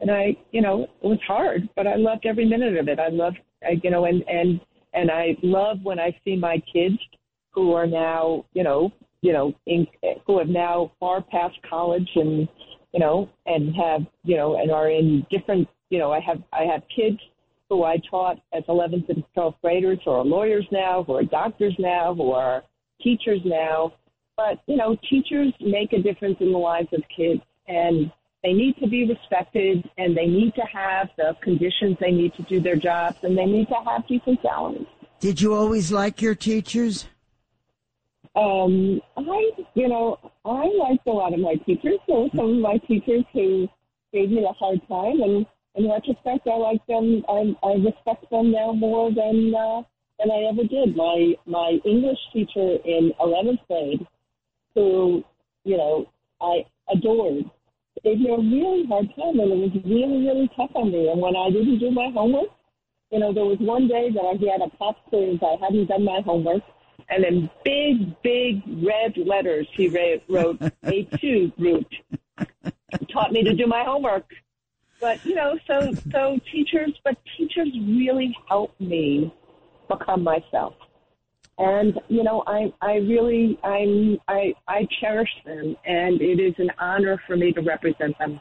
and 0.01 0.09
I, 0.09 0.35
you 0.51 0.61
know, 0.61 0.83
it 0.83 1.07
was 1.07 1.19
hard, 1.27 1.69
but 1.75 1.85
I 1.85 1.95
loved 1.95 2.25
every 2.25 2.45
minute 2.45 2.77
of 2.77 2.87
it. 2.87 2.99
I 2.99 3.09
loved, 3.09 3.37
I, 3.63 3.79
you 3.83 3.91
know, 3.91 4.05
and 4.05 4.23
and 4.27 4.59
and 4.93 5.11
I 5.11 5.37
love 5.43 5.77
when 5.83 5.99
I 5.99 6.17
see 6.25 6.35
my 6.35 6.57
kids 6.71 6.97
who 7.51 7.73
are 7.73 7.85
now, 7.87 8.45
you 8.53 8.63
know, 8.63 8.91
you 9.23 9.33
know, 9.33 9.53
in, 9.65 9.87
who 10.27 10.37
have 10.37 10.49
now 10.49 10.91
far 10.99 11.21
past 11.21 11.55
college 11.67 12.09
and 12.15 12.47
you 12.93 12.99
know, 12.99 13.29
and 13.45 13.75
have, 13.75 14.01
you 14.23 14.37
know, 14.37 14.55
and 14.55 14.71
are 14.71 14.89
in 14.89 15.25
different, 15.29 15.67
you 15.89 15.97
know, 15.97 16.11
I 16.11 16.19
have, 16.19 16.41
I 16.53 16.63
have 16.71 16.83
kids 16.95 17.17
who 17.69 17.83
I 17.83 17.97
taught 18.09 18.37
as 18.53 18.63
11th 18.69 19.09
and 19.09 19.23
12th 19.35 19.55
graders 19.61 19.99
who 20.05 20.11
are 20.11 20.23
lawyers 20.23 20.65
now, 20.71 21.03
who 21.03 21.15
are 21.15 21.23
doctors 21.23 21.75
now, 21.79 22.13
who 22.13 22.31
are 22.31 22.63
teachers 23.01 23.39
now. 23.43 23.93
But, 24.37 24.61
you 24.67 24.77
know, 24.77 24.95
teachers 25.09 25.53
make 25.59 25.91
a 25.93 26.01
difference 26.01 26.37
in 26.39 26.51
the 26.51 26.57
lives 26.57 26.89
of 26.93 27.01
kids 27.15 27.41
and 27.67 28.11
they 28.43 28.53
need 28.53 28.75
to 28.77 28.87
be 28.87 29.07
respected 29.07 29.89
and 29.97 30.15
they 30.15 30.27
need 30.27 30.53
to 30.55 30.63
have 30.71 31.09
the 31.17 31.35
conditions 31.41 31.97
they 31.99 32.11
need 32.11 32.33
to 32.35 32.43
do 32.43 32.59
their 32.59 32.75
jobs 32.75 33.17
and 33.23 33.37
they 33.37 33.45
need 33.45 33.67
to 33.69 33.75
have 33.85 34.07
decent 34.07 34.39
salaries. 34.41 34.85
Did 35.19 35.41
you 35.41 35.55
always 35.55 35.91
like 35.91 36.21
your 36.21 36.35
teachers? 36.35 37.05
Um, 38.35 38.99
I, 39.15 39.51
you 39.75 39.87
know, 39.87 40.17
I 40.43 40.65
liked 40.65 41.05
a 41.05 41.11
lot 41.11 41.33
of 41.33 41.39
my 41.39 41.55
teachers. 41.65 41.99
There 42.07 42.17
were 42.17 42.29
some 42.35 42.49
of 42.49 42.57
my 42.57 42.77
teachers 42.87 43.23
who 43.31 43.67
gave 44.11 44.31
me 44.31 44.43
a 44.43 44.53
hard 44.53 44.81
time, 44.87 45.21
and 45.21 45.45
in 45.75 45.89
retrospect, 45.89 46.47
I 46.47 46.57
like 46.57 46.85
them. 46.87 47.23
I, 47.29 47.53
I 47.63 47.73
respect 47.73 48.29
them 48.31 48.51
now 48.51 48.73
more 48.73 49.11
than 49.13 49.53
uh, 49.53 49.83
than 50.17 50.31
I 50.31 50.49
ever 50.49 50.63
did. 50.63 50.95
My 50.95 51.35
my 51.45 51.77
English 51.85 52.17
teacher 52.33 52.77
in 52.85 53.13
eleventh 53.19 53.59
grade, 53.67 54.05
who, 54.73 55.23
you 55.63 55.77
know, 55.77 56.07
I 56.41 56.65
adored, 56.91 57.45
gave 58.03 58.19
me 58.19 58.29
a 58.29 58.37
really 58.37 58.85
hard 58.87 59.09
time, 59.15 59.39
and 59.39 59.51
it 59.51 59.61
was 59.61 59.77
really 59.85 60.25
really 60.25 60.49
tough 60.57 60.71
on 60.73 60.91
me. 60.91 61.07
And 61.09 61.21
when 61.21 61.35
I 61.35 61.51
didn't 61.51 61.77
do 61.77 61.91
my 61.91 62.09
homework, 62.11 62.49
you 63.11 63.19
know, 63.19 63.31
there 63.31 63.45
was 63.45 63.57
one 63.59 63.87
day 63.87 64.09
that 64.09 64.25
I 64.25 64.33
had 64.51 64.65
a 64.65 64.75
pop 64.77 64.97
quiz. 65.09 65.37
I 65.43 65.55
hadn't 65.63 65.85
done 65.85 66.03
my 66.03 66.21
homework 66.25 66.63
and 67.09 67.23
in 67.23 67.49
big, 67.63 68.21
big 68.21 68.61
red 68.85 69.15
letters, 69.17 69.67
he 69.75 69.87
wrote 70.29 70.59
A2 70.83 71.55
group. 71.57 71.85
Taught 73.11 73.31
me 73.31 73.43
to 73.43 73.53
do 73.53 73.67
my 73.67 73.83
homework. 73.83 74.25
But, 74.99 75.23
you 75.25 75.35
know, 75.35 75.57
so, 75.67 75.93
so 76.11 76.39
teachers, 76.51 76.97
but 77.03 77.17
teachers 77.37 77.69
really 77.73 78.35
helped 78.47 78.79
me 78.79 79.33
become 79.89 80.23
myself. 80.23 80.75
And, 81.57 81.99
you 82.07 82.23
know, 82.23 82.43
I, 82.47 82.73
I 82.81 82.95
really, 82.95 83.59
I'm, 83.63 84.17
I, 84.27 84.53
I 84.67 84.87
cherish 85.01 85.29
them 85.45 85.75
and 85.85 86.21
it 86.21 86.39
is 86.39 86.55
an 86.57 86.71
honor 86.79 87.21
for 87.27 87.35
me 87.35 87.51
to 87.53 87.61
represent 87.61 88.17
them. 88.17 88.39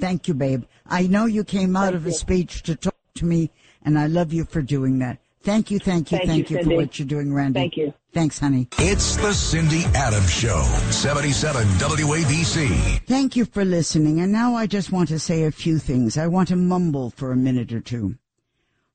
Thank 0.00 0.26
you, 0.26 0.34
babe. 0.34 0.64
I 0.86 1.06
know 1.06 1.26
you 1.26 1.44
came 1.44 1.76
out 1.76 1.92
Thank 1.92 1.96
of 1.96 2.06
a 2.06 2.12
speech 2.12 2.62
to 2.64 2.74
talk 2.74 2.96
to 3.16 3.24
me, 3.24 3.52
and 3.84 3.98
I 3.98 4.06
love 4.06 4.32
you 4.32 4.44
for 4.44 4.62
doing 4.62 4.98
that. 4.98 5.18
Thank 5.42 5.72
you, 5.72 5.80
thank 5.80 6.12
you, 6.12 6.18
Thank 6.18 6.30
thank, 6.30 6.50
you, 6.50 6.58
you, 6.58 6.64
for 6.64 6.76
what 6.76 6.98
you're 6.98 7.08
doing, 7.08 7.34
Randi. 7.34 7.58
Thank 7.58 7.76
you. 7.76 7.92
Thanks, 8.12 8.38
honey. 8.38 8.68
It's 8.78 9.16
the 9.16 9.32
Cindy 9.32 9.84
Adams 9.94 10.32
Show, 10.32 10.62
77 10.90 11.66
WABC. 11.78 13.04
Thank 13.06 13.34
you 13.34 13.44
for 13.44 13.64
listening. 13.64 14.20
And 14.20 14.30
now 14.30 14.54
I 14.54 14.66
just 14.66 14.92
want 14.92 15.08
to 15.08 15.18
say 15.18 15.44
a 15.44 15.50
few 15.50 15.78
things. 15.78 16.16
I 16.16 16.28
want 16.28 16.48
to 16.48 16.56
mumble 16.56 17.10
for 17.10 17.32
a 17.32 17.36
minute 17.36 17.72
or 17.72 17.80
two. 17.80 18.16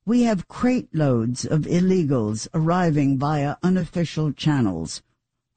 We 0.05 0.21
have 0.23 0.47
crate 0.47 0.87
loads 0.93 1.45
of 1.45 1.61
illegals 1.63 2.47
arriving 2.53 3.17
via 3.17 3.57
unofficial 3.61 4.31
channels. 4.31 5.01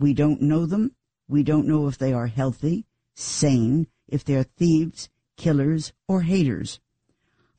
We 0.01 0.13
don't 0.13 0.43
know 0.43 0.67
them. 0.67 0.97
We 1.29 1.45
don't 1.45 1.69
know 1.69 1.87
if 1.87 1.99
they 1.99 2.13
are 2.13 2.27
healthy, 2.27 2.85
sane, 3.15 3.87
if 4.09 4.25
they're 4.25 4.43
thieves, 4.43 5.09
killers, 5.37 5.93
or 6.09 6.23
haters. 6.23 6.81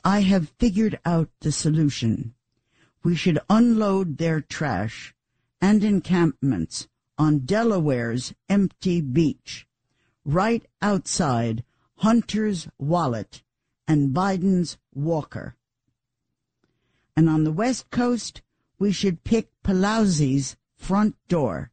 I 0.03 0.21
have 0.21 0.49
figured 0.59 0.99
out 1.05 1.29
the 1.39 1.53
solution. 1.53 2.33
We 3.03 3.15
should 3.15 3.39
unload 3.49 4.17
their 4.17 4.41
trash 4.41 5.15
and 5.59 5.83
encampments 5.83 6.87
on 7.17 7.45
Delaware's 7.45 8.33
empty 8.49 9.01
beach, 9.01 9.67
right 10.25 10.65
outside 10.81 11.63
Hunter's 11.97 12.67
Wallet 12.77 13.43
and 13.87 14.13
Biden's 14.13 14.77
Walker. 14.93 15.55
And 17.15 17.29
on 17.29 17.43
the 17.43 17.51
West 17.51 17.89
Coast, 17.91 18.41
we 18.79 18.91
should 18.91 19.23
pick 19.23 19.49
Pelosi's 19.63 20.55
front 20.75 21.15
door, 21.27 21.71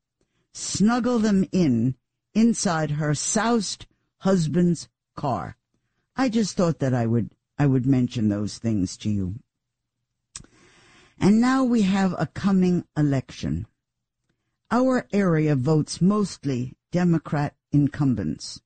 snuggle 0.53 1.19
them 1.19 1.47
in 1.53 1.95
inside 2.35 2.93
her 2.93 3.15
soused 3.15 3.87
husband's 4.19 4.89
car. 5.17 5.57
I 6.17 6.29
just 6.29 6.57
thought 6.57 6.79
that 6.81 6.93
I 6.93 7.07
would 7.07 7.31
I 7.59 7.67
would 7.67 7.87
mention 7.87 8.29
those 8.29 8.59
things 8.59 8.97
to 8.99 9.11
you. 9.11 9.37
And 11.21 11.41
now 11.41 11.65
we 11.65 11.83
have 11.83 12.15
a 12.17 12.27
coming 12.27 12.85
election. 12.97 13.67
Our 14.71 15.07
area 15.13 15.57
votes 15.57 16.01
mostly 16.01 16.77
Democrat 16.93 17.55
incumbents. 17.73 18.61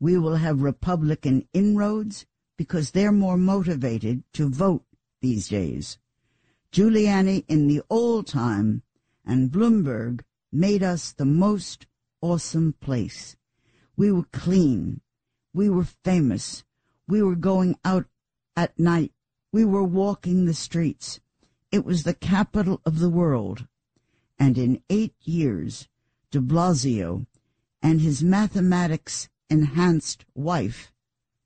We 0.00 0.16
will 0.16 0.36
have 0.36 0.62
Republican 0.62 1.48
inroads 1.52 2.26
because 2.56 2.90
they're 2.90 3.12
more 3.12 3.36
motivated 3.36 4.24
to 4.32 4.48
vote 4.48 4.84
these 5.20 5.48
days. 5.48 5.98
Giuliani 6.72 7.44
in 7.46 7.68
the 7.68 7.82
old 7.90 8.26
time 8.26 8.82
and 9.24 9.50
Bloomberg 9.50 10.22
made 10.50 10.82
us 10.82 11.12
the 11.12 11.24
most 11.24 11.86
awesome 12.20 12.74
place. 12.80 13.36
We 13.96 14.10
were 14.12 14.26
clean. 14.32 15.02
We 15.52 15.68
were 15.68 15.88
famous. 16.04 16.64
We 17.06 17.22
were 17.22 17.36
going 17.36 17.78
out 17.84 18.06
at 18.56 18.78
night. 18.78 19.12
We 19.52 19.64
were 19.64 19.84
walking 19.84 20.44
the 20.44 20.54
streets. 20.54 21.20
It 21.70 21.84
was 21.84 22.02
the 22.02 22.14
capital 22.14 22.80
of 22.84 22.98
the 22.98 23.10
world. 23.10 23.66
And 24.38 24.56
in 24.58 24.82
eight 24.90 25.14
years, 25.22 25.88
de 26.30 26.40
Blasio 26.40 27.26
and 27.82 28.00
his 28.00 28.22
mathematics 28.22 29.28
enhanced 29.48 30.24
wife 30.34 30.92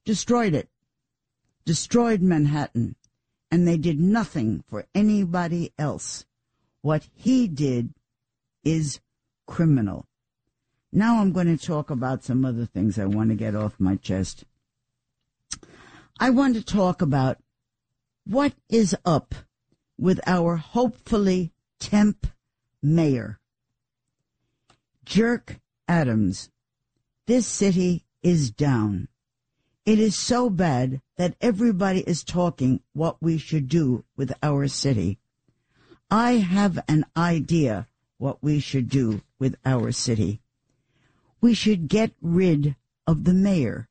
destroyed 0.05 0.55
it, 0.55 0.69
destroyed 1.65 2.23
Manhattan, 2.23 2.97
and 3.51 3.67
they 3.67 3.77
did 3.77 4.01
nothing 4.01 4.65
for 4.67 4.87
anybody 4.95 5.73
else. 5.79 6.25
What 6.83 7.09
he 7.13 7.47
did 7.47 7.95
is 8.65 9.01
criminal. 9.47 10.07
Now 10.93 11.21
I'm 11.21 11.33
going 11.33 11.57
to 11.57 11.67
talk 11.67 11.91
about 11.91 12.25
some 12.25 12.45
other 12.45 12.67
things 12.67 12.99
I 12.99 13.05
want 13.05 13.31
to 13.31 13.37
get 13.37 13.55
off 13.55 13.79
my 13.79 13.97
chest. 13.97 14.45
I 16.19 16.31
want 16.31 16.55
to 16.55 16.65
talk 16.65 17.03
about 17.03 17.39
what 18.25 18.55
is 18.69 18.97
up 19.05 19.35
with 20.01 20.19
our 20.27 20.57
hopefully 20.57 21.53
temp 21.79 22.27
mayor. 22.83 23.39
Jerk 25.05 25.61
Adams. 25.87 26.51
This 27.27 27.47
city 27.47 28.05
is 28.23 28.51
down. 28.51 29.09
It 29.85 29.99
is 29.99 30.17
so 30.17 30.49
bad 30.49 31.01
that 31.17 31.37
everybody 31.41 32.01
is 32.01 32.25
talking 32.25 32.81
what 32.93 33.21
we 33.21 33.37
should 33.39 33.69
do 33.69 34.05
with 34.17 34.33
our 34.43 34.69
city. 34.69 35.19
I 36.11 36.33
have 36.39 36.79
an 36.89 37.05
idea 37.17 37.87
what 38.19 38.43
we 38.43 38.59
should 38.59 38.89
do 38.89 39.23
with 39.39 39.57
our 39.65 39.93
city. 39.93 40.41
We 41.41 41.55
should 41.55 41.89
get 41.89 42.13
rid 42.23 42.75
of 43.07 43.25
the 43.25 43.35
mayor. 43.35 43.89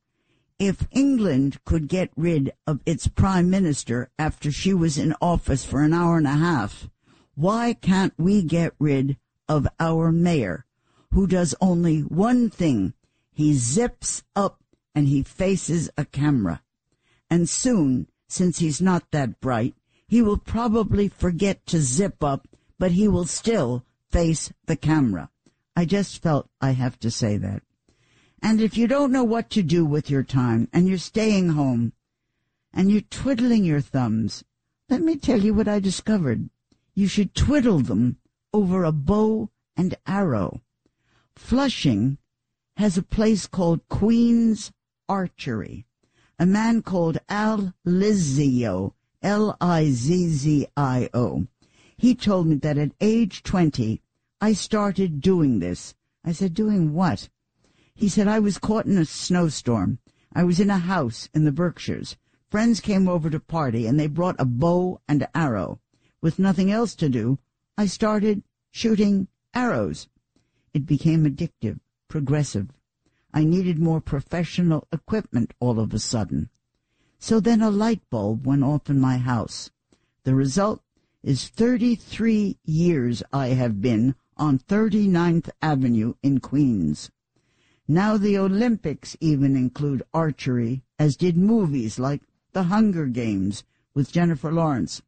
If 0.60 0.86
England 0.90 1.56
could 1.64 1.88
get 1.88 2.10
rid 2.16 2.52
of 2.66 2.80
its 2.84 3.08
prime 3.08 3.48
minister 3.48 4.10
after 4.18 4.52
she 4.52 4.74
was 4.74 4.98
in 4.98 5.14
office 5.18 5.64
for 5.64 5.82
an 5.82 5.94
hour 5.94 6.18
and 6.18 6.26
a 6.26 6.32
half, 6.32 6.90
why 7.34 7.72
can't 7.72 8.12
we 8.18 8.42
get 8.42 8.74
rid 8.78 9.16
of 9.48 9.66
our 9.80 10.12
mayor 10.12 10.66
who 11.12 11.26
does 11.26 11.54
only 11.62 12.00
one 12.00 12.50
thing? 12.50 12.92
He 13.32 13.54
zips 13.54 14.22
up 14.36 14.62
and 14.94 15.08
he 15.08 15.22
faces 15.22 15.88
a 15.96 16.04
camera. 16.04 16.62
And 17.30 17.48
soon, 17.48 18.08
since 18.28 18.58
he's 18.58 18.82
not 18.82 19.10
that 19.12 19.40
bright, 19.40 19.74
he 20.06 20.20
will 20.20 20.36
probably 20.36 21.08
forget 21.08 21.64
to 21.68 21.80
zip 21.80 22.22
up, 22.22 22.46
but 22.78 22.92
he 22.92 23.08
will 23.08 23.24
still 23.24 23.86
face 24.10 24.52
the 24.66 24.76
camera. 24.76 25.30
I 25.74 25.86
just 25.86 26.20
felt 26.20 26.50
I 26.60 26.72
have 26.72 26.98
to 27.00 27.10
say 27.10 27.38
that. 27.38 27.62
And 28.42 28.60
if 28.60 28.76
you 28.76 28.86
don't 28.86 29.12
know 29.12 29.24
what 29.24 29.50
to 29.50 29.62
do 29.62 29.84
with 29.84 30.08
your 30.10 30.22
time 30.22 30.68
and 30.72 30.88
you're 30.88 30.98
staying 30.98 31.50
home 31.50 31.92
and 32.72 32.90
you're 32.90 33.02
twiddling 33.02 33.64
your 33.64 33.80
thumbs, 33.80 34.44
let 34.88 35.02
me 35.02 35.16
tell 35.16 35.40
you 35.40 35.52
what 35.54 35.68
I 35.68 35.78
discovered. 35.78 36.48
You 36.94 37.06
should 37.06 37.34
twiddle 37.34 37.80
them 37.80 38.16
over 38.52 38.82
a 38.84 38.92
bow 38.92 39.50
and 39.76 39.94
arrow. 40.06 40.62
Flushing 41.36 42.18
has 42.76 42.96
a 42.96 43.02
place 43.02 43.46
called 43.46 43.86
Queen's 43.88 44.72
Archery. 45.08 45.86
A 46.38 46.46
man 46.46 46.82
called 46.82 47.18
Al 47.28 47.74
Lizzio, 47.86 48.94
L-I-Z-Z-I-O. 49.22 49.86
He 51.96 52.14
told 52.14 52.46
me 52.46 52.54
that 52.56 52.78
at 52.78 52.92
age 53.00 53.42
20, 53.42 54.00
I 54.40 54.54
started 54.54 55.20
doing 55.20 55.58
this. 55.58 55.94
I 56.24 56.32
said, 56.32 56.54
doing 56.54 56.94
what? 56.94 57.28
He 58.00 58.08
said, 58.08 58.28
I 58.28 58.38
was 58.38 58.56
caught 58.56 58.86
in 58.86 58.96
a 58.96 59.04
snowstorm. 59.04 59.98
I 60.32 60.42
was 60.42 60.58
in 60.58 60.70
a 60.70 60.78
house 60.78 61.28
in 61.34 61.44
the 61.44 61.52
Berkshires. 61.52 62.16
Friends 62.48 62.80
came 62.80 63.06
over 63.06 63.28
to 63.28 63.38
party 63.38 63.86
and 63.86 64.00
they 64.00 64.06
brought 64.06 64.36
a 64.38 64.46
bow 64.46 65.02
and 65.06 65.28
arrow. 65.34 65.80
With 66.22 66.38
nothing 66.38 66.70
else 66.72 66.94
to 66.94 67.10
do, 67.10 67.38
I 67.76 67.84
started 67.84 68.42
shooting 68.70 69.28
arrows. 69.52 70.08
It 70.72 70.86
became 70.86 71.26
addictive, 71.26 71.78
progressive. 72.08 72.70
I 73.34 73.44
needed 73.44 73.78
more 73.78 74.00
professional 74.00 74.88
equipment 74.90 75.52
all 75.60 75.78
of 75.78 75.92
a 75.92 75.98
sudden. 75.98 76.48
So 77.18 77.38
then 77.38 77.60
a 77.60 77.68
light 77.68 78.00
bulb 78.08 78.46
went 78.46 78.64
off 78.64 78.88
in 78.88 78.98
my 78.98 79.18
house. 79.18 79.70
The 80.24 80.34
result 80.34 80.82
is 81.22 81.48
33 81.48 82.56
years 82.64 83.22
I 83.30 83.48
have 83.48 83.82
been 83.82 84.14
on 84.38 84.58
39th 84.58 85.50
Avenue 85.60 86.14
in 86.22 86.40
Queens. 86.40 87.10
Now 87.92 88.16
the 88.16 88.38
Olympics 88.38 89.16
even 89.18 89.56
include 89.56 90.04
archery, 90.14 90.84
as 90.96 91.16
did 91.16 91.36
movies 91.36 91.98
like 91.98 92.22
The 92.52 92.70
Hunger 92.70 93.06
Games 93.06 93.64
with 93.94 94.12
Jennifer 94.12 94.52
Lawrence. 94.52 95.02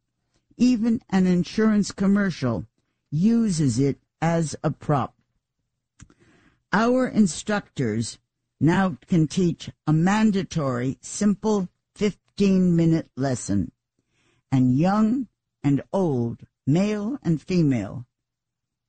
Even 0.57 0.99
an 1.09 1.25
insurance 1.25 1.93
commercial 1.93 2.65
uses 3.09 3.79
it 3.79 3.99
as 4.21 4.57
a 4.65 4.69
prop. 4.69 5.15
Our 6.73 7.07
instructors 7.07 8.19
now 8.59 8.97
can 9.07 9.27
teach 9.27 9.69
a 9.87 9.93
mandatory, 9.93 10.97
simple 10.99 11.69
15 11.95 12.75
minute 12.75 13.09
lesson. 13.15 13.71
And 14.51 14.77
young 14.77 15.29
and 15.63 15.83
old, 15.93 16.41
male 16.67 17.17
and 17.23 17.41
female, 17.41 18.05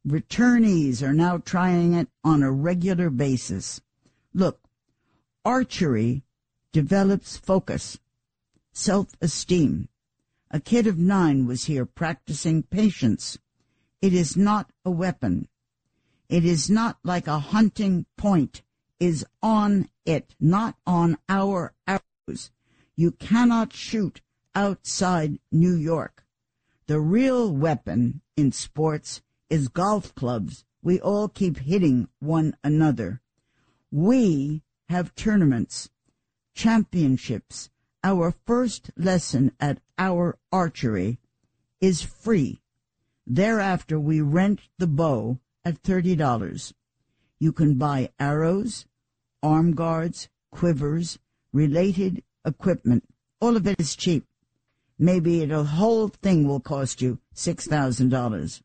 returnees 0.07 1.03
are 1.03 1.13
now 1.13 1.39
trying 1.39 1.95
it 1.95 2.09
on 2.23 2.43
a 2.43 2.53
regular 2.53 3.11
basis. 3.11 3.81
Look, 4.33 4.61
archery 5.45 6.25
develops 6.73 7.37
focus, 7.37 7.99
self-esteem. 8.73 9.89
A 10.51 10.61
kid 10.61 10.87
of 10.87 10.99
nine 10.99 11.47
was 11.47 11.65
here 11.65 11.87
practicing 11.87 12.63
patience. 12.63 13.39
It 14.03 14.13
is 14.13 14.37
not 14.37 14.71
a 14.85 14.91
weapon. 14.91 15.49
It 16.29 16.45
is 16.45 16.69
not 16.69 16.99
like 17.03 17.27
a 17.27 17.39
hunting 17.39 18.07
point 18.17 18.63
is 19.01 19.25
on 19.43 19.89
it, 20.05 20.35
not 20.41 20.77
on 20.87 21.17
our 21.29 21.75
arrows. 21.87 22.51
You 22.97 23.13
cannot 23.13 23.73
shoot 23.73 24.21
outside 24.55 25.39
New 25.51 25.75
York. 25.75 26.25
The 26.87 27.01
real 27.01 27.53
weapon 27.53 28.21
in 28.37 28.53
sports 28.53 29.23
is 29.51 29.69
golf 29.69 30.15
clubs. 30.15 30.65
We 30.83 31.01
all 31.01 31.29
keep 31.29 31.59
hitting 31.59 32.09
one 32.21 32.57
another. 32.63 33.21
We 33.91 34.63
have 34.89 35.15
tournaments. 35.15 35.91
championships, 36.55 37.71
our 38.03 38.33
first 38.47 38.91
lesson 38.97 39.53
at 39.59 39.81
our 39.99 40.39
archery 40.53 41.19
is 41.81 42.03
free. 42.03 42.61
Thereafter, 43.27 43.99
we 43.99 44.21
rent 44.21 44.61
the 44.79 44.87
bow 44.87 45.39
at 45.65 45.83
$30. 45.83 46.73
You 47.39 47.53
can 47.53 47.75
buy 47.75 48.11
arrows, 48.21 48.87
arm 49.43 49.75
guards, 49.75 50.29
quivers, 50.53 51.19
related 51.53 52.23
equipment. 52.45 53.05
All 53.41 53.57
of 53.57 53.67
it 53.67 53.81
is 53.81 53.97
cheap. 53.97 54.25
Maybe 54.99 55.45
the 55.45 55.65
whole 55.65 56.09
thing 56.09 56.47
will 56.47 56.61
cost 56.61 57.03
you 57.03 57.19
$6,000. 57.35 58.63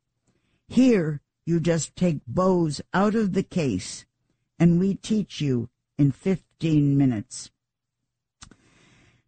Here, 0.69 1.19
you 1.47 1.59
just 1.59 1.95
take 1.95 2.19
bows 2.27 2.79
out 2.93 3.15
of 3.15 3.33
the 3.33 3.41
case 3.41 4.05
and 4.59 4.79
we 4.79 4.93
teach 4.93 5.41
you 5.41 5.69
in 5.97 6.11
15 6.11 6.95
minutes. 6.95 7.49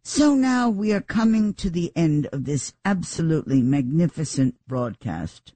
So 0.04 0.34
now 0.34 0.70
we 0.70 0.92
are 0.92 1.00
coming 1.00 1.52
to 1.54 1.68
the 1.68 1.92
end 1.96 2.26
of 2.32 2.44
this 2.44 2.74
absolutely 2.84 3.60
magnificent 3.60 4.54
broadcast. 4.68 5.52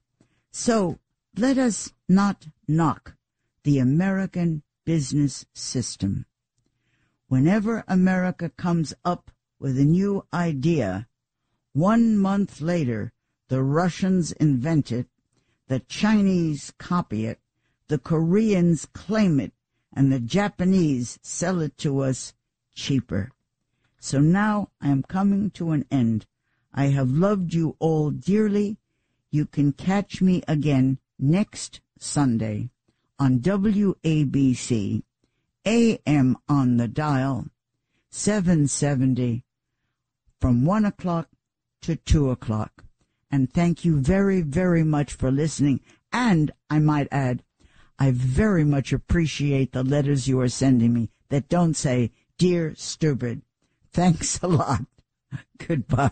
So 0.51 0.99
let 1.37 1.57
us 1.57 1.93
not 2.09 2.47
knock 2.67 3.15
the 3.63 3.79
American 3.79 4.63
business 4.85 5.45
system. 5.53 6.25
Whenever 7.29 7.85
America 7.87 8.49
comes 8.49 8.93
up 9.05 9.31
with 9.57 9.79
a 9.79 9.85
new 9.85 10.25
idea, 10.33 11.07
one 11.71 12.17
month 12.17 12.59
later, 12.59 13.13
the 13.47 13.63
Russians 13.63 14.33
invent 14.33 14.91
it, 14.91 15.07
the 15.67 15.79
Chinese 15.79 16.73
copy 16.77 17.25
it, 17.25 17.39
the 17.87 17.97
Koreans 17.97 18.85
claim 18.85 19.39
it, 19.39 19.53
and 19.93 20.11
the 20.11 20.19
Japanese 20.19 21.19
sell 21.21 21.61
it 21.61 21.77
to 21.79 22.01
us 22.01 22.33
cheaper. 22.73 23.31
So 23.99 24.19
now 24.19 24.69
I 24.81 24.89
am 24.89 25.03
coming 25.03 25.49
to 25.51 25.71
an 25.71 25.85
end. 25.89 26.25
I 26.73 26.87
have 26.87 27.09
loved 27.09 27.53
you 27.53 27.75
all 27.79 28.11
dearly. 28.11 28.77
You 29.31 29.45
can 29.45 29.73
catch 29.73 30.21
me 30.21 30.43
again 30.47 30.99
next 31.19 31.81
Sunday 31.99 32.69
on 33.19 33.39
WABC, 33.39 35.03
AM 35.65 36.37
on 36.47 36.77
the 36.77 36.87
dial, 36.87 37.47
770, 38.11 39.43
from 40.39 40.65
1 40.65 40.85
o'clock 40.85 41.27
to 41.81 41.95
2 41.95 42.29
o'clock. 42.29 42.83
And 43.29 43.51
thank 43.51 43.83
you 43.83 43.99
very, 43.99 44.41
very 44.41 44.83
much 44.83 45.13
for 45.13 45.31
listening. 45.31 45.81
And 46.11 46.51
I 46.69 46.79
might 46.79 47.07
add, 47.11 47.43
I 47.99 48.11
very 48.11 48.63
much 48.63 48.93
appreciate 48.93 49.73
the 49.73 49.83
letters 49.83 50.27
you 50.27 50.39
are 50.39 50.49
sending 50.49 50.93
me 50.93 51.09
that 51.29 51.49
don't 51.49 51.75
say, 51.75 52.11
Dear 52.37 52.73
Stupid. 52.75 53.41
Thanks 53.91 54.39
a 54.41 54.47
lot. 54.47 54.81
Goodbye. 55.67 56.11